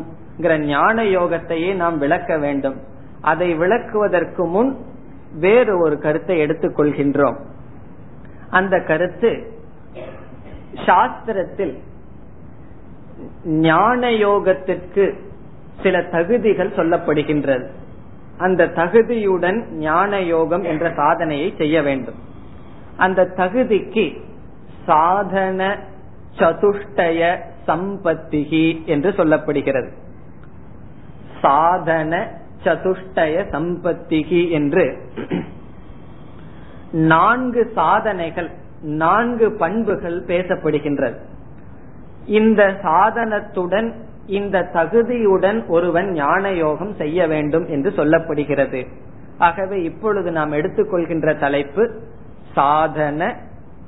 ஞான 0.48 1.02
யோகத்தையே 1.02 1.74
நாம் 1.74 1.98
விளக்க 1.98 2.38
வேண்டும். 2.38 2.76
அதை 3.20 3.58
விளக்குவதற்கு 3.58 4.46
முன் 4.46 4.76
வேறு 5.34 5.78
ஒரு 5.78 5.98
கருத்தை 5.98 6.40
எடுத்துக்கொள்கின்றோம் 6.42 7.38
அந்த 8.50 8.80
கருத்து 8.80 9.52
சாஸ்திரத்தில் 10.86 11.78
ஞான 13.44 14.10
யோகத்திற்கு 14.10 15.14
சில 15.82 16.02
தகுதிகள் 16.02 16.76
சொல்லப்படுகின்றது. 16.76 17.66
அந்த 18.38 18.66
தகுதியுடன் 18.66 19.68
ஞான 19.70 20.20
யோகம் 20.20 20.62
என்ற 20.62 20.92
சாதனையை 20.96 21.54
செய்ய 21.56 21.82
வேண்டும். 21.82 22.14
அந்த 22.96 23.28
தகுதிக்கு 23.36 24.20
சாதன 24.86 25.78
சதுஷ்டய 26.38 27.38
சம்பத்திகி 27.66 28.84
என்று 28.84 29.10
சொல்லப்படுகிறது. 29.10 29.90
சாதன 31.40 32.28
சதுஷ்டய 32.64 33.44
சம்பத்திகி 33.50 34.50
என்று. 34.50 34.98
நான்கு 36.92 37.70
சாதனைகள் 37.74 38.50
நான்கு 38.82 39.52
பண்புகள் 39.52 40.24
பேசப்படுகின்றது. 40.24 41.18
இந்த 42.26 42.80
சாதனத்துடன் 42.82 43.92
இந்த 44.26 44.70
தகுதியுடன் 44.72 45.66
ஒருவன் 45.66 46.10
ஞான 46.12 46.52
யோகம் 46.52 46.94
செய்ய 46.94 47.26
வேண்டும் 47.26 47.66
என்று 47.68 47.90
சொல்லப்படுகிறது. 47.90 48.86
ஆகவே 49.38 49.82
இப்பொழுது 49.82 50.30
நாம் 50.30 50.52
எடுத்துக்கொள்கின்ற 50.52 51.38
தலைப்பு 51.38 52.00
சாதன 52.54 53.36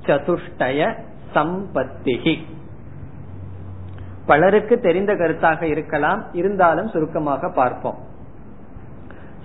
சதுஷ்டய 0.06 0.94
சம்பத்திகி. 1.34 2.34
பலருக்கு 4.26 4.80
தெரிந்த 4.80 5.14
கருத்தாக 5.14 5.62
இருக்கலாம் 5.62 6.24
இருந்தாலும் 6.32 6.88
சுருக்கமாக 6.88 7.50
பார்ப்போம். 7.50 7.98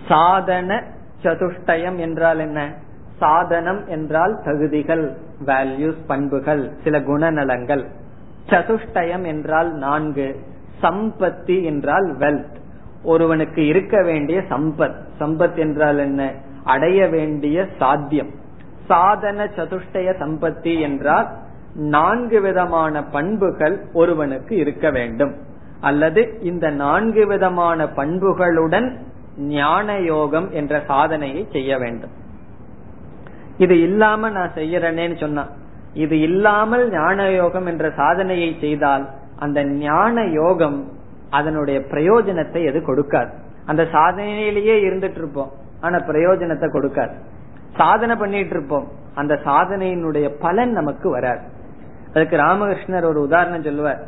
சாதன 0.08 0.84
சதுஷ்டயம் 1.24 1.96
என்றால் 1.96 2.40
என்ன? 2.40 2.74
சாதனம் 3.18 3.88
என்றால் 3.88 4.42
தகுதிகள் 4.46 5.18
வேல்யூஸ் 5.46 6.06
பண்புகள் 6.08 6.72
சில 6.84 7.00
குணநலங்கள். 7.00 7.86
சதுஷ்டயம் 8.50 9.26
என்றால் 9.26 9.74
நான்கு 9.74 10.40
சம்பத்தி 10.82 11.64
என்றால் 11.64 12.18
வெல்த் 12.18 12.56
ஒருவனுக்கு 13.04 13.66
இருக்க 13.66 14.04
வேண்டிய 14.04 14.40
சம்பத். 14.40 14.96
சம்பத் 15.20 15.56
என்றால் 15.56 15.98
என்ன? 15.98 16.34
அடைய 16.64 17.08
வேண்டிய 17.08 17.68
சாத்தியம். 17.78 18.30
சாதன 18.86 19.46
சதுஷ்டய 19.46 20.14
சம்பத்தி 20.20 20.80
என்றால் 20.80 21.28
நான்கு 21.78 22.42
விதமான 22.42 23.04
பண்புகள் 23.04 23.86
ஒருவனுக்கு 23.94 24.56
இருக்க 24.56 24.92
வேண்டும். 24.92 25.36
அல்லது 25.82 26.40
இந்த 26.42 26.70
நான்கு 26.70 27.28
விதமான 27.28 27.86
பண்புகளுடன் 27.86 28.98
ஞான 29.38 30.00
யோகம் 30.00 30.52
என்ற 30.52 30.84
சாதனையை 30.88 31.48
செய்ய 31.52 31.78
வேண்டும். 31.78 32.12
இது 33.58 33.82
இல்லாம 33.82 34.30
நான் 34.30 34.52
செய்யறேன்னு 34.56 35.20
சொன்னா 35.20 35.48
இது 35.94 36.20
இல்லாமல் 36.20 36.90
ஞான 36.90 37.32
யோகம் 37.32 37.66
என்ற 37.66 37.92
சாதனையை 37.92 38.58
செய்தால் 38.60 39.10
அந்த 39.36 39.64
ஞான 39.64 40.24
யோகம் 40.24 40.92
அதனுடைய 41.30 41.80
பிரயோஜனத்தை 41.80 42.66
எது 42.66 42.80
கொடுக்காது. 42.80 43.30
அந்த 43.66 43.84
சாதனையிலேயே 43.84 44.76
இருந்துட்டு 44.88 45.18
இருப்போம் 45.18 45.52
ஆனா 45.82 45.98
பிரயோஜனத்தை 45.98 46.68
கொடுக்காது. 46.72 47.14
சாதனை 47.76 48.16
பண்ணிட்டு 48.16 48.50
இருப்போம் 48.50 48.88
அந்த 49.16 49.40
சாதனையினுடைய 49.46 50.30
பலன் 50.40 50.72
நமக்கு 50.72 51.10
வராது. 51.10 51.56
அதுக்கு 52.18 52.38
ராமகிருஷ்ணர் 52.38 53.06
ஒரு 53.06 53.22
உதாரணம் 53.22 53.64
சொல்லுவார். 53.64 54.00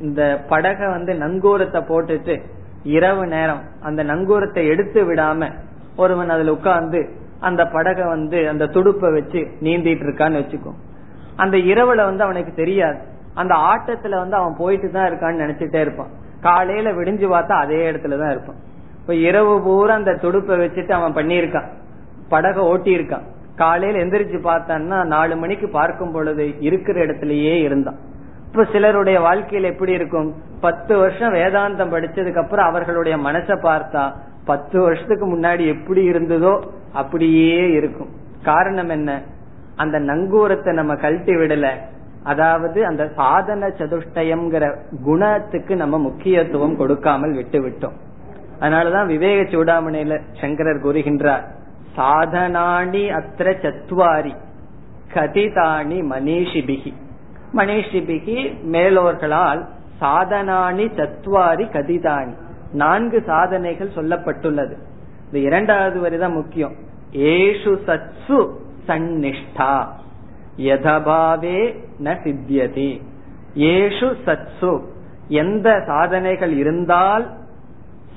இந்த 0.00 0.44
படகை 0.48 0.86
வந்து 0.88 1.12
நங்கூரத்தை 1.12 1.80
போட்டுட்டு 1.88 2.42
இரவு 2.84 3.26
நேரம் 3.26 3.62
அந்த 3.80 4.04
நங்கூரத்தை 4.04 4.66
எடுத்து 4.68 5.14
விடாம 5.14 5.52
ஒருவன் 5.96 6.30
அதுல 6.30 6.52
உட்கார்ந்து 6.52 7.08
அந்த 7.40 7.66
படகை 7.66 8.04
வந்து 8.04 8.48
அந்த 8.48 8.66
துடுப்பை 8.66 9.12
வச்சு 9.12 9.38
நீந்திட்டு 9.38 10.04
இருக்கான்னு 10.06 10.40
வச்சுக்கோ. 10.40 10.72
அந்த 11.36 11.56
இரவுல 11.56 12.04
வந்து 12.04 12.24
அவனுக்கு 12.24 12.52
தெரியாது. 12.54 12.98
அந்த 13.34 13.54
ஆட்டத்துல 13.54 14.16
வந்து 14.16 14.36
அவன் 14.36 14.56
போயிட்டு 14.58 14.90
தான் 14.90 15.10
இருக்கான்னு 15.10 15.42
நினைச்சிட்டே 15.44 15.80
இருப்பான். 15.80 16.10
காலையில 16.40 16.92
விடிஞ்சு 16.92 17.26
பார்த்தா 17.26 17.52
அதே 17.52 17.90
இடத்துலதான் 17.90 18.30
இருப்பான். 18.30 18.60
இப்ப 19.00 19.14
இரவு 19.14 19.62
பூரா 19.62 19.94
அந்த 19.94 20.14
துடுப்பை 20.14 20.58
வச்சுட்டு 20.58 20.92
அவன் 20.92 21.14
பண்ணியிருக்கான். 21.14 21.68
படகை 22.28 22.62
ஓட்டி 22.62 22.98
இருக்கான் 22.98 23.24
காலையில 23.56 24.04
எந்திரிச்சு 24.04 24.38
பார்த்தான்னா 24.44 25.04
நாலு 25.04 25.36
மணிக்கு 25.36 25.68
பார்க்கும் 25.68 26.12
பொழுது 26.12 26.60
இருக்கிற 26.60 27.04
இடத்துலயே 27.06 27.54
இருந்தான். 27.60 27.98
இப்ப 28.46 28.64
சிலருடைய 28.72 29.20
வாழ்க்கையில 29.20 29.62
எப்படி 29.62 29.92
இருக்கும்? 29.92 30.34
பத்து 30.60 30.96
வருஷம் 30.96 31.34
வேதாந்தம் 31.34 31.92
படிச்சதுக்கு 31.94 32.42
அப்புறம் 32.42 32.66
அவர்களுடைய 32.66 33.16
மனசை 33.16 33.56
பார்த்தா 33.62 34.12
பத்து 34.44 34.80
வருஷத்துக்கு 34.80 35.38
முன்னாடி 35.38 35.66
எப்படி 35.66 36.10
இருந்ததோ 36.10 36.62
அப்படியே 36.92 37.70
இருக்கும். 37.70 38.08
காரணம் 38.42 38.88
என்ன? 38.88 39.22
அந்த 39.76 40.00
நங்கூரத்தை 40.00 40.72
நம்ம 40.72 40.94
கழட்டி 40.94 41.32
விடல. 41.32 41.68
அதாவது 42.22 42.86
அந்த 42.86 43.10
சாதன 43.16 43.68
சதுஷ்டயம்ங்கிற 43.68 44.76
குணத்துக்கு 45.04 45.76
நம்ம 45.76 45.98
முக்கியத்துவம் 45.98 46.76
கொடுக்காமல் 46.76 47.34
விட்டு 47.34 47.58
விட்டோம். 47.68 47.96
அதனாலதான் 48.60 49.06
விவேக 49.06 49.42
சூடாமணியில 49.42 50.20
சங்கரர் 50.40 50.84
கூறுகின்றார் 50.84 51.44
சாதனாணி 51.96 53.22
அத்திர 53.22 53.54
சத்வாரி 53.62 54.36
கதிதாணி 55.14 56.04
மனிஷிபிகி. 56.10 56.92
மனிஷிபிகி 57.56 58.54
மேலோர்களால் 58.72 59.66
சாதனாணி 60.00 60.88
சத்வாரி 60.96 61.64
கதிதாணி. 61.72 62.34
நான்கு 62.72 63.22
சாதனைகள் 63.26 63.90
சொல்லப்பட்டுள்ளது. 63.94 64.76
இந்த 65.24 65.38
இரண்டாவது 65.38 66.10
வரிதான் 66.10 66.32
முக்கியம். 66.32 66.72
ஏஷு 67.12 67.78
சத்சு 67.86 68.50
சந்நிஷ்டா. 68.88 69.86
யதபாவே 70.56 71.78
ந 72.04 72.16
சித்தியதி 72.24 73.00
ஏஷு 73.54 74.14
சத்சு. 74.26 74.80
எந்த 75.28 75.82
சாதனைகள் 75.86 76.52
இருந்தால் 76.52 77.30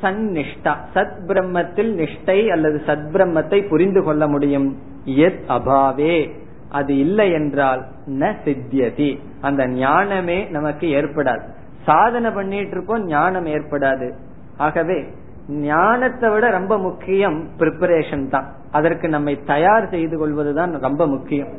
சந்நிஷ்டா. 0.02 0.76
சத் 0.94 1.18
பிரம்மத்தில் 1.28 2.08
நிஷ்டை 2.08 2.48
அல்லது 2.48 2.82
சத் 2.86 3.10
பிரம்மத்தை 3.12 3.68
புரிந்து 3.68 4.04
கொள்ள 4.04 4.28
முடியும். 4.28 4.78
எத் 5.06 5.44
அபாவே. 5.48 6.32
அது 6.70 6.98
இல்லை 6.98 7.32
என்றால் 7.32 7.86
ந 8.06 8.36
சித்தியதி. 8.44 9.20
அந்த 9.42 9.68
ஞானமே 9.68 10.48
நமக்கு 10.50 10.88
ஏற்படாது. 10.88 11.42
சாதனை 11.84 12.32
பண்ணிட்டு 12.32 12.72
இருக்கோம் 12.72 13.06
ஞானம் 13.06 13.46
ஏற்படாது. 13.46 14.14
ஆகவே 14.58 15.08
ஞானத்தை 15.50 16.30
விட 16.30 16.50
ரொம்ப 16.50 16.78
முக்கியம் 16.78 17.50
பிரிப்பரேஷன் 17.58 18.30
தான். 18.30 18.54
அதற்கு 18.72 19.10
நம்மை 19.10 19.40
தயார் 19.46 19.90
செய்து 19.90 20.18
கொள்வதுதான் 20.18 20.80
ரொம்ப 20.80 21.08
முக்கியம். 21.08 21.54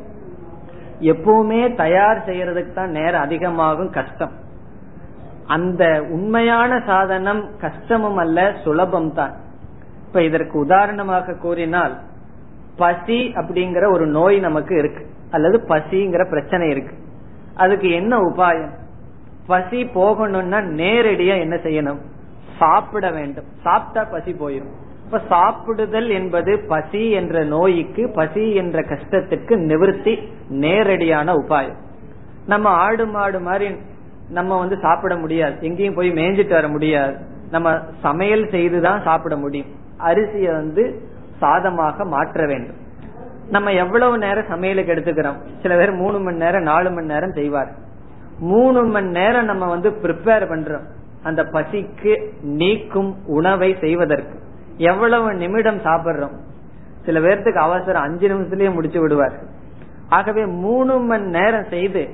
எப்பவுமே 1.01 1.76
தயார் 1.76 2.24
செய்யறதுக்கு 2.26 2.72
தான் 2.72 2.91
நேரம் 2.91 3.20
அதிகமாகும் 3.20 3.91
கஷ்டம். 3.91 4.47
அந்த 5.49 5.84
உண்மையான 6.11 6.82
சாதனம் 6.86 7.42
கஷ்டமும் 7.61 8.16
அல்ல 8.16 8.55
சுலபம் 8.64 9.14
தான். 9.14 9.34
இப்ப 10.07 10.22
இதற்கு 10.22 10.59
உதாரணமாக 10.59 11.34
கூறினால் 11.34 11.94
பசி 12.76 13.18
அப்படிங்கிற 13.34 13.92
ஒரு 13.92 14.07
நோய் 14.07 14.38
நமக்கு 14.38 14.78
இருக்கு 14.78 15.07
அல்லது 15.30 15.64
பசிங்கிற 15.68 16.28
பிரச்சனை 16.28 16.68
இருக்கு. 16.68 16.94
அதுக்கு 17.55 17.90
என்ன 17.90 18.18
உபாயம்? 18.18 18.70
பசி 19.46 19.84
போகணும்னா 19.84 20.61
நேரடியா 20.82 21.38
என்ன 21.38 21.57
செய்யணும்? 21.57 21.99
சாப்பிட 22.59 23.11
வேண்டும். 23.11 23.44
சாப்பிட்டா 23.62 24.11
பசி 24.11 24.32
போயிடும் 24.32 24.74
இப்ப 25.05 25.20
சாப்பிடுதல் 25.28 26.09
என்பது 26.09 26.59
பசி 26.68 27.11
என்ற 27.11 27.44
நோய்க்கு 27.44 28.11
பசி 28.14 28.55
என்ற 28.55 28.80
கஷ்டத்துக்கு 28.80 29.57
நிவர்த்தி 29.57 30.18
நேரடியான 30.49 31.34
உபாயம். 31.34 31.78
நம்ம 32.46 32.68
ஆடு 32.68 33.07
மாடு 33.07 33.40
மாதிரி 33.40 33.74
நம்ம 34.31 34.59
வந்து 34.59 34.79
சாப்பிட 34.79 35.16
முடியாது. 35.16 35.57
எங்கேயும் 35.61 35.95
போய் 35.95 36.12
மேய்ஞ்சிட்டு 36.12 36.51
வர 36.51 36.68
முடியாது. 36.68 37.16
நம்ம 37.51 37.79
சமையல் 38.03 38.49
செய்துதான் 38.49 39.03
சாப்பிட 39.03 39.37
முடியும். 39.37 39.66
அரிசியை 39.99 40.53
வந்து 40.53 41.03
சாதமாக 41.39 42.05
மாற்ற 42.05 42.47
வேண்டும். 42.47 42.76
நம்ம 43.51 43.72
எவ்வளவு 43.72 44.18
நேரம் 44.18 44.47
சமையலுக்கு 44.49 44.95
எடுத்துக்கிறோம்? 44.95 45.37
சில 45.62 45.76
பேர் 45.76 45.93
மூணு 45.93 46.20
மணி 46.20 46.37
நேரம் 46.37 46.62
நாலு 46.62 46.91
மணி 46.91 47.07
நேரம் 47.07 47.33
செய்வார். 47.33 47.72
மூணு 48.39 48.85
மணி 48.85 49.07
நேரம் 49.07 49.45
நம்ம 49.45 49.66
வந்து 49.66 49.91
ப்ரிப்பேர் 49.91 50.49
பண்றோம். 50.51 50.85
அந்த 51.22 51.45
பசிக்கு 51.45 52.33
நீக்கும் 52.43 53.16
உணவை 53.26 53.76
செய்வதற்கு. 53.81 54.39
எவ்வளவு 54.76 55.35
நிமிடம் 55.35 55.79
சாப்பிடுறோம்? 55.79 56.37
சில 57.05 57.20
பேர்த்துக்கு 57.20 57.57
அவசரம் 57.57 58.03
அஞ்சு 58.03 58.29
நிமிஷத்துலயே 58.29 58.72
முடிச்சு 58.72 59.01
விடுவார். 59.01 59.39
ஆகவே 60.09 60.47
மூணு 60.47 60.99
மணி 60.99 61.24
நேரம் 61.24 61.64
செய்து 61.70 62.09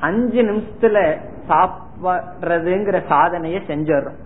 அஞ்சு 0.00 0.42
நிமிஷத்துல 0.42 1.16
சாப்பிடுறதுங்கிற 1.48 3.02
சாதனைய 3.08 3.60
செஞ்சிடறோம். 3.66 4.24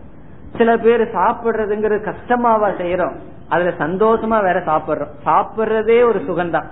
சில 0.56 0.76
பேர் 0.76 1.14
சாப்பிடுறதுங்கிறது 1.14 2.12
கஷ்டமாவா 2.12 2.70
செய்யறோம் 2.80 3.16
அதுல 3.48 3.70
சந்தோஷமா 3.70 4.42
வேற 4.42 4.60
சாப்பிடுறோம். 4.60 5.08
சாப்பிடுறதே 5.26 6.04
ஒரு 6.04 6.18
சுகம்தான். 6.18 6.64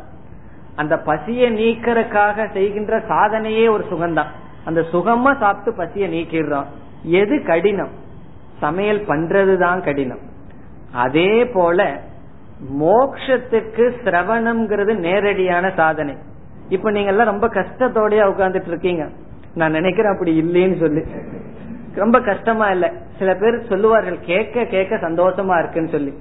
அந்த 0.77 0.97
பசிய 0.97 1.51
நீக்கிறதுக்காக 1.51 2.53
செய்கின்ற 2.53 3.03
சாதனையே 3.09 3.69
ஒரு 3.69 3.85
சுகம்தான். 3.91 4.27
அந்த 4.65 4.81
சுகமா 4.81 5.39
சாப்பிட்டு 5.39 5.85
பசிய 5.85 6.09
நீக்கிடுறோம். 6.09 6.65
எது 7.03 7.43
கடினம்? 7.43 7.89
சமையல் 8.59 9.07
பண்றதுதான் 9.07 9.85
கடினம். 9.85 10.19
அதே 10.93 11.45
போல 11.45 12.01
மோக்ஷத்துக்கு 12.81 13.93
சிரவணம்ங்கிறது 14.05 14.97
நேரடியான 14.97 15.73
சாதனை. 15.77 16.17
இப்ப 16.69 16.91
நீங்க 16.91 17.11
எல்லாம் 17.11 17.27
ரொம்ப 17.27 17.49
கஷ்டத்தோடய 17.49 18.27
உட்கார்ந்துட்டு 18.27 18.67
இருக்கீங்க. 18.67 19.09
நான் 19.55 19.71
நினைக்கிறேன் 19.71 20.13
அப்படி 20.13 20.41
இல்லைன்னு 20.43 20.81
சொல்லி. 20.81 21.05
ரொம்ப 21.95 22.21
கஷ்டமா 22.21 22.71
இல்ல. 22.71 22.93
சில 23.19 23.35
பேர் 23.35 23.67
சொல்லுவார்கள் 23.69 24.21
கேட்க 24.21 24.65
கேட்க 24.65 24.97
சந்தோஷமா 24.97 25.59
இருக்குன்னு 25.59 25.89
சொல்லி. 25.89 26.15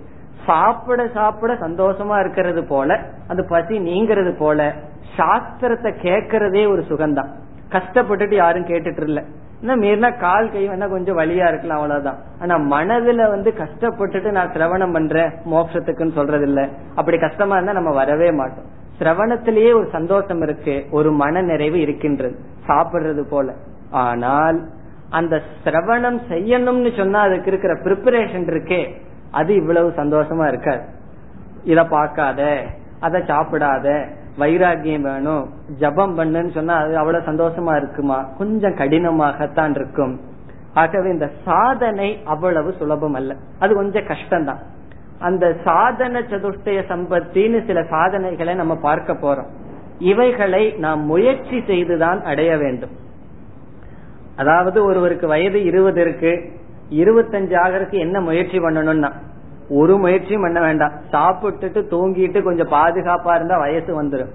சாப்பிட 0.45 1.07
சாப்பிட 1.07 1.53
சந்தோஷமா 1.53 2.19
இருக்கிறது 2.19 2.63
போல 2.63 2.99
அந்த 3.27 3.45
பசி 3.49 3.79
நீங்கிறது 3.79 4.37
போல 4.37 4.73
சாஸ்திரத்தை 5.17 5.93
கேட்கறதே 6.01 6.69
ஒரு 6.69 6.83
சுகம்தான். 6.89 7.27
கஷ்டப்பட்டுட்டு 7.71 8.33
யாரும் 8.33 8.65
கேட்டுட்டு 8.65 9.01
இல்ல. 9.01 9.23
இன்னும் 9.61 9.81
மீறினா 9.81 10.19
கால் 10.19 10.51
கை 10.51 10.69
வேணா 10.69 10.89
கொஞ்சம் 10.89 11.17
வலியா 11.17 11.47
இருக்கலாம் 11.47 11.77
அவ்வளவுதான். 11.77 12.17
ஆனா 12.41 12.55
மனதுல 12.55 13.29
வந்து 13.29 13.53
கஷ்டப்பட்டுட்டு 13.57 14.31
நான் 14.31 14.51
சிரவணம் 14.51 14.93
பண்றேன் 14.93 15.31
மோட்சத்துக்குன்னு 15.45 16.13
சொல்றது 16.13 16.43
இல்ல 16.43 16.69
அப்படி 16.95 17.17
கஷ்டமா 17.17 17.53
இருந்தா 17.53 17.73
நம்ம 17.73 17.91
வரவே 17.91 18.31
மாட்டோம். 18.31 18.76
சிரவணத்திலேயே 18.99 19.73
ஒரு 19.75 19.87
சந்தோஷம் 19.91 20.41
இருக்கு 20.41 20.85
ஒரு 20.91 21.11
மன 21.11 21.41
நிறைவு 21.41 21.79
இருக்கின்றது 21.79 22.39
சாப்பிடுறது 22.67 23.23
போல. 23.29 23.53
ஆனால் 23.91 24.69
அந்த 25.09 25.41
சிரவணம் 25.63 26.19
செய்யணும்னு 26.29 26.97
சொன்னா 26.97 27.19
அதுக்கு 27.19 27.47
இருக்கிற 27.47 27.73
பிரிப்பரேஷன் 27.73 28.47
இருக்கே 28.47 28.81
அது 29.31 29.55
இவ்வளவு 29.55 29.89
சந்தோஷமா 29.89 30.47
இருக்காது. 30.47 30.81
இத 31.63 31.83
பாக்காத 31.83 32.41
அத 32.99 33.17
சாப்பிடாத 33.17 34.07
வைராகியம் 34.39 35.01
வேணும் 35.01 35.49
ஜபம் 35.79 36.19
பண்ணுன்னு 36.19 36.51
சொன்னா 36.51 36.75
அது 36.75 36.97
அவ்வளவு 36.97 37.25
சந்தோஷமா 37.25 37.75
இருக்குமா? 37.75 38.21
கொஞ்சம் 38.37 38.75
கடினமாகத்தான் 38.75 39.69
இருக்கும். 39.69 40.19
ஆகவே 40.73 41.09
இந்த 41.09 41.31
சாதனை 41.45 42.21
அவ்வளவு 42.25 42.71
சுலபம் 42.71 43.13
அல்ல. 43.13 43.35
அது 43.59 43.75
கொஞ்சம் 43.75 44.03
கஷ்டம்தான். 44.03 44.61
அந்த 45.19 45.55
சாதன 45.63 46.19
சதுஷ்டய 46.19 46.81
சம்பத்தின்னு 46.89 47.65
சில 47.65 47.83
சாதனைகளை 47.83 48.53
நம்ம 48.53 48.75
பார்க்க 48.75 49.13
போறோம். 49.13 49.47
இவைகளை 49.99 50.75
நாம் 50.77 51.05
முயற்சி 51.05 51.63
செய்துதான் 51.67 52.23
அடைய 52.23 52.57
வேண்டும். 52.57 52.89
அதாவது 54.35 54.83
ஒருவருக்கு 54.83 55.27
வயது 55.27 55.63
இருபது 55.63 56.01
இருக்கு 56.01 56.51
இருபத்தஞ்சு 56.89 57.55
ஆகிறதுக்கு 57.63 57.97
என்ன 57.97 58.21
முயற்சி 58.21 58.57
பண்ணணும்னா 58.59 59.11
ஒரு 59.69 59.97
முயற்சியும் 59.97 60.41
பண்ண 60.41 60.59
வேண்டாம். 60.61 60.91
சாப்பிட்டுட்டு 61.11 61.79
தூங்கிட்டு 61.93 62.43
கொஞ்சம் 62.43 62.71
பாதுகாப்பா 62.71 63.35
இருந்தா 63.35 63.57
வயசு 63.57 64.03
வந்துடும் 64.03 64.33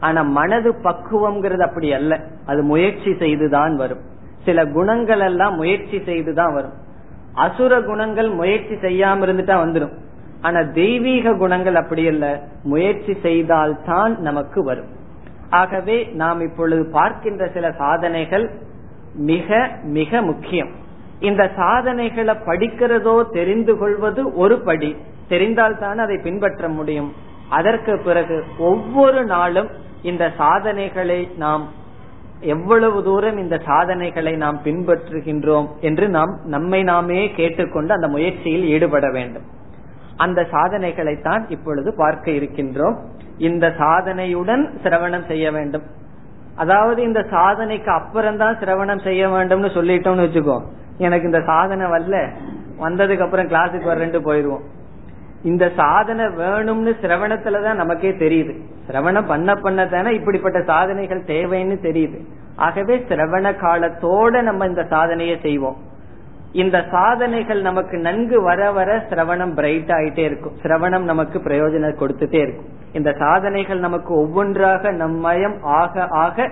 ஆனா 0.00 0.22
மனது 0.22 0.72
பக்குவம்ங்கிறது 0.72 1.60
அப்படி 1.60 1.92
அல்ல. 1.92 2.20
அது 2.46 2.62
முயற்சி 2.62 3.16
செய்துதான் 3.18 3.76
வரும். 3.76 4.00
சில 4.44 4.66
குணங்கள் 4.66 5.20
எல்லாம் 5.20 5.54
முயற்சி 5.54 6.02
செய்துதான் 6.04 6.54
வரும். 6.54 6.72
அசுர 7.34 7.80
குணங்கள் 7.80 8.30
முயற்சி 8.30 8.74
செய்யாம 8.74 9.26
இருந்துட்டா 9.26 9.56
வந்துடும் 9.64 10.01
ஆனா 10.42 10.60
தெய்வீக 10.60 11.34
குணங்கள் 11.34 11.74
அப்படி 11.74 12.08
அல்ல. 12.08 12.42
முயற்சி 12.62 13.16
செய்தால்தான் 13.22 14.20
நமக்கு 14.20 14.64
வரும். 14.64 14.90
ஆகவே 15.50 16.04
நாம் 16.04 16.40
இப்பொழுது 16.40 16.90
பார்க்கின்ற 16.92 17.48
சில 17.54 17.72
சாதனைகள் 17.72 18.50
மிக 19.14 19.70
மிக 19.82 20.22
முக்கியம். 20.22 20.70
இந்த 21.20 21.50
சாதனைகளை 21.56 22.34
படிக்கிறதோ 22.34 23.30
தெரிந்து 23.30 23.78
கொள்வது 23.78 24.34
ஒரு 24.34 24.60
படி. 24.60 24.96
தெரிந்தால்தான் 25.28 25.96
அதை 25.96 26.18
பின்பற்ற 26.22 26.68
முடியும். 26.68 27.12
அதற்கு 27.48 27.98
பிறகு 27.98 28.44
ஒவ்வொரு 28.58 29.24
நாளும் 29.24 29.68
இந்த 30.02 30.32
சாதனைகளை 30.36 31.28
நாம் 31.36 31.68
எவ்வளவு 32.40 33.04
தூரம் 33.04 33.36
இந்த 33.36 33.58
சாதனைகளை 33.58 34.36
நாம் 34.36 34.60
பின்பற்றுகின்றோம் 34.64 35.66
என்று 35.80 36.08
நாம் 36.08 36.40
நம்மை 36.44 36.82
நாமே 36.82 37.30
கேட்டுக்கொண்டு 37.30 37.94
அந்த 37.94 38.08
முயற்சியில் 38.08 38.64
ஈடுபட 38.64 39.10
வேண்டும். 39.10 39.60
அந்த 40.22 40.46
சாதனைகளை 40.50 41.14
தான் 41.20 41.44
இப்பொழுது 41.48 41.94
பார்க்க 41.96 42.30
இருக்கின்றோம். 42.30 42.96
இந்த 43.38 43.66
சாதனையுடன் 43.78 44.64
சிரவணம் 44.82 45.26
செய்ய 45.26 45.52
வேண்டும். 45.52 45.82
அதாவது 46.56 47.02
இந்த 47.02 47.20
சாதனைக்கு 47.30 47.90
அப்புறம்தான் 47.90 48.58
சிரவணம் 48.58 49.04
செய்ய 49.04 49.28
வேண்டும்னு 49.28 49.70
சொல்லிட்டோம்னு 49.76 50.26
வச்சுக்கோ. 50.26 50.58
எனக்கு 50.98 51.24
இந்த 51.24 51.42
சாதனை 51.46 51.86
வரல. 51.86 52.28
வந்ததுக்கு 52.80 53.24
அப்புறம் 53.24 53.48
கிளாஸுக்கு 53.48 53.90
வரேன்ட்டு 53.92 54.20
போயிருவோம். 54.26 54.64
இந்த 55.42 55.70
சாதனை 55.76 56.24
வேணும்னு 56.24 56.92
சிரவணத்துலதான் 57.02 57.74
நமக்கே 57.74 58.10
தெரியுது. 58.10 58.54
சிரவணம் 58.88 59.26
பண்ண 59.26 59.54
பண்ண 59.54 59.86
தானே 59.86 60.14
இப்படிப்பட்ட 60.14 60.62
சாதனைகள் 60.62 61.24
தேவைன்னு 61.24 61.76
தெரியுது. 61.82 62.18
ஆகவே 62.56 62.96
சிரவண 63.08 63.54
காலத்தோட 63.56 64.42
நம்ம 64.42 64.66
இந்த 64.66 64.84
சாதனையை 64.90 65.38
செய்வோம். 65.42 65.76
இந்த 66.52 66.84
சாதனைகள் 66.90 67.60
நமக்கு 67.60 67.98
நன்கு 67.98 68.42
வர 68.42 68.70
வர 68.70 69.06
சிரவணம் 69.08 69.54
பிரைட் 69.54 69.88
ஆயிட்டே 69.88 70.18
இருக்கும். 70.18 70.56
சிரவணம் 70.62 71.02
நமக்கு 71.02 71.38
பிரயோஜனம் 71.38 71.98
கொடுத்துட்டே 72.00 72.34
இருக்கும். 72.34 72.66
இந்த 72.92 73.12
சாதனைகள் 73.18 73.78
நமக்கு 73.78 74.14
ஒவ்வொன்றாக 74.14 74.92
நம்மயம் 74.92 75.58
ஆக 75.62 76.06
ஆக 76.06 76.50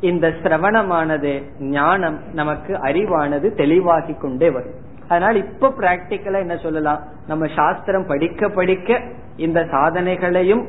இந்த 0.00 0.28
சிரவணமானது 0.28 1.42
ஞானம் 1.58 2.18
நமக்கு 2.32 2.72
அறிவானது 2.72 3.54
தெளிவாகி 3.54 4.14
கொண்டே 4.14 4.50
வரும். 4.50 4.74
அதனால 5.08 5.38
இப்ப 5.38 5.72
பிராக்டிக்கலா 5.78 6.38
என்ன 6.38 6.56
சொல்லலாம்? 6.56 7.00
நம்ம 7.26 7.46
சாஸ்திரம் 7.56 8.06
படிக்க 8.06 8.48
படிக்க 8.48 9.00
இந்த 9.36 9.60
சாதனைகளையும் 9.60 10.64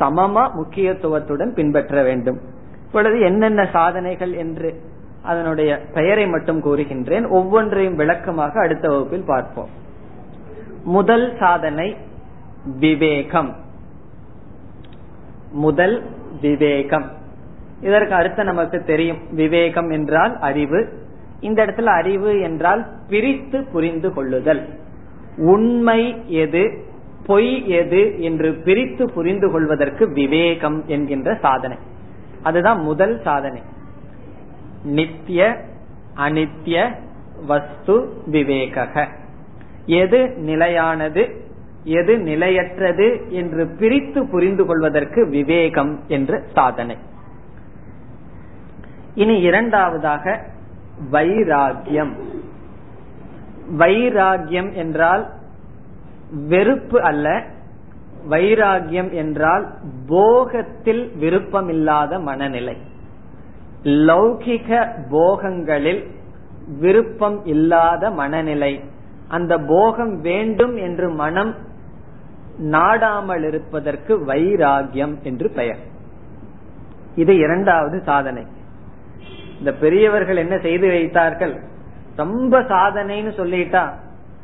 சமமா 0.00 0.52
முக்கியத்துவத்துடன் 0.52 1.54
பின்பற்ற 1.54 2.02
வேண்டும். 2.02 2.40
இப்பொழுது 2.86 3.20
என்னென்ன 3.20 3.68
சாதனைகள் 3.72 4.32
என்று 4.32 4.80
அதனுடைய 5.28 5.80
பெயரை 5.94 6.26
மட்டும் 6.26 6.64
கூறுகின்றேன். 6.64 7.28
ஒவ்வொன்றையும் 7.28 7.96
விளக்கமாக 7.96 8.60
அடுத்த 8.60 8.88
வகுப்பில் 8.88 9.24
பார்ப்போம். 9.26 9.68
முதல் 10.84 11.36
சாதனை 11.38 11.96
விவேகம். 12.78 13.56
முதல் 15.52 16.02
விவேகம். 16.40 17.10
இதற்கு 17.80 18.14
அடுத்த 18.14 18.42
நமக்கு 18.42 18.82
தெரியும் 18.82 19.18
விவேகம் 19.30 19.90
என்றால் 19.90 20.38
அறிவு. 20.38 20.88
இந்த 21.40 21.66
இடத்துல 21.66 21.84
அறிவு 21.84 22.40
என்றால் 22.40 22.86
பிரித்து 23.08 23.64
புரிந்து 23.72 24.12
கொள்ளுதல். 24.12 24.68
உண்மை 25.36 26.22
எது 26.26 26.84
பொய் 27.26 27.68
எது 27.68 28.22
என்று 28.22 28.54
பிரித்து 28.54 29.12
புரிந்து 29.12 29.50
கொள்வதற்கு 29.50 30.12
விவேகம் 30.12 30.82
என்கின்ற 30.86 31.38
சாதனை. 31.42 31.76
அதுதான் 32.42 32.80
முதல் 32.80 33.20
சாதனை. 33.22 33.62
நித்திய 34.88 35.56
அனித்ய 36.16 36.94
வஸ்து 37.46 38.12
விவேக 38.26 39.06
எது 39.86 40.34
நிலையானது 40.38 41.46
எது 41.84 42.18
நிலையற்றது 42.18 43.30
என்று 43.30 43.66
பிரித்து 43.78 44.26
புரிந்து 44.26 44.66
கொள்வதற்கு 44.66 45.26
விவேகம் 45.28 46.00
என்ற 46.08 46.42
சாதனை. 46.54 46.96
இனி 49.14 49.40
இரண்டாவதாக 49.40 50.40
வைராகியம் 51.12 52.12
வைராகியம் 53.78 54.72
என்றால் 54.72 55.24
வெறுப்பு 56.48 57.02
அல்ல 57.02 57.44
வைராகியம் 58.30 59.10
என்றால் 59.12 59.64
போகத்தில் 60.08 61.04
விருப்பமில்லாத 61.20 62.20
மனநிலை. 62.22 62.76
லௌகிக 63.84 64.88
போகங்களில் 65.10 66.06
விருப்பம் 66.80 67.44
இல்லாத 67.44 68.10
மனநிலை. 68.10 68.84
அந்த 69.28 69.58
போகம் 69.58 70.20
வேண்டும் 70.20 70.76
என்று 70.76 71.10
மனம் 71.10 71.54
நாடாமல் 72.58 73.44
இருப்பதற்கு 73.44 74.24
வைராகியம் 74.26 75.22
என்று 75.22 75.50
பெயர். 75.50 75.78
இது 77.14 77.36
இரண்டாவது 77.36 78.02
சாதனை. 78.02 78.46
இந்த 79.58 79.72
பெரியவர்கள் 79.72 80.36
என்ன 80.36 80.58
செய்து 80.58 80.88
வைத்தார்கள்? 80.88 81.60
ரொம்ப 82.16 82.60
சாதனைன்னு 82.60 83.32
சொல்லிட்டா 83.36 83.90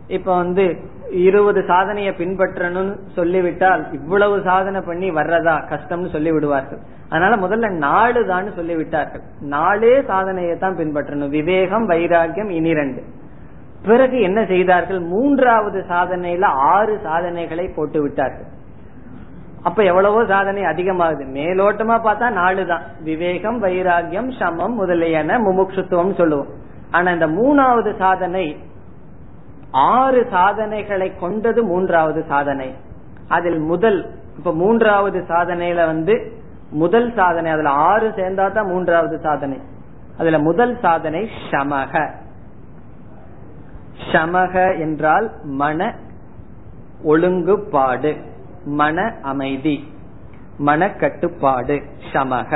இப்ப 0.09 0.37
வந்து 0.37 0.77
இருபது 1.11 1.65
சாதனையை 1.65 2.15
பின்பற்றணும்னு 2.19 2.99
சொல்லிவிட்டால் 3.15 3.93
இவ்வளவு 3.93 4.43
சாதனை 4.43 4.81
பண்ணி 4.81 5.11
வர்றதா? 5.11 5.67
கஷ்டம்னு 5.69 6.11
சொல்லி 6.11 6.33
விடுவார்கள் 6.33 6.79
அதனால 7.15 7.35
முதல்ல 7.43 7.67
நாலு 7.87 8.21
தான் 8.31 8.47
சொல்லி 8.57 8.75
விட்டார்கள் 8.79 9.23
நாலே 9.53 9.93
சாதனையை 10.11 10.55
தான் 10.63 10.79
பின்பற்றணும். 10.79 11.35
விவேகம் 11.39 11.87
வைராகியம் 11.91 12.51
இனி 12.59 12.73
ரெண்டு. 12.81 13.03
பிறகு 13.87 14.17
என்ன 14.29 14.41
செய்தார்கள்? 14.51 15.01
மூன்றாவது 15.13 15.79
சாதனையில 15.91 16.45
ஆறு 16.75 16.95
சாதனைகளை 17.07 17.67
போட்டு 17.77 17.99
விட்டார்கள் 18.03 18.51
அப்ப 19.69 19.79
எவ்வளவோ 19.91 20.21
சாதனை 20.31 20.63
அதிகமாகுது. 20.71 21.25
மேலோட்டமா 21.37 21.97
பார்த்தா 22.07 22.27
நாலு 22.41 22.63
தான் 22.71 22.85
விவேகம் 23.09 23.59
வைராகியம் 23.65 24.31
சமம் 24.39 24.75
முதலியன 24.81 25.39
முமுட்சுத்துவம் 25.47 26.15
சொல்லுவோம். 26.21 26.51
ஆனா 26.97 27.09
இந்த 27.17 27.29
மூணாவது 27.39 27.93
சாதனை 28.03 28.47
ஆறு 29.93 30.21
சாதனைகளை 30.35 31.09
கொண்டது 31.23 31.61
மூன்றாவது 31.71 32.23
சாதனை. 32.33 32.69
அதில் 33.37 33.61
முதல் 33.71 34.01
இப்ப 34.39 34.53
மூன்றாவது 34.63 35.21
சாதனையில 35.33 35.87
வந்து 35.93 36.17
முதல் 36.83 37.09
சாதனை 37.17 37.49
அதுல 37.55 37.73
ஆறு 37.91 38.07
சேர்ந்தா 38.17 38.47
தான் 38.53 38.67
மூன்றாவது 38.67 39.17
சாதனை. 39.27 39.59
அதுல 40.19 40.39
முதல் 40.39 40.75
சாதனை 40.83 41.23
சமக 41.51 41.93
சமக 44.13 44.55
என்றால் 44.79 45.27
மன 45.61 45.81
ஒழுங்குபாடு 47.05 48.13
மன 48.81 48.99
அமைதி 49.23 49.77
மன 50.59 50.91
கட்டுப்பாடு 51.03 51.77
சமக 52.13 52.53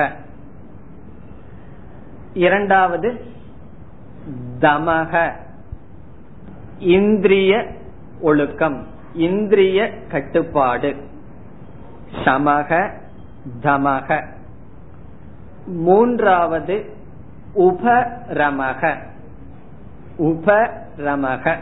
இரண்டாவது 2.45 3.11
தமக. 4.61 5.13
இந்திரிய 6.97 7.53
ஒழுக்கம் 8.21 8.79
இந்திரிய 9.27 9.79
கட்டுப்பாடு 10.09 10.91
சமக 12.25 12.71
தமக. 13.63 14.25
மூன்றாவது 15.67 16.85
உபரமக. 17.57 18.97
உபரமக. 20.19 21.57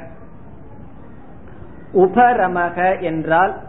உபரமக 1.94 3.00
என்றால் 3.00 3.60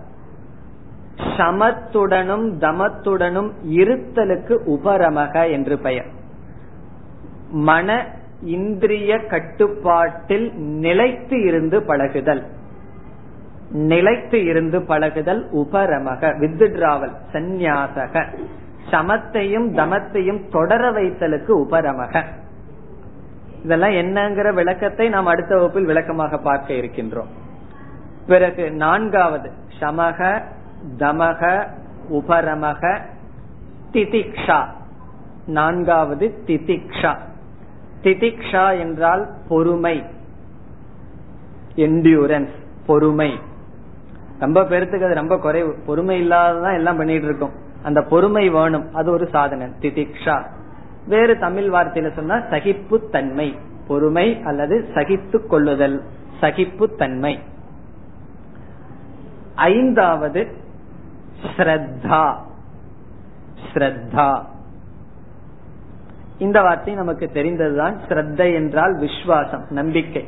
சமத்துடனும் 1.38 2.51
தமத்துடனும் 2.59 3.51
இருத்தலுக்கு 3.70 4.57
உபரமக 4.65 5.51
என்று 5.51 5.78
பெயர். 5.78 6.05
மன 7.51 8.05
இந்திரிய 8.41 9.18
கட்டுப்பாட்டில் 9.26 10.53
நிலைத்து 10.55 11.41
இருந்து 11.41 11.84
பழகுதல். 11.84 12.43
நிலைத்து 13.72 14.45
இருந்து 14.45 14.82
பழகுதல் 14.82 15.49
உபரமக 15.53 16.38
வித்ட்ராவல் 16.39 17.15
சந்நியாசக. 17.34 18.26
சமத்தையும் 18.91 19.76
தமத்தையும் 19.76 20.49
தொடர 20.51 20.91
வைத்தலுக்கு 20.91 21.65
உபரமக. 21.70 22.24
இதெல்லாம் 23.63 23.89
என்னங்கிற 23.89 24.53
விளக்கத்தை 24.53 25.09
நாம் 25.09 25.26
அடுத்த 25.26 25.55
வகுப்பில் 25.55 25.86
விளக்கமாக 25.86 26.38
பார்க்க 26.38 26.74
இருக்கின்றோம். 26.74 27.28
பிறகு 28.28 28.72
நான்காவது 28.72 29.51
சமக 29.80 30.41
தமக 30.97 31.68
உபரமக 32.11 33.01
திதிக்ஷா. 33.91 34.65
நான்காவது 35.47 36.43
திதிக்ஷா. 36.47 37.18
திதிக்ஷா 38.03 38.80
என்றால் 38.80 39.28
பொறுமை. 39.47 40.03
என்டியூரன்ஸ் 41.76 42.55
பொறுமை. 42.86 43.39
ரொம்ப 44.39 44.63
பேர்த்துக்கு 44.63 45.05
அது 45.05 45.13
ரொம்ப 45.13 45.38
குறைவு. 45.38 45.75
பொறுமை 45.85 46.27
இல்லாததான் 46.27 46.73
எல்லாம் 46.73 46.97
பண்ணிட்டு 46.97 47.25
இருக்கோம். 47.25 47.51
அந்த 47.83 48.01
பொறுமை 48.01 48.49
வேணும். 48.49 48.93
அது 48.93 49.11
ஒரு 49.11 49.27
சாதனை. 49.27 49.67
திதிக்ஷா. 49.67 50.43
வேறு 51.07 51.38
தமிழ் 51.38 51.73
வார்த்தையில 51.73 52.13
சொன்னா 52.13 52.39
சகிப்பு 52.49 53.09
தன்மை 53.09 53.57
பொறுமை 53.88 54.41
அல்லது 54.41 54.89
சகித்து 54.93 55.47
கொள்ளுதல். 55.47 56.03
சகிப்பு 56.39 56.95
தன்மை 56.95 57.39
ஐந்தாவது 59.55 60.47
ஸ்ரத்தா. 61.57 62.35
ஸ்ரத்தா. 63.73 64.43
இந்த 66.38 66.61
வார்த்தை 66.61 66.93
நமக்கு 66.93 67.29
தெரிந்ததுதான் 67.33 67.97
ஸ்ரத்தை 68.07 68.53
என்றால் 68.53 68.95
விஸ்வாசம் 68.95 69.69
நம்பிக்கை. 69.69 70.27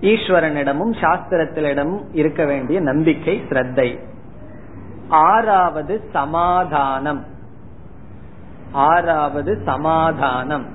ஈஸ்வரனிடமும் 0.00 0.92
சாஸ்திரத்திலிடமும் 0.92 2.04
இருக்க 2.12 2.44
வேண்டிய 2.44 2.80
நம்பிக்கை 2.80 3.42
ஸ்ரத்தை. 3.48 3.98
ஆறாவது 5.08 6.00
சமாதானம். 6.12 7.24
ஆறாவது 8.72 9.62
சமாதானம். 9.64 10.66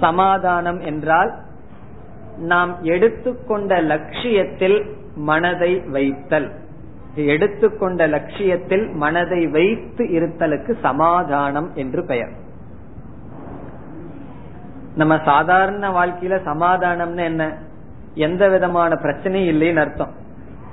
சமாதானம் 0.00 0.80
என்றால் 0.80 1.34
நாம் 2.38 2.82
எடுத்துக்கொண்ட 2.82 3.80
லட்சியத்தில் 3.80 4.96
மனதை 5.14 5.80
வைத்தல். 5.80 6.52
எடுத்துக்கொண்ட 7.14 8.06
லட்சியத்தில் 8.06 8.88
மனதை 8.88 9.46
வைத்து 9.46 10.04
இருத்தலுக்கு 10.04 10.74
சமாதானம் 10.80 11.70
என்று 11.74 12.04
பெயர். 12.06 12.32
நம்ம 14.94 15.18
சாதாரண 15.24 15.90
வாழ்க்கையில 15.90 16.38
சமாதானம்னு 16.44 17.22
என்ன? 17.22 17.64
எந்த 18.16 18.48
விதமான 18.48 18.94
பிரச்சனையும் 18.94 19.50
இல்லைன்னு 19.52 19.76
அர்த்தம். 19.76 20.12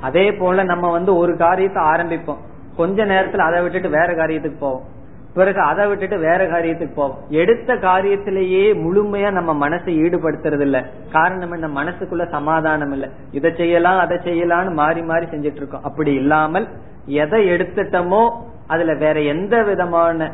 அதே 0.01 0.33
போல 0.33 0.63
நம்ம 0.63 0.91
வந்து 0.91 1.15
ஒரு 1.15 1.37
காரியத்தை 1.37 1.83
ஆரம்பிப்போம். 1.83 2.41
கொஞ்ச 2.77 3.05
நேரத்துல 3.05 3.37
அதை 3.37 3.61
விட்டுட்டு 3.61 3.89
வேற 3.89 4.09
காரியத்துக்கு 4.13 4.59
போவோம். 4.59 4.91
பிறகு 5.33 5.59
அதை 5.59 5.87
விட்டுட்டு 5.87 6.17
வேற 6.17 6.41
காரியத்துக்கு 6.47 6.93
போவோம். 6.93 7.19
எடுத்த 7.29 7.75
காரியத்திலேயே 7.75 8.65
முழுமையா 8.73 9.31
நம்ம 9.31 9.69
மனசை 9.69 9.91
ஈடுபடுத்துறது 10.03 10.61
இல்ல 10.61 10.79
காரணம் 11.11 11.51
என்ன? 11.51 11.67
மனசுக்குள்ள 11.81 12.29
சமாதானம் 12.29 12.91
இல்ல. 12.91 13.09
இதை 13.31 13.51
செய்யலாம் 13.57 13.99
அதை 13.99 14.17
செய்யலாம்னு 14.17 14.73
மாறி 14.73 15.01
மாறி 15.01 15.25
செஞ்சிட்டு 15.25 15.61
இருக்கோம். 15.61 15.83
அப்படி 15.83 16.13
இல்லாமல் 16.13 16.67
எதை 17.05 17.49
எடுத்துட்டோமோ 17.49 18.23
அதுல 18.67 18.93
வேற 18.93 19.21
எந்த 19.21 19.63
விதமான 19.63 20.31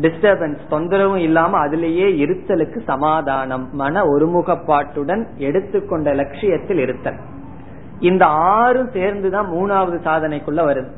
டிஸ்டர்பன்ஸ் 0.00 0.58
தொந்தரவும் 0.70 1.16
இல்லாம 1.16 1.66
அதுலேயே 1.66 2.08
இருத்தலுக்கு 2.24 2.82
சமாதானம் 2.84 3.68
மன 3.72 4.02
ஒருமுகப்பாட்டுடன் 4.02 5.26
எடுத்துக்கொண்ட 5.36 6.14
லட்சியத்தில் 6.14 6.78
இருத்தல். 6.78 7.16
இந்த 8.00 8.26
ஆறும் 8.26 8.90
சேர்ந்துதான் 8.92 9.52
மூணாவது 9.52 9.96
சாதனைக்குள்ள 10.04 10.60
வருது. 10.66 10.90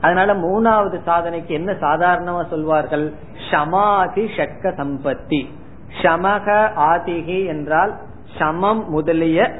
அதனால 0.00 0.34
மூணாவது 0.34 1.00
சாதனைக்கு 1.06 1.46
என்ன 1.46 1.72
சாதாரணமா 1.72 2.48
சொல்வார்கள்? 2.48 3.12
ஷமாதி 3.50 4.28
ஷக்க 4.36 4.62
சம்பத்தி. 4.62 5.46
ஷமக 6.02 6.70
ஆதிகி 6.76 7.46
என்றால் 7.46 7.94
சமம் 8.38 8.90
முதலிய 8.90 9.52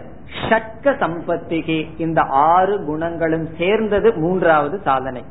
ஷக்க 0.49 0.85
சம்பத்திகி. 0.85 1.87
இந்த 1.97 2.21
ஆறு 2.23 2.85
குணங்களும் 2.85 3.49
சேர்ந்தது 3.59 4.13
மூன்றாவது 4.17 4.81
சாதனை. 4.85 5.25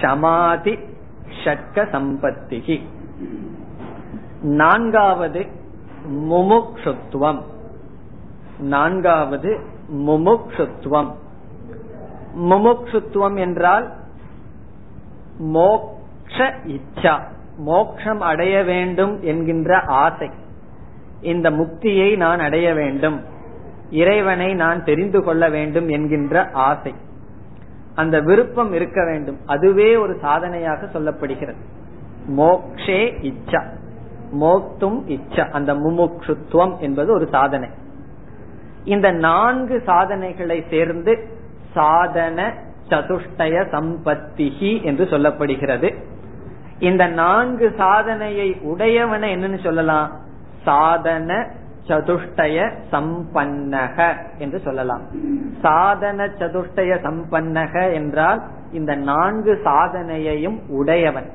ஷமாதி 0.00 0.96
ஷட்க 1.44 1.74
சம்பத்திகி. 1.74 2.80
நான்காவது 4.42 5.46
முமுக்ஷுத்துவம். 6.10 7.42
நான்காவது 8.58 9.60
முமுக்ஷுத்துவம். 9.92 11.14
முமுக்ஷுத்துவம் 12.38 13.38
என்றால் 13.38 13.92
மோக்ஷ 15.38 16.54
இச்சா. 16.66 17.22
மோக்ஷம் 17.56 18.20
அடைய 18.20 18.64
வேண்டும் 18.64 19.22
என்கின்ற 19.22 19.80
ஆசை. 19.80 20.30
இந்த 21.20 21.50
முக்தியை 21.50 22.16
நான் 22.16 22.38
அடைய 22.38 22.74
வேண்டும். 22.74 23.24
இறைவனை 23.90 24.54
நான் 24.54 24.84
தெரிந்து 24.84 25.22
கொள்ள 25.22 25.48
வேண்டும் 25.48 25.88
என்கின்ற 25.88 26.50
ஆசை. 26.52 26.94
அந்த 27.98 28.20
விருப்பம் 28.20 28.72
இருக்க 28.72 29.04
வேண்டும். 29.04 29.38
அதுவே 29.46 29.96
ஒரு 29.96 30.18
சாதனையாக 30.20 30.86
சொல்லப்படுகிறது. 30.86 31.56
மோக்ஷே 32.36 33.12
இச்சா. 33.22 33.62
மோக்தும் 34.40 35.08
இச்சா. 35.08 35.50
அந்த 35.50 35.74
முமுக்ஷுத்துவம் 35.74 36.78
என்பது 36.78 37.12
ஒரு 37.12 37.28
சாதனை. 37.30 37.68
இந்த 38.84 39.10
நான்கு 39.10 39.82
சாதனைகளை 39.86 40.64
சேர்ந்து 40.70 41.28
சாதன 41.74 42.54
சதுஷ்டய 42.88 43.66
சம்பத்திகி 43.72 44.82
என்று 44.82 45.04
சொல்லப்படுகிறது. 45.04 45.94
இந்த 46.78 47.06
நான்கு 47.06 47.74
சாதனையை 47.76 48.56
உடையவன 48.62 49.26
என்னன்னு 49.26 49.62
சொல்லலாம்? 49.62 50.10
சாதன 50.64 51.50
சதுஷ்டய 51.88 52.72
சம்பன்னக 52.92 54.16
என்று 54.38 54.58
சொல்லலாம். 54.58 55.02
சாதன 55.62 56.26
சதுஷ்டய 56.26 56.98
சம்பன்னக 57.02 57.92
என்றால் 57.92 58.42
இந்த 58.72 58.96
நான்கு 58.96 59.60
சாதனையையும் 59.64 60.58
உடையவன். 60.68 61.30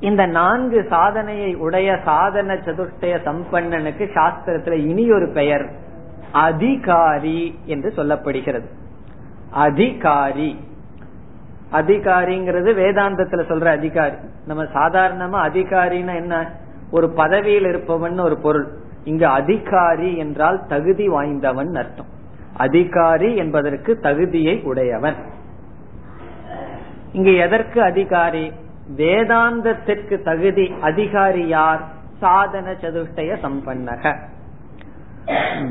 இந்த 0.00 0.26
நான்கு 0.26 0.86
சாதனையை 0.88 1.54
உடைய 1.54 1.98
சாதன 2.04 2.54
சதுஷ்டய 2.54 3.18
சம்பன்னனுக்கு 3.24 4.08
சாஸ்திரத்துல 4.14 4.72
இனி 4.72 5.12
ஒரு 5.12 5.30
பெயர். 5.34 5.70
அதிகாரி 6.32 7.58
என்று 7.64 7.92
சொல்லப்படுகிறது. 7.96 8.66
அதிகாரி. 9.50 10.64
அதிகாரிங்கிறது 11.72 12.74
வேதாந்தத்துல 12.74 13.40
சொல்ற 13.48 13.64
அதிகாரி. 13.64 14.14
நம்ம 14.46 14.64
சாதாரணமா 14.64 15.50
அதிகாரின்னா 15.50 16.14
என்ன? 16.14 16.52
ஒரு 16.90 17.10
பதவியில் 17.10 17.66
இருப்பவன் 17.66 18.18
ஒரு 18.18 18.38
பொருள். 18.38 18.86
இங்கு 19.08 19.26
அதிகாரி 19.26 20.16
என்றால் 20.16 20.66
தகுதி 20.66 21.08
வாய்ந்தவன் 21.08 21.74
அர்த்தம். 21.74 22.10
அதிகாரி 22.56 23.36
என்பதற்கு 23.36 23.98
தகுதியை 23.98 24.60
உடையவன். 24.62 25.14
இங்கு 27.12 27.36
எதற்கு 27.36 27.82
அதிகாரி? 27.82 28.52
வேதாந்தத்திற்கு 28.96 30.22
தகுதி 30.22 30.74
அதிகாரி 30.80 31.46
யார்? 31.46 31.80
சாதன 32.18 32.72
சதுஷ்டய 32.72 33.36
சம்பன்னக. 33.42 34.16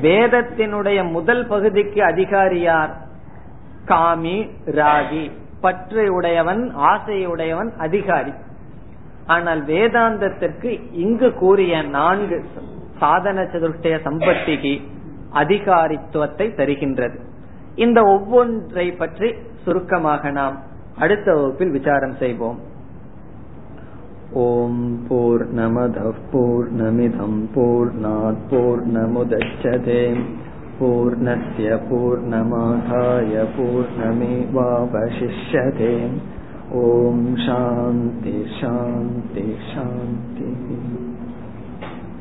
வேதத்தினுடைய 0.01 1.11
முதல் 1.11 1.47
பகுதிக்கு 1.47 2.03
அதிகாரி 2.03 2.59
யார்? 2.61 2.95
காமி 3.85 4.49
ராகி. 4.65 5.31
பற்று 5.61 6.13
உடையவன் 6.13 6.73
ஆசையுடையவன் 6.77 7.71
அதிகாரி. 7.77 8.33
ஆனால் 9.25 9.65
வேதாந்தத்திற்கு 9.65 10.81
இங்கு 10.91 11.33
கூறிய 11.33 11.81
நான்கு 11.81 12.45
சாதன 13.00 13.44
சதுஷ்டய 13.52 13.96
சம்பத்திக்கு 14.04 14.74
அதிகாரித்துவத்தை 15.34 16.46
தருகின்றது 16.56 17.18
இந்த 17.76 17.98
ஒவ்வொன்றை 18.14 18.86
பற்றி 18.94 19.28
சுருக்கமாக 19.64 20.30
நாம் 20.32 20.56
அடுத்த 20.98 21.28
வகுப்பில் 21.34 21.74
விசாரம் 21.76 22.16
செய்வோம் 22.18 22.60
ஓம் 24.42 24.84
போர் 25.08 25.44
நமத 25.54 26.00
போர் 26.30 26.68
நமிதம் 26.74 27.40
போர் 27.54 27.92
போர் 28.50 28.82
நமுதச்சதே 28.94 30.04
पूर्णस्य 30.74 31.74
पूर्णमाधाय 31.82 33.34
पूर्णमेवावशिष्यते 33.56 34.70
ॐ 36.78 37.20
शान्ति 37.38 38.34
शान्ति 38.54 39.46
शान्तिः 39.64 41.05